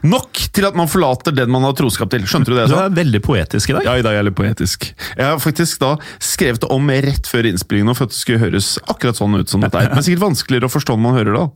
Nok 0.06 0.42
til 0.54 0.66
at 0.68 0.78
man 0.78 0.90
forlater 0.90 1.34
den 1.36 1.52
man 1.52 1.66
har 1.66 1.76
troskap 1.78 2.12
til. 2.12 2.26
Skjønte 2.28 2.52
du 2.52 2.58
det 2.58 2.68
Du 2.72 2.76
er 2.78 2.94
veldig 2.94 3.22
poetisk 3.24 3.72
i 3.72 3.78
dag. 3.78 3.88
Ja, 3.88 3.96
i 3.98 4.04
dag 4.04 4.14
er 4.14 4.22
jeg 4.22 4.30
litt 4.30 4.38
poetisk. 4.38 4.88
Jeg 5.16 5.24
har 5.26 5.40
faktisk 5.42 5.82
da 5.82 5.94
skrevet 6.22 6.62
det 6.64 6.70
om 6.72 6.92
rett 6.92 7.28
før 7.30 7.48
innspillingen 7.48 7.96
for 7.96 8.08
at 8.08 8.14
det 8.14 8.20
skulle 8.20 8.42
høres 8.42 8.74
akkurat 8.90 9.18
sånn 9.18 9.38
ut 9.38 9.52
som 9.52 9.64
dette 9.64 9.80
er. 9.80 9.92
Men 9.94 10.06
sikkert 10.06 10.28
vanskeligere 10.28 10.70
å 10.70 10.72
forstå 10.72 10.96
når 10.96 11.06
man 11.06 11.18
hører 11.20 11.38
det. 11.38 11.46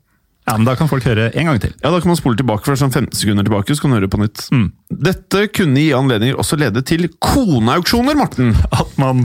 Ja, 0.47 0.55
men 0.57 0.65
Da 0.69 0.77
kan 0.79 0.87
folk 0.87 1.03
høre 1.03 1.29
en 1.35 1.49
gang 1.51 1.59
til. 1.61 1.73
Ja, 1.83 1.91
Da 1.91 1.99
kan 2.01 2.13
man 2.13 2.17
spole 2.19 2.39
tilbake 2.39 2.63
for 2.65 2.79
sånn 2.79 2.93
15 2.95 3.17
sekunder 3.19 3.43
tilbake, 3.47 3.75
så 3.75 3.83
kan 3.83 3.91
man 3.91 3.99
høre 4.01 4.11
på 4.13 4.21
nytt. 4.23 4.45
Dette 5.07 5.47
kunne 5.51 5.81
gi 5.83 5.89
anledninger 5.97 6.39
også 6.39 6.59
lede 6.61 6.83
til 6.87 7.09
koneauksjoner, 7.19 8.15
Morten. 8.19 8.53
At 8.81 8.93
man 9.03 9.25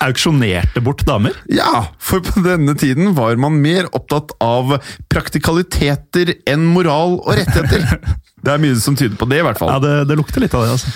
auksjonerte 0.00 0.80
bort 0.86 1.02
damer. 1.08 1.34
Ja, 1.52 1.88
for 1.98 2.22
på 2.24 2.40
denne 2.46 2.76
tiden 2.78 3.12
var 3.18 3.34
man 3.42 3.58
mer 3.60 3.90
opptatt 3.92 4.30
av 4.40 4.76
praktikaliteter 5.12 6.34
enn 6.48 6.64
moral 6.74 7.18
og 7.20 7.34
rettigheter. 7.38 7.98
Det 8.44 8.54
er 8.54 8.62
mye 8.62 8.76
som 8.80 8.94
tyder 8.96 9.18
på 9.20 9.26
det, 9.28 9.42
i 9.42 9.44
hvert 9.44 9.58
fall. 9.60 9.68
Ja, 9.74 9.80
Det, 9.84 9.90
det 10.08 10.16
lukter 10.16 10.40
litt 10.40 10.54
av 10.56 10.62
det. 10.64 10.70
altså. 10.78 10.94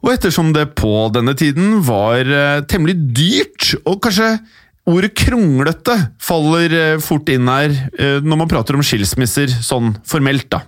Og 0.00 0.14
ettersom 0.14 0.54
det 0.56 0.62
på 0.80 0.92
denne 1.12 1.34
tiden 1.36 1.82
var 1.84 2.24
eh, 2.24 2.62
temmelig 2.64 2.94
dyrt, 3.12 3.74
og 3.84 3.98
kanskje 4.06 4.30
ordet 4.88 5.14
kronglete 5.18 5.96
faller 6.22 6.74
eh, 6.76 6.98
fort 7.02 7.28
inn 7.32 7.48
her 7.50 7.72
eh, 7.98 8.18
når 8.24 8.42
man 8.42 8.50
prater 8.50 8.78
om 8.78 8.84
skilsmisser 8.84 9.52
sånn 9.64 9.94
formelt, 10.08 10.48
da. 10.52 10.64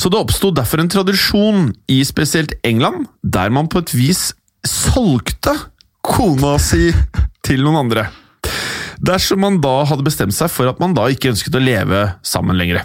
Så 0.00 0.08
det 0.08 0.20
oppsto 0.20 0.50
derfor 0.54 0.80
en 0.80 0.90
tradisjon 0.92 1.66
i 1.92 2.00
spesielt 2.08 2.54
England, 2.66 3.06
der 3.22 3.52
man 3.52 3.68
på 3.68 3.82
et 3.82 3.92
vis 3.94 4.30
solgte 4.66 5.54
kona 6.02 6.56
si 6.62 6.90
til 7.44 7.64
noen 7.64 7.84
andre. 7.84 8.06
Dersom 9.02 9.42
man 9.42 9.58
da 9.62 9.82
hadde 9.88 10.06
bestemt 10.06 10.34
seg 10.36 10.50
for 10.52 10.70
at 10.70 10.80
man 10.82 10.94
da 10.96 11.08
ikke 11.10 11.32
ønsket 11.32 11.58
å 11.58 11.62
leve 11.62 12.04
sammen 12.26 12.58
lenger. 12.58 12.84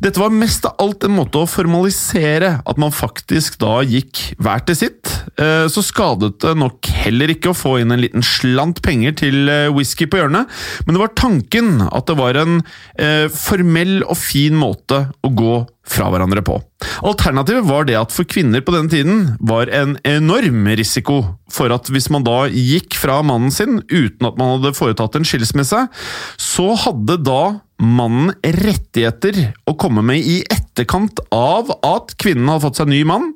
Dette 0.00 0.16
var 0.16 0.32
mest 0.32 0.64
av 0.64 0.78
alt 0.80 1.04
en 1.04 1.12
måte 1.12 1.42
å 1.42 1.48
formalisere 1.48 2.54
at 2.64 2.78
man 2.80 2.92
faktisk 2.94 3.58
da 3.60 3.82
gikk 3.84 4.30
hver 4.40 4.62
til 4.64 4.78
sitt. 4.78 5.10
Eh, 5.36 5.66
Så 5.68 5.84
skadet 5.84 6.38
det 6.40 6.54
nok 6.56 6.88
heller 7.02 7.28
ikke 7.34 7.52
å 7.52 7.58
få 7.58 7.74
inn 7.82 7.92
en 7.92 8.00
liten 8.00 8.24
slant 8.24 8.80
penger 8.80 9.12
til 9.20 9.50
eh, 9.52 9.68
whisky 9.68 10.08
på 10.08 10.22
hjørnet, 10.22 10.48
men 10.86 10.96
det 10.96 11.02
var 11.04 11.12
tanken 11.20 11.84
at 11.84 12.08
det 12.08 12.16
var 12.16 12.40
en 12.40 12.62
eh, 12.96 13.28
formell 13.28 14.00
og 14.06 14.16
fin 14.16 14.56
måte 14.56 15.10
å 15.20 15.34
gå 15.36 15.60
fra 15.84 16.08
hverandre 16.08 16.44
på. 16.48 16.56
Alternativet 17.06 17.66
var 17.68 17.86
det 17.88 17.98
at 17.98 18.14
for 18.14 18.28
kvinner 18.28 18.62
på 18.64 18.74
denne 18.74 18.92
tiden 18.92 19.22
var 19.40 19.70
en 19.74 19.96
enorm 20.08 20.68
risiko 20.78 21.22
for 21.50 21.72
at 21.74 21.88
hvis 21.92 22.08
man 22.12 22.24
da 22.26 22.44
gikk 22.48 22.96
fra 23.00 23.20
mannen 23.26 23.52
sin 23.54 23.80
uten 23.90 24.28
at 24.28 24.38
man 24.38 24.54
hadde 24.56 24.76
foretatt 24.78 25.18
en 25.18 25.26
skilsmisse, 25.26 25.86
så 26.40 26.68
hadde 26.84 27.18
da 27.26 27.42
mannen 27.80 28.34
rettigheter 28.44 29.38
å 29.68 29.74
komme 29.80 30.04
med 30.04 30.20
i 30.20 30.40
etterkant 30.52 31.22
av 31.34 31.72
at 31.86 32.14
kvinnen 32.20 32.48
hadde 32.50 32.64
fått 32.66 32.80
seg 32.82 32.90
ny 32.92 33.02
mann, 33.08 33.32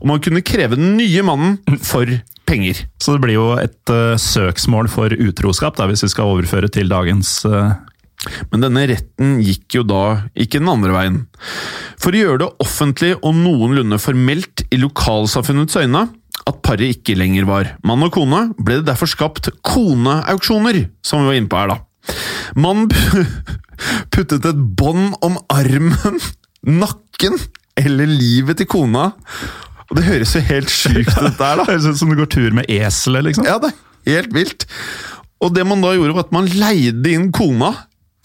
og 0.00 0.10
man 0.12 0.22
kunne 0.24 0.44
kreve 0.46 0.78
den 0.78 0.96
nye 0.98 1.24
mannen 1.26 1.80
for 1.84 2.10
penger. 2.48 2.84
Så 3.02 3.14
det 3.14 3.24
blir 3.26 3.36
jo 3.36 3.50
et 3.60 3.92
uh, 3.92 4.16
søksmål 4.20 4.88
for 4.92 5.12
utroskap, 5.12 5.76
da, 5.78 5.88
hvis 5.90 6.06
vi 6.06 6.12
skal 6.14 6.32
overføre 6.32 6.70
til 6.72 6.88
dagens 6.90 7.40
eh, 7.48 7.74
Men 8.50 8.64
denne 8.64 8.84
retten 8.90 9.36
gikk 9.44 9.78
jo 9.78 9.84
da 9.86 10.02
ikke 10.34 10.60
den 10.60 10.70
andre 10.72 10.94
veien. 10.94 11.18
For 12.02 12.14
å 12.14 12.22
gjøre 12.22 12.40
det 12.42 12.48
offentlig 12.64 13.12
og 13.20 13.36
noenlunde 13.38 14.00
formelt 14.02 14.64
i 14.74 14.80
lokalsamfunnets 14.82 15.78
øyne 15.78 16.08
at 16.48 16.60
paret 16.64 16.96
ikke 16.96 17.16
lenger 17.18 17.46
var 17.48 17.72
mann 17.86 18.04
og 18.06 18.12
kone, 18.14 18.48
ble 18.58 18.80
det 18.80 18.88
derfor 18.88 19.10
skapt 19.10 19.50
koneauksjoner, 19.66 20.86
som 21.04 21.22
vi 21.22 21.30
var 21.30 21.38
inne 21.38 21.50
på 21.50 21.60
her, 21.60 21.74
da. 21.74 21.78
Man 22.58 22.86
puttet 24.14 24.46
et 24.48 24.62
bånd 24.78 25.18
om 25.24 25.38
armen, 25.52 26.20
nakken 26.82 27.36
eller 27.78 28.10
livet 28.10 28.62
til 28.62 28.70
kona. 28.70 29.10
Og 29.88 29.96
det 29.96 30.06
høres 30.08 30.34
jo 30.36 30.44
helt 30.44 30.72
sjukt 30.72 31.12
ut, 31.14 31.26
dette 31.28 31.44
her, 31.44 31.60
da. 31.60 31.66
Høres 31.70 31.88
ut 31.88 32.00
som 32.00 32.12
du 32.12 32.18
går 32.18 32.32
tur 32.32 32.56
med 32.56 32.68
eselet, 32.72 33.28
liksom. 33.30 33.46
Ja, 33.48 33.58
det 33.62 33.72
er 33.72 34.18
helt 34.18 34.34
vilt. 34.36 34.66
Og 35.44 35.52
det 35.54 35.64
man 35.68 35.84
da 35.84 35.94
gjorde, 35.94 36.16
var 36.16 36.26
at 36.26 36.34
man 36.34 36.48
leide 36.50 37.12
inn 37.12 37.28
kona 37.34 37.74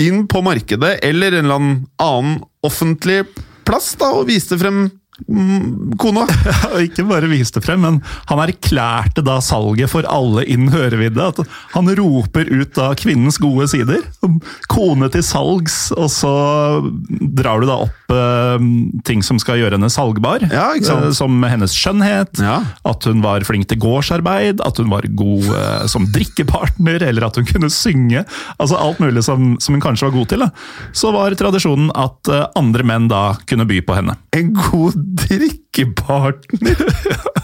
inn 0.07 0.25
på 0.29 0.43
markedet 0.45 0.97
eller 1.05 1.39
en 1.39 1.45
eller 1.45 1.71
annen 2.01 2.35
offentlig 2.63 3.23
plass, 3.67 3.93
da, 3.99 4.11
og 4.17 4.27
viste 4.27 4.57
frem 4.59 4.85
mm, 5.27 5.95
kona. 5.99 6.25
Ikke 6.85 7.05
bare 7.07 7.29
viste 7.31 7.61
frem, 7.63 7.83
men 7.85 7.99
han 8.29 8.43
erklærte 8.43 9.23
da 9.25 9.39
salget 9.43 9.91
for 9.91 10.07
alle 10.09 10.45
innen 10.45 10.73
hørevidde. 10.73 11.29
At 11.31 11.41
han 11.75 11.91
roper 11.99 12.49
ut 12.51 12.73
da 12.77 12.91
kvinnens 12.99 13.39
gode 13.41 13.69
sider. 13.71 14.03
Kone 14.71 15.11
til 15.13 15.25
salgs, 15.25 15.77
og 15.95 16.09
så 16.11 16.33
drar 17.09 17.63
du 17.63 17.69
da 17.69 17.83
opp 17.87 18.02
eh, 18.17 18.63
ting 19.07 19.23
som 19.25 19.39
skal 19.41 19.59
gjøre 19.61 19.77
henne 19.77 19.89
salgbar. 19.91 20.43
Ja? 20.51 20.69
Eh, 20.77 21.09
som 21.15 21.43
hennes 21.47 21.73
skjønnhet, 21.77 22.39
Ja. 22.41 22.59
at 22.85 23.03
hun 23.09 23.21
var 23.25 23.43
flink 23.47 23.67
til 23.71 23.79
gårdsarbeid, 23.83 24.61
at 24.65 24.77
hun 24.81 24.89
var 24.93 25.07
god 25.15 25.49
eh, 25.53 25.85
som 25.91 26.05
drikkepartner, 26.13 27.01
eller 27.09 27.27
at 27.27 27.35
hun 27.39 27.45
kunne 27.49 27.69
synge. 27.73 28.25
Altså 28.59 28.77
alt 28.79 28.99
mulig 29.03 29.23
som, 29.25 29.55
som 29.59 29.75
hun 29.77 29.83
kanskje 29.83 30.09
var 30.09 30.17
god 30.17 30.29
til. 30.33 30.45
Da. 30.45 30.49
Så 30.93 31.11
var 31.15 31.35
tradisjonen 31.39 31.91
at 31.95 32.29
eh, 32.31 32.45
andre 32.59 32.83
menn 32.87 33.09
da 33.11 33.33
kunne 33.49 33.67
by 33.69 33.81
på 33.87 33.97
henne. 33.99 34.17
En 34.37 34.53
god 34.57 34.97
drikkepartner! 35.27 36.77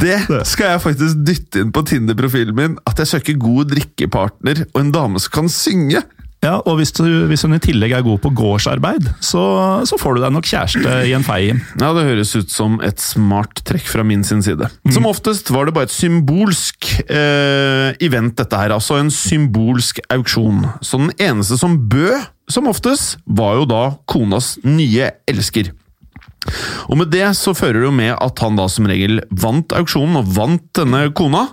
Det 0.00 0.18
skal 0.46 0.74
jeg 0.74 0.80
faktisk 0.84 1.20
dytte 1.26 1.62
inn 1.64 1.70
på 1.74 1.82
Tinder-profilen 1.88 2.56
min. 2.56 2.74
At 2.88 3.00
jeg 3.00 3.08
søker 3.08 3.38
god 3.40 3.70
drikkepartner 3.72 4.66
og 4.68 4.80
en 4.82 4.92
dame 4.94 5.20
som 5.22 5.32
kan 5.38 5.48
synge. 5.52 6.02
Ja, 6.40 6.54
og 6.64 6.78
hvis, 6.78 6.92
du, 6.96 7.04
hvis 7.28 7.42
hun 7.44 7.52
i 7.52 7.60
tillegg 7.60 7.92
er 7.92 8.04
god 8.04 8.22
på 8.24 8.30
gårdsarbeid, 8.32 9.10
så, 9.20 9.42
så 9.84 9.98
får 10.00 10.16
du 10.16 10.22
deg 10.22 10.32
nok 10.32 10.46
kjæreste 10.48 10.94
i 11.04 11.12
en 11.16 11.26
fei. 11.26 11.50
Ja, 11.52 11.90
Det 11.96 12.06
høres 12.06 12.32
ut 12.38 12.48
som 12.52 12.78
et 12.86 13.02
smart 13.04 13.60
trekk 13.68 13.84
fra 13.92 14.04
min 14.06 14.24
sin 14.24 14.40
side. 14.44 14.70
Som 14.94 15.08
oftest 15.10 15.52
var 15.52 15.68
det 15.68 15.74
bare 15.76 15.90
et 15.90 15.92
symbolsk 15.94 16.88
eh, 17.04 17.92
event, 18.00 18.32
dette 18.40 18.56
her. 18.62 18.72
Altså 18.72 18.96
en 19.02 19.12
symbolsk 19.12 20.00
auksjon. 20.16 20.64
Så 20.80 21.02
den 21.02 21.12
eneste 21.20 21.60
som 21.60 21.76
bød, 21.92 22.16
som 22.50 22.70
oftest, 22.72 23.18
var 23.28 23.60
jo 23.60 23.68
da 23.68 23.82
konas 24.10 24.54
nye 24.64 25.12
elsker. 25.28 25.74
Og 26.88 27.00
med 27.00 27.12
det 27.14 27.26
så 27.38 27.54
fører 27.56 27.80
det 27.80 27.88
jo 27.88 27.94
med 27.94 28.14
at 28.16 28.44
han 28.44 28.58
da 28.58 28.66
som 28.70 28.88
regel 28.90 29.22
vant 29.30 29.72
auksjonen, 29.76 30.20
og 30.20 30.34
vant 30.36 30.66
denne 30.76 31.06
kona. 31.16 31.46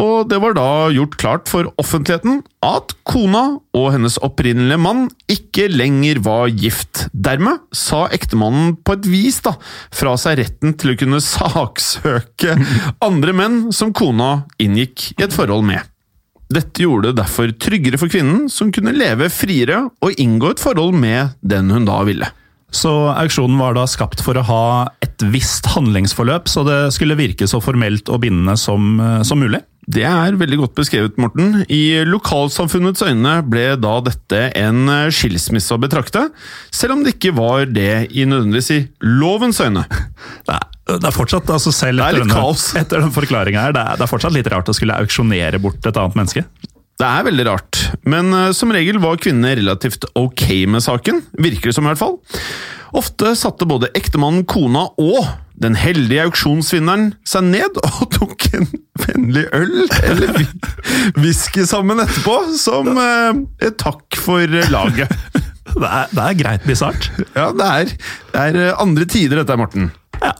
Og 0.00 0.30
det 0.30 0.38
var 0.40 0.54
da 0.56 0.68
gjort 0.94 1.16
klart 1.20 1.50
for 1.50 1.68
offentligheten 1.80 2.40
at 2.64 2.94
kona 3.08 3.42
og 3.76 3.86
hennes 3.94 4.16
opprinnelige 4.24 4.80
mann 4.80 5.08
ikke 5.30 5.66
lenger 5.72 6.22
var 6.24 6.48
gift. 6.48 7.04
Dermed 7.12 7.60
sa 7.76 8.06
ektemannen 8.14 8.78
på 8.80 8.96
et 8.96 9.08
vis 9.10 9.40
da 9.44 9.56
fra 9.92 10.16
seg 10.20 10.40
retten 10.40 10.76
til 10.80 10.94
å 10.94 10.98
kunne 11.00 11.22
saksøke 11.34 12.56
andre 13.04 13.36
menn 13.36 13.62
som 13.76 13.92
kona 13.96 14.46
inngikk 14.62 15.10
i 15.18 15.26
et 15.26 15.36
forhold 15.36 15.66
med. 15.68 15.84
Dette 16.50 16.82
gjorde 16.82 17.12
det 17.12 17.20
derfor 17.20 17.52
tryggere 17.62 17.98
for 18.00 18.10
kvinnen, 18.10 18.48
som 18.50 18.72
kunne 18.74 18.96
leve 18.96 19.28
friere 19.30 19.84
og 20.02 20.18
inngå 20.18 20.50
et 20.50 20.62
forhold 20.62 20.96
med 20.98 21.36
den 21.46 21.70
hun 21.70 21.86
da 21.86 22.00
ville. 22.08 22.26
Så 22.74 22.90
auksjonen 23.10 23.58
var 23.60 23.74
da 23.76 23.86
skapt 23.90 24.22
for 24.24 24.38
å 24.38 24.46
ha 24.46 24.64
et 25.04 25.24
visst 25.32 25.66
handlingsforløp, 25.74 26.48
så 26.50 26.64
det 26.66 26.78
skulle 26.94 27.18
virke 27.18 27.48
så 27.50 27.60
formelt 27.62 28.08
og 28.12 28.22
bindende 28.24 28.56
som, 28.60 28.94
eh, 29.00 29.22
som 29.26 29.42
mulig. 29.42 29.62
Det 29.90 30.04
er 30.06 30.36
veldig 30.38 30.58
godt 30.60 30.76
beskrevet, 30.78 31.16
Morten. 31.18 31.64
I 31.66 32.04
lokalsamfunnets 32.06 33.02
øyne 33.02 33.32
ble 33.50 33.72
da 33.80 33.94
dette 34.06 34.42
en 34.58 34.84
skilsmisse 35.10 35.74
å 35.74 35.80
betrakte, 35.82 36.28
selv 36.70 36.94
om 36.94 37.02
det 37.02 37.16
ikke 37.16 37.34
var 37.34 37.64
det 37.66 38.12
i 38.14 38.26
nødvendigvis 38.28 38.70
i 38.76 38.80
lovens 39.02 39.60
øyne. 39.64 39.86
Er, 40.90 40.98
det 40.98 41.06
er 41.06 41.14
fortsatt, 41.14 41.46
altså 41.54 41.70
selv 41.70 42.02
er 42.02 42.16
etter 42.16 42.24
denne, 42.24 42.34
kaos. 42.34 42.64
etter 42.80 42.98
den 43.04 43.12
forklaringa 43.14 43.62
her, 43.62 43.74
det 43.76 43.82
er, 43.84 43.98
det 44.00 44.02
er 44.02 44.10
fortsatt 44.10 44.34
litt 44.34 44.48
rart 44.50 44.70
å 44.72 44.74
skulle 44.74 44.96
auksjonere 44.98 45.60
bort 45.62 45.84
et 45.86 46.00
annet 46.00 46.16
menneske. 46.18 46.42
Det 47.00 47.08
er 47.08 47.24
veldig 47.24 47.44
rart, 47.48 47.78
men 48.04 48.28
eh, 48.36 48.50
som 48.56 48.72
regel 48.74 48.98
var 49.00 49.20
kvinnene 49.22 49.54
relativt 49.56 50.04
ok 50.18 50.42
med 50.68 50.84
saken, 50.84 51.22
virker 51.40 51.70
det 51.70 51.76
som 51.78 51.86
i 51.86 51.92
hvert 51.94 52.02
fall. 52.02 52.18
Ofte 53.00 53.32
satte 53.38 53.68
både 53.70 53.88
ektemannen, 53.96 54.44
kona 54.50 54.88
og 55.00 55.30
den 55.60 55.78
heldige 55.80 56.26
auksjonsvinneren 56.28 57.14
seg 57.28 57.46
ned 57.48 57.80
og 57.80 58.04
tok 58.18 58.48
en 58.58 58.68
vennlig 59.00 59.46
øl 59.56 59.74
eller 60.02 60.42
whisky 61.16 61.64
sammen 61.68 62.02
etterpå, 62.04 62.36
som 62.60 62.92
eh, 62.92 63.40
et 63.70 63.80
takk 63.80 64.20
for 64.20 64.60
laget. 64.72 65.16
Det 65.70 65.86
er, 65.86 66.12
det 66.12 66.22
er 66.26 66.36
greit 66.36 66.68
bisart. 66.68 67.08
Ja, 67.32 67.48
det 67.56 67.66
er, 67.70 67.96
det 68.34 68.44
er 68.44 68.60
eh, 68.66 68.76
andre 68.82 69.08
tider 69.08 69.40
dette, 69.40 69.56
Morten. 69.56 69.88
Ja. 70.20 70.34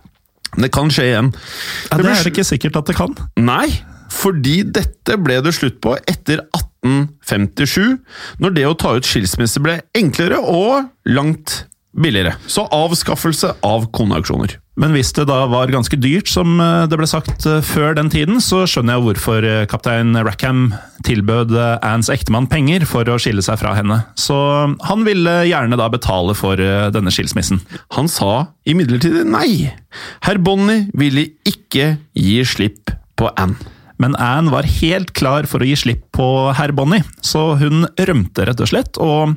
Det 0.61 0.73
kan 0.75 0.91
skje 0.93 1.07
igjen. 1.07 1.31
Ja, 1.89 1.97
det 2.03 2.11
er 2.11 2.25
det 2.27 2.33
ikke 2.35 2.45
sikkert 2.45 2.81
at 2.83 2.91
det 2.91 2.97
kan. 2.99 3.15
Nei, 3.39 3.69
fordi 4.11 4.61
dette 4.67 5.19
ble 5.23 5.41
det 5.45 5.55
slutt 5.57 5.81
på 5.85 5.97
etter 6.11 6.43
1857, 6.57 7.99
når 8.43 8.57
det 8.57 8.69
å 8.69 8.77
ta 8.79 8.97
ut 8.99 9.07
skilsmisse 9.07 9.63
ble 9.63 9.81
enklere 9.97 10.41
og 10.41 10.91
langt 11.09 11.65
billigere. 11.91 12.37
Så 12.47 12.67
avskaffelse 12.71 13.57
av 13.67 13.89
koneauksjoner. 13.95 14.59
Men 14.81 14.95
hvis 14.95 15.11
det 15.17 15.27
da 15.29 15.43
var 15.51 15.73
ganske 15.73 15.97
dyrt, 16.01 16.31
som 16.31 16.55
eh, 16.63 16.87
det 16.89 16.97
ble 16.97 17.09
sagt 17.11 17.45
eh, 17.49 17.59
før 17.67 17.97
den 17.99 18.09
tiden, 18.13 18.39
så 18.41 18.63
skjønner 18.71 18.97
jeg 18.97 19.05
hvorfor 19.05 19.47
eh, 19.47 19.65
kaptein 19.69 20.15
Rackham 20.25 20.71
tilbød 21.05 21.53
Annes 21.57 22.11
ektemann 22.13 22.49
penger 22.51 22.87
for 22.89 23.09
å 23.11 23.19
skille 23.21 23.45
seg 23.45 23.59
fra 23.61 23.75
henne. 23.77 24.03
Så 24.21 24.37
han 24.87 25.05
ville 25.07 25.35
gjerne 25.49 25.79
da 25.81 25.89
betale 25.93 26.37
for 26.39 26.61
denne 26.95 27.13
skilsmissen. 27.13 27.63
Han 27.97 28.09
sa 28.13 28.53
imidlertid 28.69 29.23
nei. 29.29 29.73
Herr 30.27 30.41
Bonnie 30.45 30.91
ville 30.93 31.31
ikke 31.49 31.95
gi 32.13 32.41
slipp 32.47 32.93
på 33.21 33.33
Anne. 33.41 33.80
Men 34.01 34.17
Anne 34.17 34.53
var 34.53 34.69
helt 34.81 35.13
klar 35.17 35.45
for 35.51 35.61
å 35.61 35.69
gi 35.69 35.77
slipp 35.77 36.07
på 36.17 36.27
herr 36.57 36.73
Bonnie, 36.77 37.05
så 37.25 37.55
hun 37.61 37.85
rømte 38.01 38.47
rett 38.49 38.63
og 38.65 38.71
slett. 38.71 39.01
Og 39.01 39.35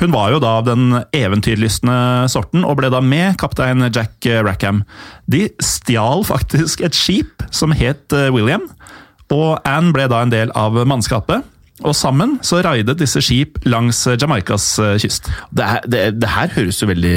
hun 0.00 0.14
var 0.14 0.32
jo 0.32 0.40
da 0.42 0.54
av 0.60 0.68
den 0.68 1.02
eventyrlystne 1.16 1.98
sorten, 2.32 2.64
og 2.64 2.78
ble 2.80 2.90
da 2.92 3.02
med 3.04 3.36
kaptein 3.40 3.84
Jack 3.90 4.24
Rackham. 4.46 4.84
De 5.28 5.46
stjal 5.60 6.24
faktisk 6.26 6.84
et 6.86 6.96
skip 6.96 7.44
som 7.52 7.76
het 7.76 8.16
eh, 8.16 8.32
William, 8.32 8.64
og 9.32 9.60
Anne 9.68 9.92
ble 9.92 10.08
da 10.08 10.22
en 10.24 10.32
del 10.32 10.54
av 10.56 10.78
mannskapet. 10.88 11.44
Og 11.84 11.92
sammen 11.92 12.38
så 12.46 12.62
raidet 12.64 12.94
disse 12.96 13.20
skip 13.20 13.58
langs 13.68 13.98
Jamaicas 14.16 14.64
eh, 14.80 14.94
kyst. 15.02 15.28
Det, 15.52 15.64
er, 15.66 15.82
det, 15.84 16.00
det 16.22 16.30
her 16.32 16.54
høres 16.54 16.78
jo 16.80 16.88
veldig 16.88 17.16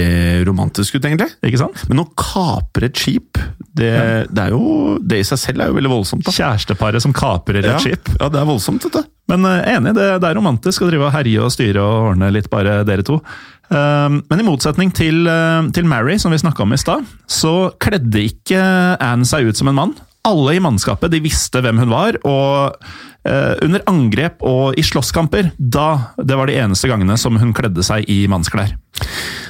romantisk 0.49 0.97
ut, 0.97 1.05
egentlig. 1.07 1.30
Ikke 1.47 1.62
sant? 1.62 1.86
Men 1.88 2.01
å 2.03 2.07
kapre 2.20 2.89
et 2.89 2.99
skip, 2.99 3.39
det, 3.80 3.93
det 4.34 4.43
er 4.43 4.51
jo 4.51 4.97
Det 4.99 5.22
i 5.22 5.28
seg 5.28 5.39
selv 5.39 5.64
er 5.64 5.70
jo 5.72 5.78
veldig 5.78 5.91
voldsomt. 5.93 6.26
da. 6.28 6.34
Kjæresteparet 6.36 7.05
som 7.05 7.14
kaprer 7.16 7.62
et 7.62 7.70
Ja, 7.72 7.78
skip. 7.80 8.12
ja, 8.20 8.28
det 8.28 8.41
er 8.41 8.49
voldsomt, 8.49 8.84
vet 8.89 8.99
du. 8.99 9.07
Men 9.32 9.45
eh, 9.47 9.72
enig, 9.78 9.93
det, 9.95 10.10
det 10.20 10.28
er 10.34 10.36
romantisk 10.41 10.84
å 10.84 10.89
drive 10.91 11.07
og 11.07 11.16
herje 11.16 11.45
og 11.45 11.53
styre 11.55 11.86
og 11.86 12.10
ordne 12.12 12.32
litt, 12.36 12.49
bare 12.51 12.82
dere 12.88 13.05
to. 13.07 13.22
Um, 13.70 14.24
men 14.32 14.41
i 14.41 14.45
motsetning 14.47 14.89
til, 14.97 15.22
eh, 15.30 15.68
til 15.78 15.86
Mary, 15.88 16.18
som 16.20 16.34
vi 16.34 16.39
snakka 16.41 16.66
om 16.66 16.74
i 16.74 16.80
stad, 16.82 17.05
så 17.30 17.70
kledde 17.80 18.24
ikke 18.26 18.60
Anne 18.99 19.28
seg 19.30 19.45
ut 19.51 19.60
som 19.62 19.70
en 19.72 19.78
mann. 19.78 19.95
Alle 20.28 20.57
i 20.57 20.63
mannskapet 20.63 21.13
de 21.13 21.22
visste 21.24 21.61
hvem 21.63 21.80
hun 21.80 21.93
var, 21.93 22.17
og 22.28 22.76
eh, 23.24 23.55
under 23.65 23.84
angrep 23.89 24.43
og 24.45 24.76
i 24.80 24.84
slåsskamper, 24.84 25.53
da 25.57 26.15
det 26.20 26.36
var 26.36 26.51
de 26.51 26.57
eneste 26.59 26.89
gangene 26.91 27.15
som 27.20 27.39
hun 27.39 27.53
kledde 27.55 27.86
seg 27.86 28.09
i 28.11 28.26
mannsklær. 28.32 28.76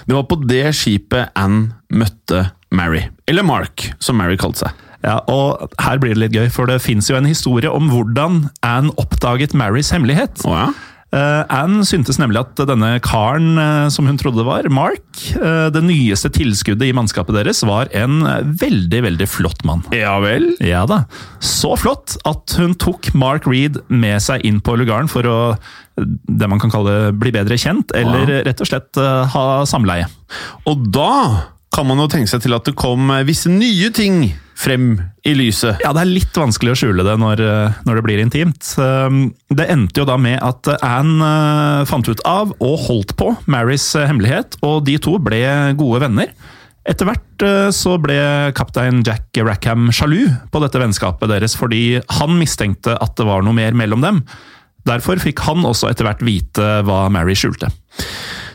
Det 0.05 0.15
var 0.15 0.27
på 0.29 0.37
det 0.45 0.67
skipet 0.77 1.33
Anne 1.37 1.73
møtte 1.89 2.49
Mary. 2.75 3.07
Eller 3.27 3.45
Mark, 3.45 3.89
som 3.99 4.19
Mary 4.21 4.37
kalte 4.39 4.67
seg. 4.67 4.85
Ja, 5.05 5.21
og 5.31 5.71
her 5.79 5.99
blir 6.01 6.13
det 6.13 6.21
litt 6.25 6.35
gøy, 6.35 6.49
for 6.51 6.67
det 6.69 6.81
fins 6.83 7.07
jo 7.09 7.17
en 7.17 7.29
historie 7.29 7.71
om 7.71 7.87
hvordan 7.91 8.41
Anne 8.65 8.91
oppdaget 8.99 9.55
Marys 9.57 9.93
hemmelighet. 9.95 10.43
Oh, 10.45 10.57
ja? 10.57 10.69
Eh, 11.09 11.43
Anne 11.49 11.81
syntes 11.89 12.19
nemlig 12.21 12.37
at 12.43 12.59
denne 12.69 12.91
karen 13.01 13.57
uh, 13.57 13.87
som 13.89 14.05
hun 14.05 14.17
trodde 14.21 14.43
var, 14.45 14.67
Mark, 14.69 15.07
uh, 15.41 15.71
det 15.73 15.81
nyeste 15.87 16.29
tilskuddet 16.35 16.85
i 16.85 16.93
mannskapet 16.93 17.33
deres, 17.33 17.63
var 17.65 17.89
en 17.97 18.21
veldig, 18.61 19.01
veldig 19.07 19.27
flott 19.29 19.63
mann. 19.65 19.81
Ja 19.95 20.19
vel? 20.21 20.51
Ja 20.61 20.83
da. 20.89 21.03
Så 21.41 21.73
flott 21.81 22.13
at 22.29 22.53
hun 22.61 22.75
tok 22.77 23.09
Mark 23.17 23.49
Reed 23.49 23.81
med 23.89 24.21
seg 24.21 24.45
inn 24.45 24.61
på 24.61 24.77
lugaren 24.77 25.09
for 25.09 25.25
å 25.25 25.39
det 25.99 26.47
man 26.47 26.61
kan 26.61 26.71
kalle 26.71 27.09
bli 27.17 27.33
bedre 27.35 27.57
kjent, 27.59 27.89
eller 27.97 28.29
Ja. 28.29 28.43
rett 28.47 28.61
og 28.63 28.69
slett 28.69 28.95
ha 29.33 29.45
samleie. 29.67 30.05
Og 30.69 30.85
da 30.93 31.49
kan 31.75 31.89
man 31.89 31.99
jo 31.99 32.07
tenke 32.07 32.29
seg 32.31 32.45
til 32.45 32.55
at 32.55 32.69
det 32.69 32.77
kom 32.79 33.11
visse 33.27 33.51
nye 33.51 33.89
ting 33.91 34.29
frem 34.59 34.91
i 35.27 35.33
lyset. 35.37 35.79
Ja, 35.83 35.93
det 35.95 36.03
er 36.03 36.11
litt 36.11 36.35
vanskelig 36.35 36.73
å 36.73 36.79
skjule 36.81 37.05
det 37.07 37.15
når, 37.21 37.41
eh, 37.45 37.79
når 37.87 37.99
det 37.99 38.05
blir 38.05 38.21
intimt. 38.23 38.73
Um, 38.77 39.33
Det 39.49 39.69
endte 39.71 40.01
jo 40.01 40.07
da 40.07 40.17
med 40.19 40.39
at 40.43 40.67
Anne 40.83 41.31
eh, 41.81 41.87
fant 41.89 42.07
ut 42.07 42.21
av 42.27 42.53
og 42.59 42.75
holdt 42.87 43.15
på 43.19 43.31
Marys 43.47 43.87
eh, 43.95 44.07
hemmelighet, 44.09 44.59
og 44.65 44.83
de 44.85 44.97
to 44.99 45.17
ble 45.23 45.41
gode 45.79 46.03
venner. 46.03 46.33
Etter 46.89 47.05
hvert 47.05 47.43
så 47.75 47.99
ble 48.01 48.17
kaptein 48.57 49.03
Jack 49.05 49.37
Rackham 49.45 49.91
sjalu 49.93 50.23
på 50.49 50.61
dette 50.63 50.79
vennskapet 50.81 51.29
deres, 51.29 51.53
fordi 51.59 51.99
han 52.17 52.33
mistenkte 52.39 52.95
at 52.97 53.13
det 53.19 53.27
var 53.27 53.43
noe 53.45 53.53
mer 53.53 53.77
mellom 53.77 54.01
dem. 54.01 54.23
Derfor 54.89 55.21
fikk 55.21 55.43
han 55.45 55.67
også 55.67 55.91
etter 55.91 56.07
hvert 56.07 56.23
vite 56.25 56.69
hva 56.87 57.03
Mary 57.13 57.35
skjulte. 57.37 57.69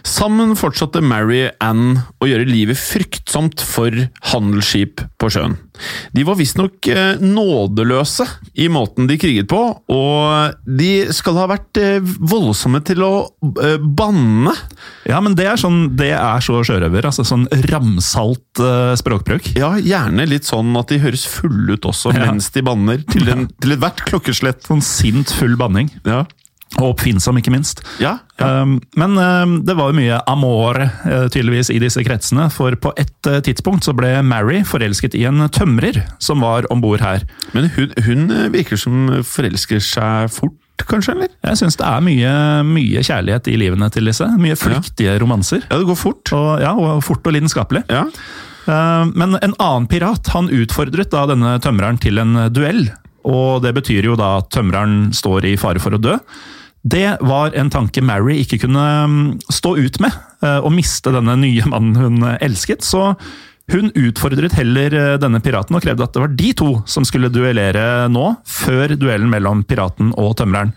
Sammen 0.08 0.56
fortsatte 0.58 1.04
Mary 1.04 1.44
Anne 1.62 2.02
å 2.18 2.28
gjøre 2.28 2.48
livet 2.48 2.80
fryktsomt 2.80 3.62
for 3.64 3.92
handelsskip 4.32 5.04
på 5.20 5.30
sjøen. 5.32 5.56
De 6.14 6.22
var 6.26 6.36
visstnok 6.38 6.86
eh, 6.92 7.16
nådeløse 7.20 8.26
i 8.62 8.68
måten 8.70 9.08
de 9.10 9.16
kriget 9.18 9.48
på, 9.50 9.58
og 9.90 10.54
de 10.78 10.90
skal 11.14 11.38
ha 11.40 11.48
vært 11.50 11.80
eh, 11.82 11.98
voldsomme 12.22 12.78
til 12.86 13.02
å 13.02 13.10
eh, 13.58 13.76
banne. 13.82 14.54
Ja, 15.10 15.18
men 15.24 15.34
det 15.38 15.48
er, 15.50 15.58
sånn, 15.60 15.96
det 15.98 16.12
er 16.14 16.44
så 16.44 16.60
sjørøver. 16.66 17.08
altså 17.10 17.24
Sånn 17.26 17.48
ramsalt 17.70 18.62
språkbruk. 19.00 19.50
Ja, 19.58 19.72
gjerne 19.82 20.28
litt 20.30 20.46
sånn 20.46 20.70
at 20.78 20.92
de 20.92 21.00
høres 21.02 21.26
fulle 21.28 21.74
ut 21.74 21.88
også 21.90 22.14
Ja. 22.14 22.28
mens 22.30 22.50
de 22.54 22.62
banner, 22.64 23.02
til, 23.10 23.26
en, 23.32 23.48
til 23.60 23.74
ethvert 23.74 24.04
klokkeslett. 24.06 24.62
Sånn 24.68 24.84
sint, 24.84 25.32
full 25.34 25.56
banning. 25.60 25.90
Ja, 26.06 26.22
Og 26.80 26.94
oppfinnsom, 26.94 27.38
ikke 27.38 27.52
minst. 27.54 27.84
ja, 28.02 28.18
ja. 28.40 28.48
Um, 28.62 28.80
men 28.98 29.14
um, 29.18 29.52
det 29.66 29.76
var 29.78 29.92
jo 29.92 29.98
mye 30.00 30.16
amore 30.30 30.88
uh, 31.04 31.26
tydeligvis 31.30 31.70
i 31.70 31.78
disse 31.82 32.02
kretsene, 32.02 32.48
for 32.50 32.74
på 32.74 32.90
et 32.98 33.28
uh, 33.30 33.38
tidspunkt 33.44 33.86
så 33.86 33.94
ble 33.94 34.10
Mary 34.26 34.64
forelsket 34.66 35.14
i 35.14 35.22
en 35.28 35.46
tømrer 35.54 36.00
som 36.22 36.42
var 36.42 36.66
om 36.74 36.82
bord 36.82 37.04
her. 37.04 37.22
Men 37.54 37.68
hun, 37.76 37.92
hun 38.06 38.26
eh, 38.34 38.48
virker 38.54 38.80
som 38.80 39.20
forelsker 39.28 39.78
seg 39.84 40.32
fort, 40.34 40.56
kanskje, 40.90 41.14
eller? 41.14 41.30
Jeg 41.46 41.60
syns 41.60 41.78
det 41.78 41.86
er 41.86 42.02
mye, 42.02 42.32
mye 42.66 43.04
kjærlighet 43.06 43.52
i 43.52 43.54
livene 43.60 43.90
til 43.94 44.10
disse. 44.10 44.26
Mye 44.40 44.58
flyktige 44.58 45.14
romanser. 45.22 45.62
Ja, 45.68 45.78
det 45.78 45.86
går 45.92 46.00
fort. 46.00 46.34
Og, 46.34 46.50
ja, 46.64 46.74
og 46.74 47.04
fort 47.06 47.22
og 47.30 47.36
lidenskapelig. 47.36 47.84
Ja. 47.92 48.08
Uh, 48.66 49.06
men 49.14 49.38
en 49.38 49.54
annen 49.60 49.86
pirat 49.86 50.32
han 50.34 50.50
utfordret 50.50 51.14
da 51.14 51.22
denne 51.30 51.54
tømreren 51.62 52.02
til 52.02 52.18
en 52.18 52.48
duell. 52.50 52.88
Og 53.24 53.62
det 53.64 53.72
betyr 53.78 54.10
jo 54.10 54.18
da 54.20 54.38
at 54.42 54.50
tømreren 54.52 55.08
står 55.16 55.48
i 55.48 55.54
fare 55.60 55.80
for 55.82 55.96
å 55.96 56.02
dø. 56.02 56.18
Det 56.84 57.16
var 57.24 57.54
en 57.56 57.70
tanke 57.72 58.02
Mary 58.04 58.42
ikke 58.42 58.60
kunne 58.66 58.84
mm, 59.08 59.20
stå 59.48 59.72
ut 59.80 59.96
med, 60.04 60.12
eh, 60.44 60.60
å 60.60 60.72
miste 60.72 61.14
denne 61.14 61.38
nye 61.40 61.64
mannen 61.70 61.96
hun 61.96 62.26
elsket. 62.36 62.84
Så 62.84 63.14
hun 63.72 63.88
utfordret 63.96 64.52
heller 64.58 64.92
eh, 64.92 65.14
denne 65.20 65.40
piraten 65.40 65.78
og 65.78 65.84
krevde 65.84 66.04
at 66.04 66.12
det 66.12 66.24
var 66.26 66.34
de 66.36 66.50
to 66.60 66.68
som 66.84 67.06
skulle 67.08 67.32
duellere 67.32 68.10
nå, 68.12 68.26
før 68.44 68.98
duellen 69.00 69.32
mellom 69.32 69.64
piraten 69.64 70.12
og 70.20 70.36
tømreren. 70.40 70.74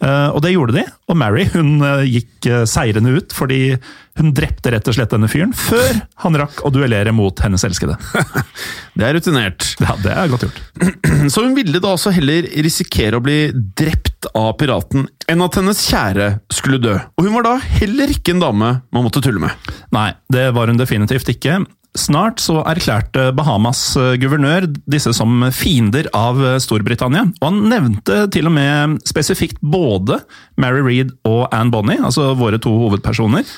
Eh, 0.00 0.28
Og 0.32 0.40
det 0.40 0.54
gjorde 0.54 0.78
de, 0.78 0.84
og 1.12 1.16
Mary 1.20 1.44
hun 1.52 1.74
eh, 1.84 2.06
gikk 2.08 2.46
eh, 2.48 2.62
seirende 2.68 3.12
ut 3.18 3.34
fordi 3.36 3.74
hun 4.20 4.30
drepte 4.36 4.72
rett 4.72 4.88
og 4.88 4.96
slett 4.96 5.12
denne 5.12 5.28
fyren 5.32 5.52
før 5.56 6.00
han 6.24 6.36
rakk 6.40 6.62
å 6.66 6.70
duellere 6.72 7.12
mot 7.16 7.36
hennes 7.44 7.62
elskede. 7.68 7.96
Det 8.98 9.06
er 9.06 9.14
rutinert. 9.16 9.64
Ja, 9.80 9.94
det 10.02 10.10
er 10.12 10.28
godt 10.32 10.42
gjort. 10.44 10.58
Så 11.32 11.44
hun 11.44 11.54
ville 11.56 11.80
da 11.80 11.92
altså 11.94 12.10
heller 12.12 12.48
risikere 12.64 13.16
å 13.20 13.24
bli 13.24 13.36
drept 13.78 14.26
av 14.36 14.50
piraten 14.60 15.06
enn 15.30 15.44
at 15.44 15.56
hennes 15.60 15.80
kjære 15.86 16.26
skulle 16.52 16.80
dø. 16.82 16.96
Og 17.16 17.24
hun 17.28 17.36
var 17.38 17.46
da 17.46 17.54
heller 17.78 18.12
ikke 18.12 18.34
en 18.34 18.42
dame 18.42 18.72
man 18.92 19.06
måtte 19.06 19.22
tulle 19.24 19.40
med. 19.40 19.70
Nei, 19.94 20.10
det 20.32 20.48
var 20.56 20.68
hun 20.72 20.80
definitivt 20.80 21.30
ikke. 21.32 21.60
Snart 21.98 22.38
så 22.38 22.60
erklærte 22.70 23.32
Bahamas 23.34 23.80
eh, 23.98 24.14
guvernør 24.22 24.68
disse 24.90 25.10
som 25.16 25.42
fiender 25.50 26.06
av 26.14 26.38
eh, 26.38 26.60
Storbritannia. 26.62 27.24
Og 27.40 27.48
han 27.48 27.58
nevnte 27.72 28.22
til 28.30 28.46
og 28.46 28.54
med 28.54 29.00
spesifikt 29.10 29.58
både 29.58 30.20
Mary 30.60 30.84
Reed 30.86 31.10
og 31.26 31.48
Anne 31.50 31.74
Bonny, 31.74 31.98
altså 31.98 32.30
våre 32.38 32.62
to 32.62 32.76
hovedpersoner. 32.84 33.48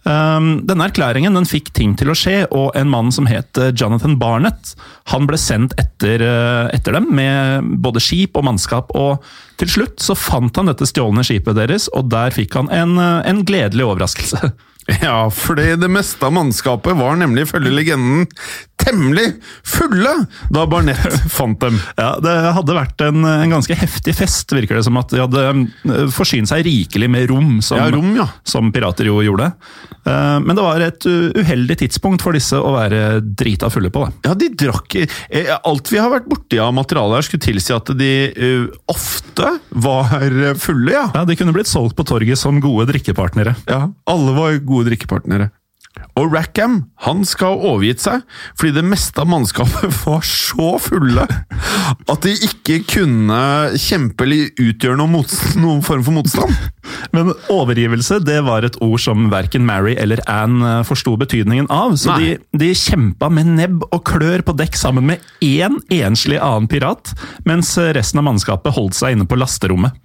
Um, 0.00 0.62
denne 0.64 0.86
erklæringen 0.88 1.34
den 1.36 1.44
fikk 1.44 1.74
ting 1.76 1.92
til 1.98 2.08
å 2.08 2.16
skje, 2.16 2.46
og 2.56 2.70
en 2.78 2.88
mann 2.88 3.10
som 3.12 3.26
het 3.28 3.58
Jonathan 3.76 4.14
Barnett, 4.22 4.72
han 5.12 5.26
ble 5.28 5.36
sendt 5.36 5.74
etter, 5.82 6.22
eh, 6.24 6.70
etter 6.78 6.94
dem 6.96 7.10
med 7.10 7.74
både 7.82 8.00
skip 8.00 8.38
og 8.38 8.46
mannskap. 8.46 8.94
og 8.94 9.26
Til 9.60 9.74
slutt 9.80 9.98
så 10.00 10.14
fant 10.14 10.62
han 10.62 10.70
dette 10.70 10.86
stjålne 10.88 11.26
skipet 11.26 11.58
deres, 11.58 11.90
og 11.90 12.06
der 12.14 12.30
fikk 12.38 12.54
han 12.54 12.70
en, 12.70 12.96
en 13.02 13.44
gledelig 13.44 13.90
overraskelse. 13.90 14.54
Ja, 15.02 15.30
fordi 15.30 15.74
det 15.80 15.90
meste 15.92 16.26
av 16.26 16.34
mannskapet 16.34 16.96
var 16.98 17.18
nemlig 17.20 17.46
ifølge 17.46 17.72
legenden 17.74 18.26
temmelig 18.80 19.32
fulle 19.66 20.12
da 20.50 20.64
Barnett 20.66 21.20
fant 21.36 21.60
dem. 21.60 21.78
Ja, 21.98 22.14
Det 22.22 22.34
hadde 22.56 22.76
vært 22.76 23.04
en, 23.04 23.24
en 23.28 23.54
ganske 23.54 23.76
heftig 23.76 24.14
fest, 24.16 24.52
virker 24.56 24.78
det 24.78 24.84
som. 24.86 24.98
At 25.00 25.12
de 25.12 25.20
hadde 25.22 25.44
eh, 25.50 26.06
forsynt 26.14 26.50
seg 26.50 26.64
rikelig 26.66 27.10
med 27.12 27.28
rom, 27.30 27.58
som, 27.64 27.80
Ja, 27.80 27.90
rom, 27.92 28.14
ja. 28.16 28.28
som 28.46 28.70
pirater 28.74 29.10
jo 29.10 29.20
gjorde. 29.24 29.50
Uh, 30.06 30.38
Men 30.40 30.56
det 30.56 30.64
var 30.64 30.84
et 30.84 31.06
uh, 31.08 31.28
uheldig 31.36 31.76
tidspunkt 31.82 32.24
for 32.24 32.36
disse 32.36 32.56
å 32.56 32.72
være 32.76 33.20
drita 33.20 33.70
fulle 33.72 33.92
på. 33.92 34.06
Da. 34.06 34.30
Ja, 34.30 34.36
de 34.38 34.48
drakk 34.62 34.96
eh, 34.96 35.50
Alt 35.60 35.90
vi 35.92 36.00
har 36.00 36.10
vært 36.12 36.28
borti 36.30 36.60
av 36.62 36.72
materiale 36.76 37.18
her, 37.18 37.26
skulle 37.26 37.44
tilsi 37.44 37.74
at 37.76 37.92
de 38.00 38.12
uh, 38.32 38.66
ofte 38.90 39.56
var 39.70 40.08
fulle, 40.60 40.94
ja. 40.94 41.06
Ja, 41.14 41.24
De 41.28 41.36
kunne 41.38 41.54
blitt 41.54 41.70
solgt 41.70 41.96
på 41.98 42.06
torget 42.08 42.40
som 42.40 42.60
gode 42.62 42.88
drikkepartnere. 42.90 43.54
Ja, 43.68 43.82
alle 44.10 44.34
var 44.36 44.56
gode 44.64 44.79
drikkepartnere. 44.88 45.50
Og 46.18 46.30
Rackham 46.32 46.76
han 47.04 47.24
skal 47.26 47.56
ha 47.56 47.70
overgitt 47.72 48.02
seg, 48.04 48.22
fordi 48.58 48.76
det 48.76 48.86
meste 48.86 49.22
av 49.22 49.30
mannskapet 49.30 49.96
var 50.04 50.22
så 50.26 50.74
fulle 50.82 51.26
at 51.26 52.26
de 52.26 52.34
ikke 52.46 52.80
kunne 52.88 53.40
kjempe 53.80 54.26
eller 54.26 54.52
utgjøre 54.60 54.98
noen, 55.00 55.16
noen 55.60 55.82
form 55.86 56.04
for 56.06 56.16
motstand. 56.20 56.54
Men 57.16 57.32
overgivelse 57.52 58.20
det 58.24 58.40
var 58.46 58.66
et 58.66 58.78
ord 58.84 59.00
som 59.02 59.28
verken 59.32 59.66
Mary 59.68 59.96
eller 60.00 60.22
Anne 60.30 60.80
eh, 60.80 60.84
forsto 60.88 61.16
betydningen 61.20 61.70
av. 61.72 61.96
Så 62.00 62.16
de, 62.20 62.34
Nei. 62.36 62.60
de 62.62 62.72
kjempa 62.76 63.30
med 63.32 63.54
nebb 63.56 63.86
og 63.90 64.04
klør 64.08 64.44
på 64.46 64.56
dekk 64.58 64.78
sammen 64.78 65.08
med 65.10 65.24
én 65.44 65.80
enslig 66.00 66.40
annen 66.40 66.68
pirat, 66.70 67.14
mens 67.48 67.76
resten 67.96 68.22
av 68.22 68.28
mannskapet 68.28 68.76
holdt 68.76 68.98
seg 68.98 69.16
inne 69.16 69.28
på 69.28 69.38
lasterommet. 69.40 69.96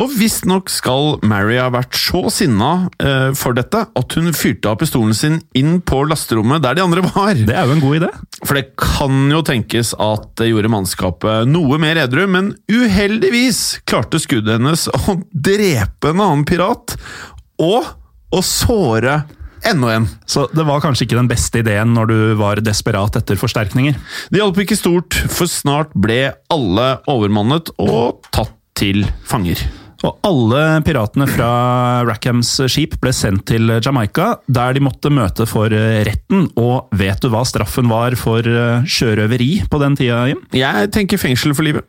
Og 0.00 0.12
visstnok 0.18 0.70
skal 0.72 1.18
Mary 1.26 1.58
ha 1.60 1.68
vært 1.72 1.96
så 1.98 2.24
sinna 2.32 2.88
eh, 3.02 3.30
for 3.38 3.56
dette 3.56 3.84
at 3.86 4.16
hun 4.16 4.32
fyrte 4.36 4.70
av 4.70 4.78
pistolen 4.80 5.14
sin 5.16 5.40
inn 5.56 5.78
på 5.84 6.02
lasterommet 6.08 6.62
der 6.64 6.78
de 6.78 6.84
andre 6.84 7.04
var. 7.06 7.34
Det 7.34 7.54
er 7.54 7.68
jo 7.68 7.76
en 7.76 7.84
god 7.84 7.98
idé. 8.00 8.10
For 8.42 8.58
det 8.58 8.64
kan 8.80 9.30
jo 9.32 9.42
tenkes 9.46 9.92
at 10.00 10.30
det 10.40 10.50
gjorde 10.50 10.72
mannskapet 10.72 11.50
noe 11.50 11.78
mer 11.82 12.00
edru, 12.02 12.24
men 12.30 12.52
uheldigvis 12.70 13.80
klarte 13.88 14.20
skuddet 14.22 14.58
hennes 14.58 14.86
å 14.90 15.18
drepe 15.30 16.10
en 16.12 16.20
annen 16.20 16.29
pirat, 16.48 16.96
og 17.60 17.90
å 18.30 18.42
såre 18.46 19.22
enda 19.66 19.92
en. 19.94 20.08
Så 20.26 20.46
det 20.54 20.64
var 20.64 20.80
kanskje 20.84 21.06
ikke 21.06 21.18
den 21.18 21.30
beste 21.30 21.60
ideen 21.60 21.92
når 21.96 22.10
du 22.10 22.18
var 22.40 22.62
desperat 22.64 23.18
etter 23.20 23.38
forsterkninger. 23.40 23.98
Det 24.32 24.40
hjalp 24.40 24.62
ikke 24.62 24.78
stort, 24.78 25.18
for 25.28 25.50
snart 25.50 25.92
ble 25.94 26.30
alle 26.52 26.88
overmannet 27.10 27.74
og 27.82 28.24
tatt 28.32 28.56
til 28.80 29.04
fanger. 29.28 29.60
Og 30.00 30.16
alle 30.24 30.80
piratene 30.84 31.26
fra 31.28 31.50
Rackhams 32.08 32.54
skip 32.72 32.94
ble 33.02 33.12
sendt 33.12 33.44
til 33.50 33.68
Jamaica, 33.84 34.30
der 34.48 34.72
de 34.76 34.84
måtte 34.84 35.12
møte 35.12 35.44
for 35.48 35.68
retten. 35.68 36.46
Og 36.56 36.88
vet 36.96 37.20
du 37.20 37.28
hva 37.32 37.42
straffen 37.44 37.90
var 37.90 38.16
for 38.16 38.46
eh, 38.48 38.86
sjørøveri 38.88 39.50
på 39.68 39.82
den 39.82 39.98
tida, 40.00 40.22
Jim? 40.30 40.40
Jeg 40.56 40.92
tenker 40.96 41.20
fengsel 41.20 41.52
for 41.52 41.68
livet. 41.68 41.84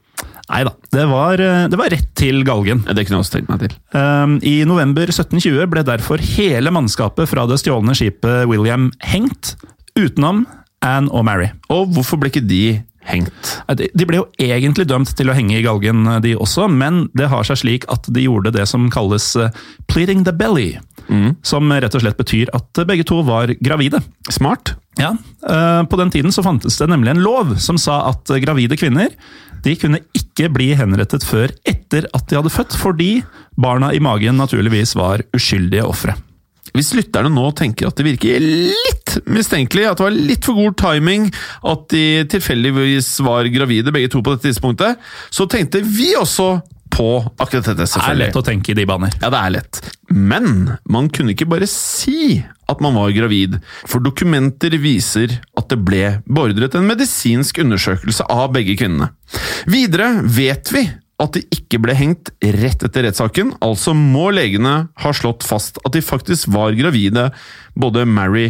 Nei 0.51 0.65
da, 0.67 0.73
det 0.91 1.05
var, 1.07 1.39
eh, 1.39 1.65
det 1.71 1.79
var 1.79 1.91
rett 1.93 2.09
til 2.19 2.43
galgen. 2.47 2.83
Det 2.83 3.05
kunne 3.07 3.21
jeg 3.21 3.23
også 3.23 3.37
tenkt 3.37 3.51
meg 3.51 3.63
til. 3.63 3.75
Um, 3.95 4.37
I 4.43 4.61
november 4.67 5.07
1720 5.07 5.69
ble 5.71 5.83
derfor 5.87 6.23
hele 6.35 6.73
mannskapet 6.75 7.29
fra 7.31 7.45
det 7.47 7.61
stjålne 7.61 7.95
skipet 7.95 8.49
William 8.51 8.89
hengt, 9.13 9.55
utenom 9.95 10.43
Anne 10.83 11.11
og 11.13 11.23
Mary. 11.27 11.51
Og 11.71 11.93
hvorfor 11.95 12.19
ble 12.19 12.33
ikke 12.33 12.43
de 12.43 12.81
hengt? 13.07 13.53
De 13.71 14.05
ble 14.07 14.19
jo 14.19 14.27
egentlig 14.43 14.89
dømt 14.89 15.13
til 15.17 15.31
å 15.31 15.35
henge 15.37 15.55
i 15.57 15.63
galgen, 15.65 16.03
de 16.21 16.35
også, 16.35 16.67
men 16.67 17.05
det 17.17 17.31
har 17.31 17.47
seg 17.47 17.61
slik 17.63 17.87
at 17.93 18.09
de 18.11 18.27
gjorde 18.27 18.51
det 18.53 18.67
som 18.69 18.89
kalles 18.93 19.31
eh, 19.39 19.53
pleading 19.91 20.25
the 20.27 20.35
belly. 20.35 20.73
Som 21.43 21.71
rett 21.73 21.95
og 21.97 22.03
slett 22.03 22.19
betyr 22.19 22.51
at 22.55 22.83
begge 22.87 23.03
to 23.03 23.17
var 23.27 23.51
gravide. 23.59 23.99
Smart. 24.31 24.75
Ja, 24.99 25.15
eh, 25.47 25.81
På 25.91 25.97
den 25.99 26.11
tiden 26.11 26.31
så 26.31 26.43
fantes 26.43 26.77
det 26.79 26.87
nemlig 26.91 27.15
en 27.15 27.23
lov 27.23 27.55
som 27.59 27.79
sa 27.81 28.03
at 28.11 28.31
gravide 28.43 28.77
kvinner 28.79 29.09
de 29.65 29.75
kunne 29.77 30.01
ikke 30.17 30.49
bli 30.53 30.71
henrettet 30.77 31.25
før 31.27 31.53
etter 31.67 32.07
at 32.15 32.27
de 32.29 32.37
hadde 32.39 32.53
født, 32.53 32.75
fordi 32.79 33.11
barna 33.59 33.91
i 33.93 34.01
magen 34.03 34.39
naturligvis 34.41 34.95
var 34.97 35.23
uskyldige 35.35 35.85
ofre. 35.87 36.17
Hvis 36.71 36.93
lytterne 36.95 37.31
nå 37.33 37.49
tenker 37.57 37.89
at 37.89 37.97
det 37.99 38.05
virker 38.07 38.43
litt 38.43 39.17
mistenkelig, 39.27 39.89
at 39.89 39.99
det 39.99 40.05
var 40.05 40.15
litt 40.15 40.45
for 40.47 40.55
god 40.55 40.77
timing 40.79 41.27
at 41.67 41.87
de 41.91 42.03
tilfeldigvis 42.31 43.09
var 43.27 43.49
gravide 43.51 43.91
begge 43.91 44.11
to 44.13 44.21
på 44.23 44.35
dette 44.35 44.47
tidspunktet, 44.47 45.01
så 45.33 45.47
tenkte 45.51 45.83
vi 45.83 46.13
også 46.19 46.53
på 46.91 47.09
akkurat 47.39 47.71
dette, 47.71 47.87
selvfølgelig. 47.87 48.17
Det 48.17 48.27
er 48.27 48.31
lett 48.31 48.39
å 48.39 48.45
tenke 48.45 48.73
i 48.73 48.77
de 48.77 48.87
baner. 48.87 49.13
Ja, 49.19 49.31
det 49.31 49.41
er 49.41 49.53
lett. 49.57 49.81
Men 50.11 50.77
man 50.91 51.07
kunne 51.11 51.35
ikke 51.35 51.47
bare 51.51 51.67
si 51.71 52.41
at 52.71 52.81
man 52.83 52.97
var 52.97 53.13
gravid, 53.15 53.59
for 53.85 54.03
dokumenter 54.03 54.75
viser 54.81 55.37
at 55.59 55.69
det 55.71 55.79
ble 55.85 56.17
beordret 56.25 56.75
en 56.77 56.87
medisinsk 56.89 57.61
undersøkelse 57.63 58.27
av 58.31 58.51
begge 58.55 58.77
kvinnene. 58.79 59.11
Videre 59.69 60.13
vet 60.25 60.71
vi 60.73 60.87
at 61.21 61.35
de 61.37 61.43
ikke 61.53 61.79
ble 61.83 61.95
hengt 61.97 62.31
rett 62.41 62.81
etter 62.81 63.05
rettssaken, 63.05 63.55
altså 63.61 63.93
må 63.97 64.31
legene 64.33 64.75
ha 65.03 65.11
slått 65.13 65.45
fast 65.45 65.77
at 65.85 65.93
de 65.93 66.01
faktisk 66.01 66.49
var 66.55 66.73
gravide, 66.77 67.29
både 67.77 68.07
Mary 68.09 68.49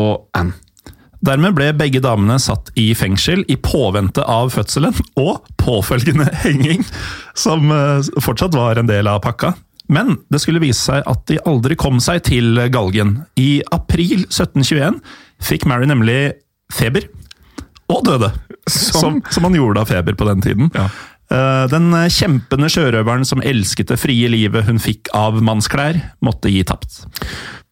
og 0.00 0.30
Anne. 0.36 0.56
Dermed 1.26 1.56
ble 1.56 1.70
begge 1.74 2.00
damene 2.04 2.36
satt 2.38 2.68
i 2.78 2.90
fengsel 2.94 3.42
i 3.50 3.56
påvente 3.58 4.22
av 4.22 4.52
fødselen 4.54 4.94
og 5.18 5.46
påfølgende 5.58 6.28
henging, 6.44 6.84
som 7.34 7.72
eh, 7.72 8.10
fortsatt 8.22 8.54
var 8.54 8.78
en 8.78 8.90
del 8.90 9.08
av 9.10 9.22
pakka. 9.24 9.54
Men 9.92 10.16
det 10.32 10.40
skulle 10.42 10.62
vise 10.62 10.80
seg 10.80 11.04
at 11.06 11.22
de 11.30 11.38
aldri 11.46 11.76
kom 11.78 12.00
seg 12.02 12.24
til 12.26 12.58
galgen. 12.74 13.20
I 13.38 13.60
april 13.74 14.26
1721 14.26 15.00
fikk 15.46 15.66
Mary 15.70 15.88
nemlig 15.88 16.20
feber. 16.74 17.06
Og 17.92 18.02
døde. 18.06 18.32
Som, 18.66 19.20
som 19.30 19.46
han 19.46 19.54
gjorde 19.54 19.84
av 19.84 19.90
feber 19.90 20.16
på 20.18 20.26
den 20.26 20.42
tiden. 20.42 20.72
Ja. 20.74 20.88
Den 21.70 21.90
kjempende 22.12 22.68
sjørøveren 22.70 23.26
som 23.26 23.42
elsket 23.42 23.90
det 23.90 23.98
frie 23.98 24.30
livet 24.30 24.66
hun 24.68 24.78
fikk 24.82 25.10
av 25.14 25.38
mannsklær, 25.42 25.98
måtte 26.22 26.50
gi 26.50 26.62
tapt. 26.66 27.00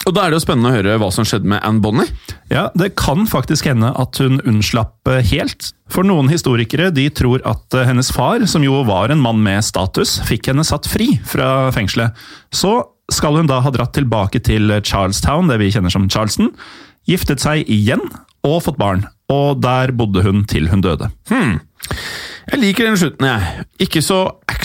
Og 0.05 0.13
Da 0.13 0.25
er 0.25 0.33
det 0.33 0.39
jo 0.39 0.45
spennende 0.45 0.71
å 0.71 0.77
høre 0.77 0.97
hva 1.01 1.09
som 1.15 1.25
skjedde 1.25 1.49
med 1.49 1.63
Anne 1.65 1.81
Bonny. 1.85 2.05
Ja, 2.53 2.69
Det 2.77 2.95
kan 3.01 3.25
faktisk 3.31 3.69
hende 3.71 3.93
at 3.97 4.19
hun 4.21 4.41
unnslapp 4.45 5.09
eh, 5.09 5.23
helt. 5.33 5.73
For 5.93 6.05
noen 6.05 6.29
historikere 6.29 6.91
de 6.95 7.09
tror 7.09 7.41
at 7.49 7.75
eh, 7.75 7.87
hennes 7.89 8.11
far, 8.13 8.45
som 8.51 8.65
jo 8.65 8.83
var 8.85 9.13
en 9.13 9.23
mann 9.25 9.41
med 9.45 9.65
status, 9.65 10.19
fikk 10.29 10.53
henne 10.53 10.65
satt 10.67 10.89
fri 10.91 11.15
fra 11.25 11.71
fengselet. 11.73 12.13
Så 12.53 12.83
skal 13.13 13.41
hun 13.41 13.49
da 13.49 13.61
ha 13.65 13.73
dratt 13.73 13.95
tilbake 13.97 14.41
til 14.45 14.73
Charlestown, 14.85 15.49
det 15.49 15.59
vi 15.61 15.73
kjenner 15.73 15.93
som 15.93 16.09
Charleston, 16.09 16.53
giftet 17.09 17.43
seg 17.45 17.69
igjen 17.69 18.05
og 18.45 18.63
fått 18.65 18.81
barn. 18.81 19.07
Og 19.33 19.61
der 19.65 19.93
bodde 19.97 20.25
hun 20.25 20.45
til 20.49 20.69
hun 20.73 20.85
døde. 20.85 21.09
Jeg 22.45 22.61
liker 22.61 22.89
den 22.89 22.99
slutten, 23.01 23.29
jeg. 23.29 23.65
Ikke 23.87 24.03
så 24.05 24.19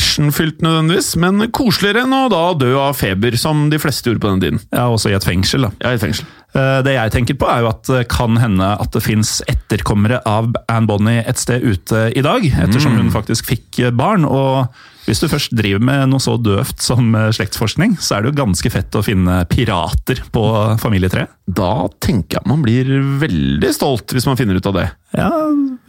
actionfylt 0.10 0.64
nødvendigvis, 0.66 1.14
men 1.22 1.44
koseligere 1.54 2.08
enn 2.08 2.16
å 2.18 2.26
da 2.34 2.42
dø 2.58 2.74
av 2.82 2.98
feber, 2.98 3.38
som 3.38 3.68
de 3.70 3.80
fleste 3.82 4.10
gjorde 4.10 4.24
på 4.24 4.32
den 4.34 4.42
tiden. 4.44 4.62
Ja, 4.74 4.88
også 4.90 5.12
i 5.12 5.18
et 5.18 5.28
fengsel, 5.28 5.68
da. 5.68 5.74
Ja, 5.84 5.94
i 5.94 6.00
et 6.00 6.04
fengsel. 6.04 6.26
Eh, 6.58 6.82
Det 6.86 6.96
jeg 6.96 7.12
tenker 7.14 7.38
på, 7.38 7.50
er 7.50 7.64
jo 7.64 7.72
at 7.72 7.84
det 7.90 8.08
kan 8.12 8.38
hende 8.42 8.72
at 8.82 8.94
det 8.96 9.04
fins 9.06 9.40
etterkommere 9.50 10.22
av 10.26 10.54
Anne 10.68 10.90
Bonny 10.90 11.20
et 11.22 11.42
sted 11.42 11.62
ute 11.62 12.08
i 12.16 12.24
dag, 12.26 12.46
ettersom 12.46 12.98
hun 12.98 13.12
faktisk 13.14 13.52
fikk 13.52 13.84
barn. 13.94 14.26
og 14.26 14.68
hvis 15.10 15.24
du 15.24 15.26
først 15.26 15.56
driver 15.58 15.82
med 15.82 16.12
noe 16.12 16.22
så 16.22 16.36
døvt 16.38 16.84
som 16.86 17.16
eh, 17.18 17.32
slektsforskning, 17.34 17.96
så 17.98 18.18
er 18.18 18.22
det 18.22 18.32
jo 18.32 18.40
ganske 18.44 18.70
fett 18.70 18.94
å 18.94 19.02
finne 19.06 19.42
pirater 19.50 20.22
på 20.34 20.44
familietreet. 20.82 21.32
Da 21.50 21.88
tenker 22.04 22.38
jeg 22.38 22.50
man 22.50 22.62
blir 22.62 22.92
veldig 23.22 23.72
stolt 23.74 24.14
hvis 24.14 24.28
man 24.30 24.38
finner 24.38 24.60
ut 24.60 24.70
av 24.70 24.78
det. 24.78 24.86
Ja, 25.18 25.32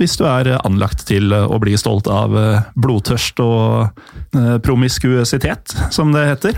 hvis 0.00 0.16
du 0.16 0.24
er 0.24 0.54
anlagt 0.62 1.04
til 1.10 1.34
å 1.36 1.58
bli 1.60 1.76
stolt 1.80 2.08
av 2.08 2.36
eh, 2.36 2.68
blodtørst 2.80 3.42
og 3.44 3.90
eh, 4.36 4.56
promiskuøsitet, 4.64 5.76
som 5.92 6.16
det 6.16 6.28
heter. 6.30 6.56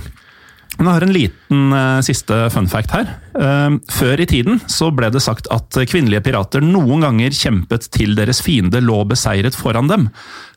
Men 0.78 0.88
jeg 0.88 0.94
har 0.94 1.04
en 1.06 1.14
liten 1.14 1.74
uh, 1.76 2.00
siste 2.04 2.38
fun 2.54 2.68
fact 2.70 2.94
her. 2.96 3.10
Uh, 3.36 3.78
før 3.92 4.22
i 4.22 4.28
tiden 4.28 4.60
så 4.70 4.90
ble 4.94 5.10
det 5.12 5.22
sagt 5.24 5.50
at 5.52 5.76
kvinnelige 5.90 6.24
pirater 6.24 6.64
noen 6.64 7.04
ganger 7.04 7.34
kjempet 7.36 7.90
til 7.92 8.16
deres 8.18 8.42
fiende 8.44 8.80
lå 8.84 9.02
beseiret 9.10 9.56
foran 9.58 9.90
dem. 9.90 10.08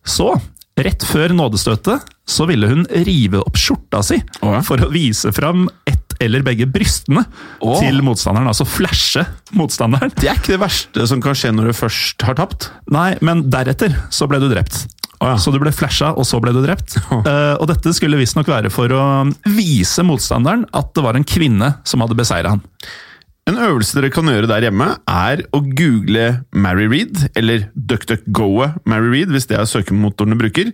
Så, 0.07 0.32
rett 0.80 1.03
før 1.07 1.36
nådestøtet, 1.36 2.07
så 2.26 2.47
ville 2.49 2.70
hun 2.72 2.88
rive 3.05 3.41
opp 3.43 3.59
skjorta 3.59 4.01
si 4.05 4.18
oh, 4.41 4.55
ja. 4.55 4.63
for 4.66 4.82
å 4.82 4.89
vise 4.93 5.30
fram 5.36 5.68
ett 5.88 6.16
eller 6.24 6.45
begge 6.45 6.68
brystene 6.72 7.26
oh. 7.59 7.78
til 7.82 7.99
motstanderen. 8.05 8.47
Altså 8.49 8.68
flashe 8.68 9.26
motstanderen. 9.55 10.13
Det 10.16 10.30
er 10.32 10.39
ikke 10.39 10.55
det 10.55 10.63
verste 10.63 11.07
som 11.11 11.22
kan 11.24 11.38
skje 11.38 11.51
når 11.55 11.70
du 11.72 11.80
først 11.84 12.24
har 12.28 12.38
tapt. 12.39 12.70
Nei, 12.93 13.13
men 13.26 13.45
deretter 13.51 13.97
så 14.13 14.30
ble 14.32 14.39
du 14.43 14.47
drept. 14.51 14.86
Å 15.24 15.32
ja. 15.32 15.36
Så 15.39 15.53
du 15.53 15.59
ble 15.61 15.72
flasha, 15.76 16.11
og 16.16 16.28
så 16.28 16.41
ble 16.43 16.53
du 16.55 16.61
drept. 16.66 16.97
Uh, 17.26 17.55
og 17.57 17.66
dette 17.72 17.89
skulle 17.95 18.20
visstnok 18.20 18.49
være 18.51 18.70
for 18.70 18.91
å 18.93 19.03
vise 19.55 20.03
motstanderen 20.05 20.66
at 20.78 20.91
det 20.93 21.01
var 21.01 21.18
en 21.18 21.26
kvinne 21.26 21.72
som 21.88 22.03
hadde 22.03 22.18
beseira 22.18 22.51
han. 22.53 22.61
En 23.45 23.59
øvelse 23.61 23.93
dere 23.93 24.09
kan 24.09 24.25
gjøre 24.25 24.47
der 24.49 24.63
hjemme, 24.65 24.87
er 25.05 25.43
å 25.53 25.59
google 25.77 26.23
Mary 26.57 26.87
Reed, 26.89 27.27
eller 27.37 27.67
DuckDuckGoet 27.77 28.79
Mary 28.89 29.11
Reed, 29.11 29.29
hvis 29.35 29.45
det 29.51 29.59
er 29.59 29.67
søkemotoren 29.69 30.33
du 30.33 30.39
bruker. 30.39 30.71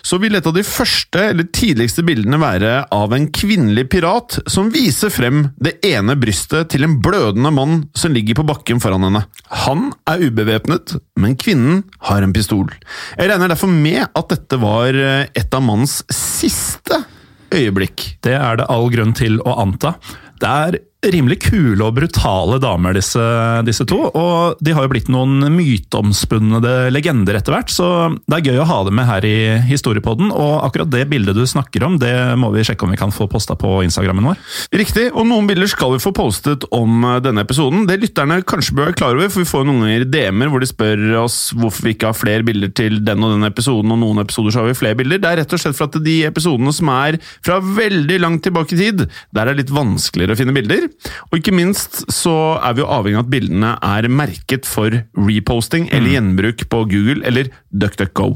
Så 0.00 0.16
vil 0.22 0.38
et 0.38 0.48
av 0.48 0.54
de 0.56 0.62
første 0.64 1.26
eller 1.34 1.44
tidligste 1.52 2.06
bildene 2.08 2.40
være 2.40 2.78
av 2.96 3.12
en 3.12 3.28
kvinnelig 3.28 3.84
pirat 3.92 4.38
som 4.48 4.72
viser 4.72 5.12
frem 5.12 5.50
det 5.60 5.74
ene 5.84 6.16
brystet 6.16 6.72
til 6.72 6.88
en 6.88 6.96
blødende 7.04 7.52
mann 7.52 7.84
som 7.92 8.16
ligger 8.16 8.40
på 8.40 8.48
bakken 8.48 8.80
foran 8.80 9.04
henne. 9.04 9.26
Han 9.66 9.90
er 10.08 10.24
ubevæpnet, 10.24 10.96
men 11.20 11.36
kvinnen 11.36 11.84
har 12.08 12.24
en 12.24 12.32
pistol. 12.32 12.72
Jeg 13.20 13.28
regner 13.28 13.52
derfor 13.52 13.68
med 13.68 14.06
at 14.08 14.32
dette 14.32 14.62
var 14.64 14.96
eh, 14.96 15.28
et 15.36 15.52
av 15.52 15.68
mannens 15.68 16.00
siste 16.08 17.04
øyeblikk. 17.52 18.14
Det 18.24 18.40
er 18.40 18.62
det 18.62 18.72
all 18.72 18.88
grunn 18.88 19.12
til 19.20 19.36
å 19.44 19.60
anta. 19.68 19.98
Det 20.40 20.58
er 20.64 20.84
rimelig 21.04 21.38
kule 21.44 21.84
og 21.84 21.94
brutale 21.98 22.58
damer, 22.62 22.96
disse, 22.96 23.22
disse 23.66 23.84
to. 23.88 23.98
Og 24.08 24.62
de 24.64 24.74
har 24.74 24.86
jo 24.86 24.92
blitt 24.92 25.10
noen 25.12 25.44
myteomspunnede 25.54 26.90
legender 26.94 27.38
etter 27.38 27.54
hvert, 27.54 27.72
så 27.72 27.88
det 28.26 28.38
er 28.38 28.50
gøy 28.50 28.62
å 28.62 28.68
ha 28.68 28.78
dem 28.86 28.96
med 28.98 29.08
her 29.08 29.26
i 29.28 29.36
Historiepodden. 29.68 30.32
Og 30.34 30.64
akkurat 30.66 30.90
det 30.92 31.06
bildet 31.10 31.36
du 31.36 31.44
snakker 31.46 31.84
om, 31.86 31.98
det 32.02 32.14
må 32.40 32.50
vi 32.54 32.64
sjekke 32.66 32.86
om 32.86 32.94
vi 32.94 33.00
kan 33.00 33.14
få 33.14 33.28
posta 33.30 33.56
på 33.58 33.78
Instagrammen 33.86 34.30
vår. 34.32 34.40
Riktig, 34.76 35.08
og 35.12 35.28
noen 35.28 35.48
bilder 35.50 35.70
skal 35.70 35.94
vi 35.94 36.02
få 36.02 36.12
postet 36.16 36.66
om 36.74 37.04
eh, 37.06 37.20
denne 37.24 37.44
episoden. 37.46 37.86
Det 37.88 38.00
lytterne 38.02 38.40
kanskje 38.46 38.76
bør 38.76 38.90
være 38.90 38.98
klar 38.98 39.16
over, 39.16 39.30
for 39.32 39.44
vi 39.44 39.50
får 39.52 39.66
noen 39.68 39.84
ganger 39.84 40.08
DM-er 40.10 40.52
hvor 40.52 40.64
de 40.64 40.70
spør 40.70 41.04
oss 41.22 41.38
hvorfor 41.56 41.86
vi 41.86 41.96
ikke 41.96 42.10
har 42.10 42.18
flere 42.18 42.46
bilder 42.46 42.72
til 42.76 43.00
den 43.06 43.24
og 43.24 43.36
den 43.36 43.48
episoden, 43.48 43.94
og 43.94 44.02
noen 44.02 44.24
episoder 44.24 44.54
så 44.54 44.62
har 44.62 44.70
vi 44.72 44.78
flere 44.78 44.98
bilder. 44.98 45.22
Det 45.22 45.30
er 45.30 45.42
rett 45.42 45.56
og 45.56 45.62
slett 45.62 45.78
for 45.78 45.90
at 45.90 46.00
de 46.06 46.18
episodene 46.28 46.74
som 46.74 46.90
er 46.96 47.20
fra 47.44 47.60
veldig 47.60 48.20
langt 48.22 48.44
tilbake 48.46 48.76
i 48.76 48.80
tid, 48.80 49.06
der 49.34 49.46
er 49.46 49.54
det 49.54 49.66
litt 49.66 49.74
vanskeligere 49.76 50.34
å 50.34 50.40
finne 50.40 50.56
bilder. 50.56 50.85
Og 51.30 51.38
ikke 51.38 51.54
minst 51.56 52.04
så 52.12 52.56
er 52.60 52.76
vi 52.76 52.84
jo 52.84 52.90
avhengig 52.90 53.20
av 53.20 53.26
at 53.26 53.32
bildene 53.32 53.76
er 53.84 54.10
merket 54.12 54.68
for 54.68 54.94
reposting 55.18 55.88
eller 55.94 56.16
gjenbruk 56.16 56.66
på 56.72 56.82
Google 56.90 57.22
eller 57.26 57.50
DuckDuckGo. 57.70 58.34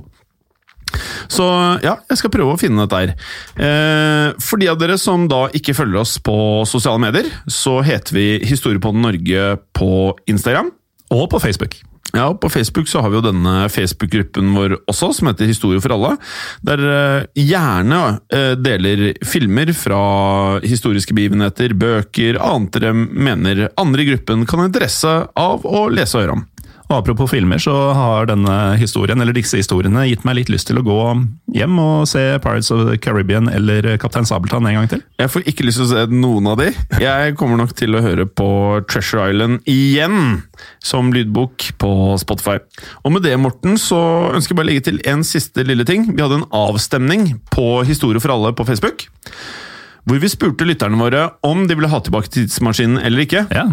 Så 1.31 1.45
ja, 1.85 1.95
jeg 2.11 2.19
skal 2.19 2.33
prøve 2.35 2.55
å 2.55 2.61
finne 2.61 2.83
dette 2.85 2.99
her. 2.99 3.13
Eh, 3.63 4.41
for 4.43 4.61
de 4.61 4.71
av 4.73 4.81
dere 4.81 4.99
som 5.01 5.29
da 5.31 5.45
ikke 5.57 5.77
følger 5.79 6.03
oss 6.03 6.17
på 6.25 6.35
sosiale 6.69 7.03
medier, 7.03 7.31
så 7.47 7.79
heter 7.87 8.17
vi 8.17 8.27
Historiepodden 8.49 9.05
Norge 9.07 9.55
på 9.77 9.93
Instagram. 10.31 10.73
Og 11.15 11.27
på 11.31 11.41
Facebook. 11.43 11.79
Ja, 12.13 12.35
På 12.35 12.49
Facebook 12.51 12.89
så 12.89 13.01
har 13.01 13.11
vi 13.11 13.21
jo 13.21 13.25
denne 13.25 13.69
Facebook-gruppen 13.71 14.51
vår 14.57 14.77
også, 14.91 15.13
som 15.15 15.31
heter 15.31 15.47
Historie 15.51 15.83
for 15.83 15.95
alle. 15.95 16.17
Der 16.67 16.83
eh, 16.91 17.27
gjerne 17.39 18.01
eh, 18.35 18.55
deler 18.59 19.05
filmer 19.27 19.71
fra 19.77 20.01
historiske 20.65 21.15
begivenheter, 21.15 21.75
bøker, 21.79 22.41
annet 22.43 22.79
dere 22.79 22.95
mener 22.95 23.69
andre 23.81 24.05
i 24.05 24.11
gruppen 24.11 24.47
kan 24.49 24.63
ha 24.63 24.71
interesse 24.71 25.15
av 25.39 25.67
å 25.67 25.87
lese 25.93 26.19
og 26.19 26.25
høre 26.25 26.39
om. 26.39 26.47
Og 26.91 26.97
apropos 27.05 27.31
filmer, 27.31 27.61
så 27.63 27.73
har 27.95 28.27
denne 28.27 28.55
historien, 28.81 29.21
eller 29.23 29.35
disse 29.37 29.61
historiene 29.61 30.09
gitt 30.09 30.25
meg 30.27 30.41
litt 30.41 30.49
lyst 30.51 30.67
til 30.67 30.81
å 30.81 30.83
gå 30.83 30.99
hjem 31.55 31.77
og 31.79 32.09
se 32.11 32.23
Pirates 32.43 32.73
of 32.75 32.83
the 32.89 32.97
Caribbean 32.99 33.47
eller 33.47 33.93
Kaptein 34.03 34.27
Sabeltann 34.27 34.67
en 34.67 34.81
gang 34.81 34.89
til. 34.91 35.05
Jeg 35.23 35.31
får 35.31 35.47
ikke 35.47 35.69
lyst 35.69 35.79
til 35.79 35.87
å 35.87 35.91
se 35.93 36.03
noen 36.11 36.49
av 36.51 36.59
de. 36.59 36.73
Jeg 36.99 37.37
kommer 37.39 37.61
nok 37.61 37.77
til 37.79 37.95
å 37.95 38.03
høre 38.03 38.27
på 38.27 38.49
Treasure 38.91 39.29
Island 39.31 39.71
igjen, 39.71 40.41
som 40.83 41.13
lydbok 41.15 41.69
på 41.79 41.93
Spotify. 42.23 42.59
Og 43.05 43.15
med 43.15 43.23
det, 43.23 43.37
Morten, 43.39 43.79
så 43.79 44.01
ønsker 44.35 44.57
jeg 44.57 44.59
bare 44.59 44.67
å 44.67 44.71
legge 44.73 44.89
til 44.91 44.99
en 45.13 45.23
siste 45.27 45.63
lille 45.67 45.87
ting. 45.87 46.09
Vi 46.11 46.25
hadde 46.25 46.41
en 46.41 46.49
avstemning 46.51 47.37
på 47.55 47.85
Historie 47.87 48.23
for 48.23 48.35
alle 48.35 48.51
på 48.57 48.67
Facebook. 48.67 49.07
Hvor 50.09 50.19
vi 50.19 50.33
spurte 50.33 50.67
lytterne 50.67 50.99
våre 50.99 51.29
om 51.47 51.69
de 51.71 51.79
ville 51.79 51.93
ha 51.93 52.03
tilbake 52.03 52.33
tidsmaskinen 52.35 52.99
eller 53.05 53.29
ikke. 53.29 53.45
Ja. 53.55 53.69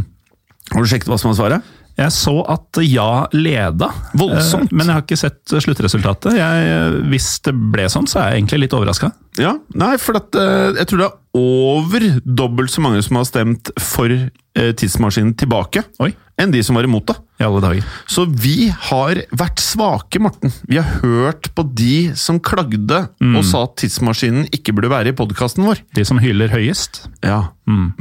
Har 0.73 0.83
du 0.83 0.89
sjekket 0.89 1.11
hva 1.11 1.19
som 1.21 1.31
er 1.31 1.37
svaret? 1.39 1.73
Jeg 1.97 2.13
så 2.13 2.33
at 2.45 2.77
ja 2.85 3.25
leda, 3.33 3.87
Voldsomt. 4.19 4.69
Eh, 4.69 4.75
men 4.77 4.85
jeg 4.85 4.93
har 4.93 5.01
ikke 5.01 5.17
sett 5.17 5.53
sluttresultatet. 5.65 6.35
Jeg, 6.37 6.91
hvis 7.09 7.29
det 7.47 7.55
ble 7.73 7.87
sånn, 7.89 8.05
så 8.09 8.19
er 8.21 8.27
jeg 8.35 8.43
egentlig 8.43 8.59
litt 8.67 8.75
overraska. 8.77 9.09
Ja, 9.41 9.55
nei, 9.73 9.95
for 10.01 10.19
at, 10.19 10.37
eh, 10.37 10.77
jeg 10.77 10.91
tror 10.91 11.01
det 11.01 11.07
er 11.07 11.41
over 11.41 12.05
dobbelt 12.21 12.73
så 12.73 12.83
mange 12.85 13.01
som 13.05 13.17
har 13.17 13.25
stemt 13.29 13.71
for 13.81 14.13
eh, 14.13 14.69
tidsmaskinen 14.77 15.33
tilbake, 15.41 15.87
Oi. 16.05 16.11
enn 16.37 16.53
de 16.53 16.61
som 16.65 16.77
var 16.77 16.85
imot 16.85 17.09
det. 17.09 17.17
I 17.37 17.45
alle 17.45 17.59
dager. 17.61 17.83
Så 18.09 18.23
vi 18.33 18.69
har 18.89 19.19
vært 19.37 19.61
svake, 19.61 20.17
Morten. 20.23 20.49
Vi 20.65 20.79
har 20.81 21.01
hørt 21.03 21.51
på 21.53 21.65
de 21.77 22.15
som 22.17 22.39
klagde 22.41 23.03
og 23.21 23.43
sa 23.45 23.61
at 23.67 23.75
tidsmaskinen 23.83 24.47
ikke 24.55 24.73
burde 24.73 24.89
være 24.89 25.11
i 25.13 25.17
podkasten 25.17 25.67
vår. 25.67 25.83
De 25.93 26.05
som 26.07 26.17
hyller 26.23 26.49
høyest. 26.49 27.03
Ja, 27.21 27.49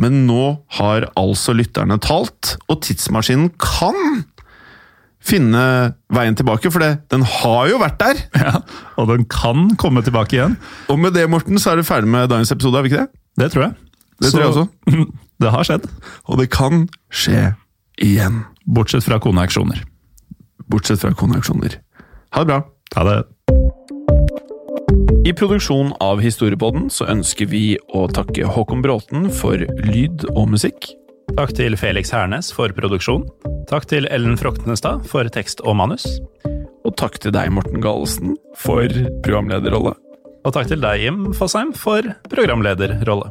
Men 0.00 0.22
nå 0.26 0.62
har 0.78 1.10
altså 1.20 1.52
lytterne 1.52 1.98
talt, 2.00 2.56
og 2.70 2.80
tidsmaskinen 2.86 3.50
kan 3.60 4.24
finne 5.26 5.62
veien 6.14 6.36
tilbake, 6.38 6.70
for 6.70 6.78
det, 6.84 6.92
den 7.10 7.24
har 7.26 7.68
jo 7.72 7.80
vært 7.82 7.98
der! 8.00 8.20
Ja, 8.46 8.60
Og 8.96 9.08
den 9.10 9.24
kan 9.28 9.72
komme 9.80 10.02
tilbake 10.06 10.38
igjen. 10.38 10.56
Og 10.88 11.00
med 11.02 11.16
det, 11.18 11.26
Morten, 11.28 11.58
så 11.58 11.72
er 11.74 11.80
du 11.80 11.86
ferdig 11.88 12.08
med 12.12 12.30
dagens 12.30 12.52
episode, 12.54 12.78
er 12.78 12.86
vi 12.86 12.92
ikke 12.94 13.04
det? 13.04 13.22
Det 13.42 13.52
tror 13.52 13.66
jeg. 13.66 13.74
Det 14.22 14.32
tror 14.32 14.44
jeg 14.46 14.52
også. 14.54 15.06
Det 15.42 15.50
har 15.52 15.66
skjedd. 15.68 15.82
Og 16.32 16.38
det 16.40 16.46
kan 16.48 16.86
skje 17.12 17.50
igjen. 18.00 18.38
Bortsett 18.66 19.04
fra 19.04 19.20
koneaksjoner. 19.22 19.82
Bortsett 20.66 21.00
fra 21.00 21.12
koneaksjoner. 21.14 21.78
Ha 22.34 22.40
det 22.40 22.46
bra. 22.46 22.62
Ha 22.96 23.04
det. 23.04 23.24
I 25.26 25.32
produksjonen 25.32 25.92
av 26.02 26.20
Historiepodden 26.22 26.88
så 26.90 27.06
ønsker 27.10 27.46
vi 27.50 27.76
å 27.94 28.06
takke 28.10 28.46
Håkon 28.46 28.82
Bråten 28.82 29.28
for 29.30 29.62
lyd 29.86 30.26
og 30.34 30.50
musikk. 30.54 30.90
Takk 31.36 31.54
til 31.58 31.78
Felix 31.78 32.10
Hernes 32.14 32.52
for 32.54 32.74
produksjon. 32.74 33.26
Takk 33.70 33.86
til 33.90 34.06
Ellen 34.10 34.38
Froktenestad 34.38 35.06
for 35.10 35.30
tekst 35.30 35.62
og 35.62 35.78
manus. 35.78 36.06
Og 36.86 36.94
takk 36.98 37.18
til 37.22 37.34
deg, 37.34 37.50
Morten 37.54 37.82
Galesen, 37.82 38.36
for 38.58 38.86
programlederrolle. 39.26 39.94
Og 40.46 40.54
takk 40.54 40.70
til 40.70 40.82
deg, 40.82 41.02
Jim 41.02 41.26
Fosheim, 41.34 41.74
for 41.74 42.06
programlederrolle. 42.30 43.30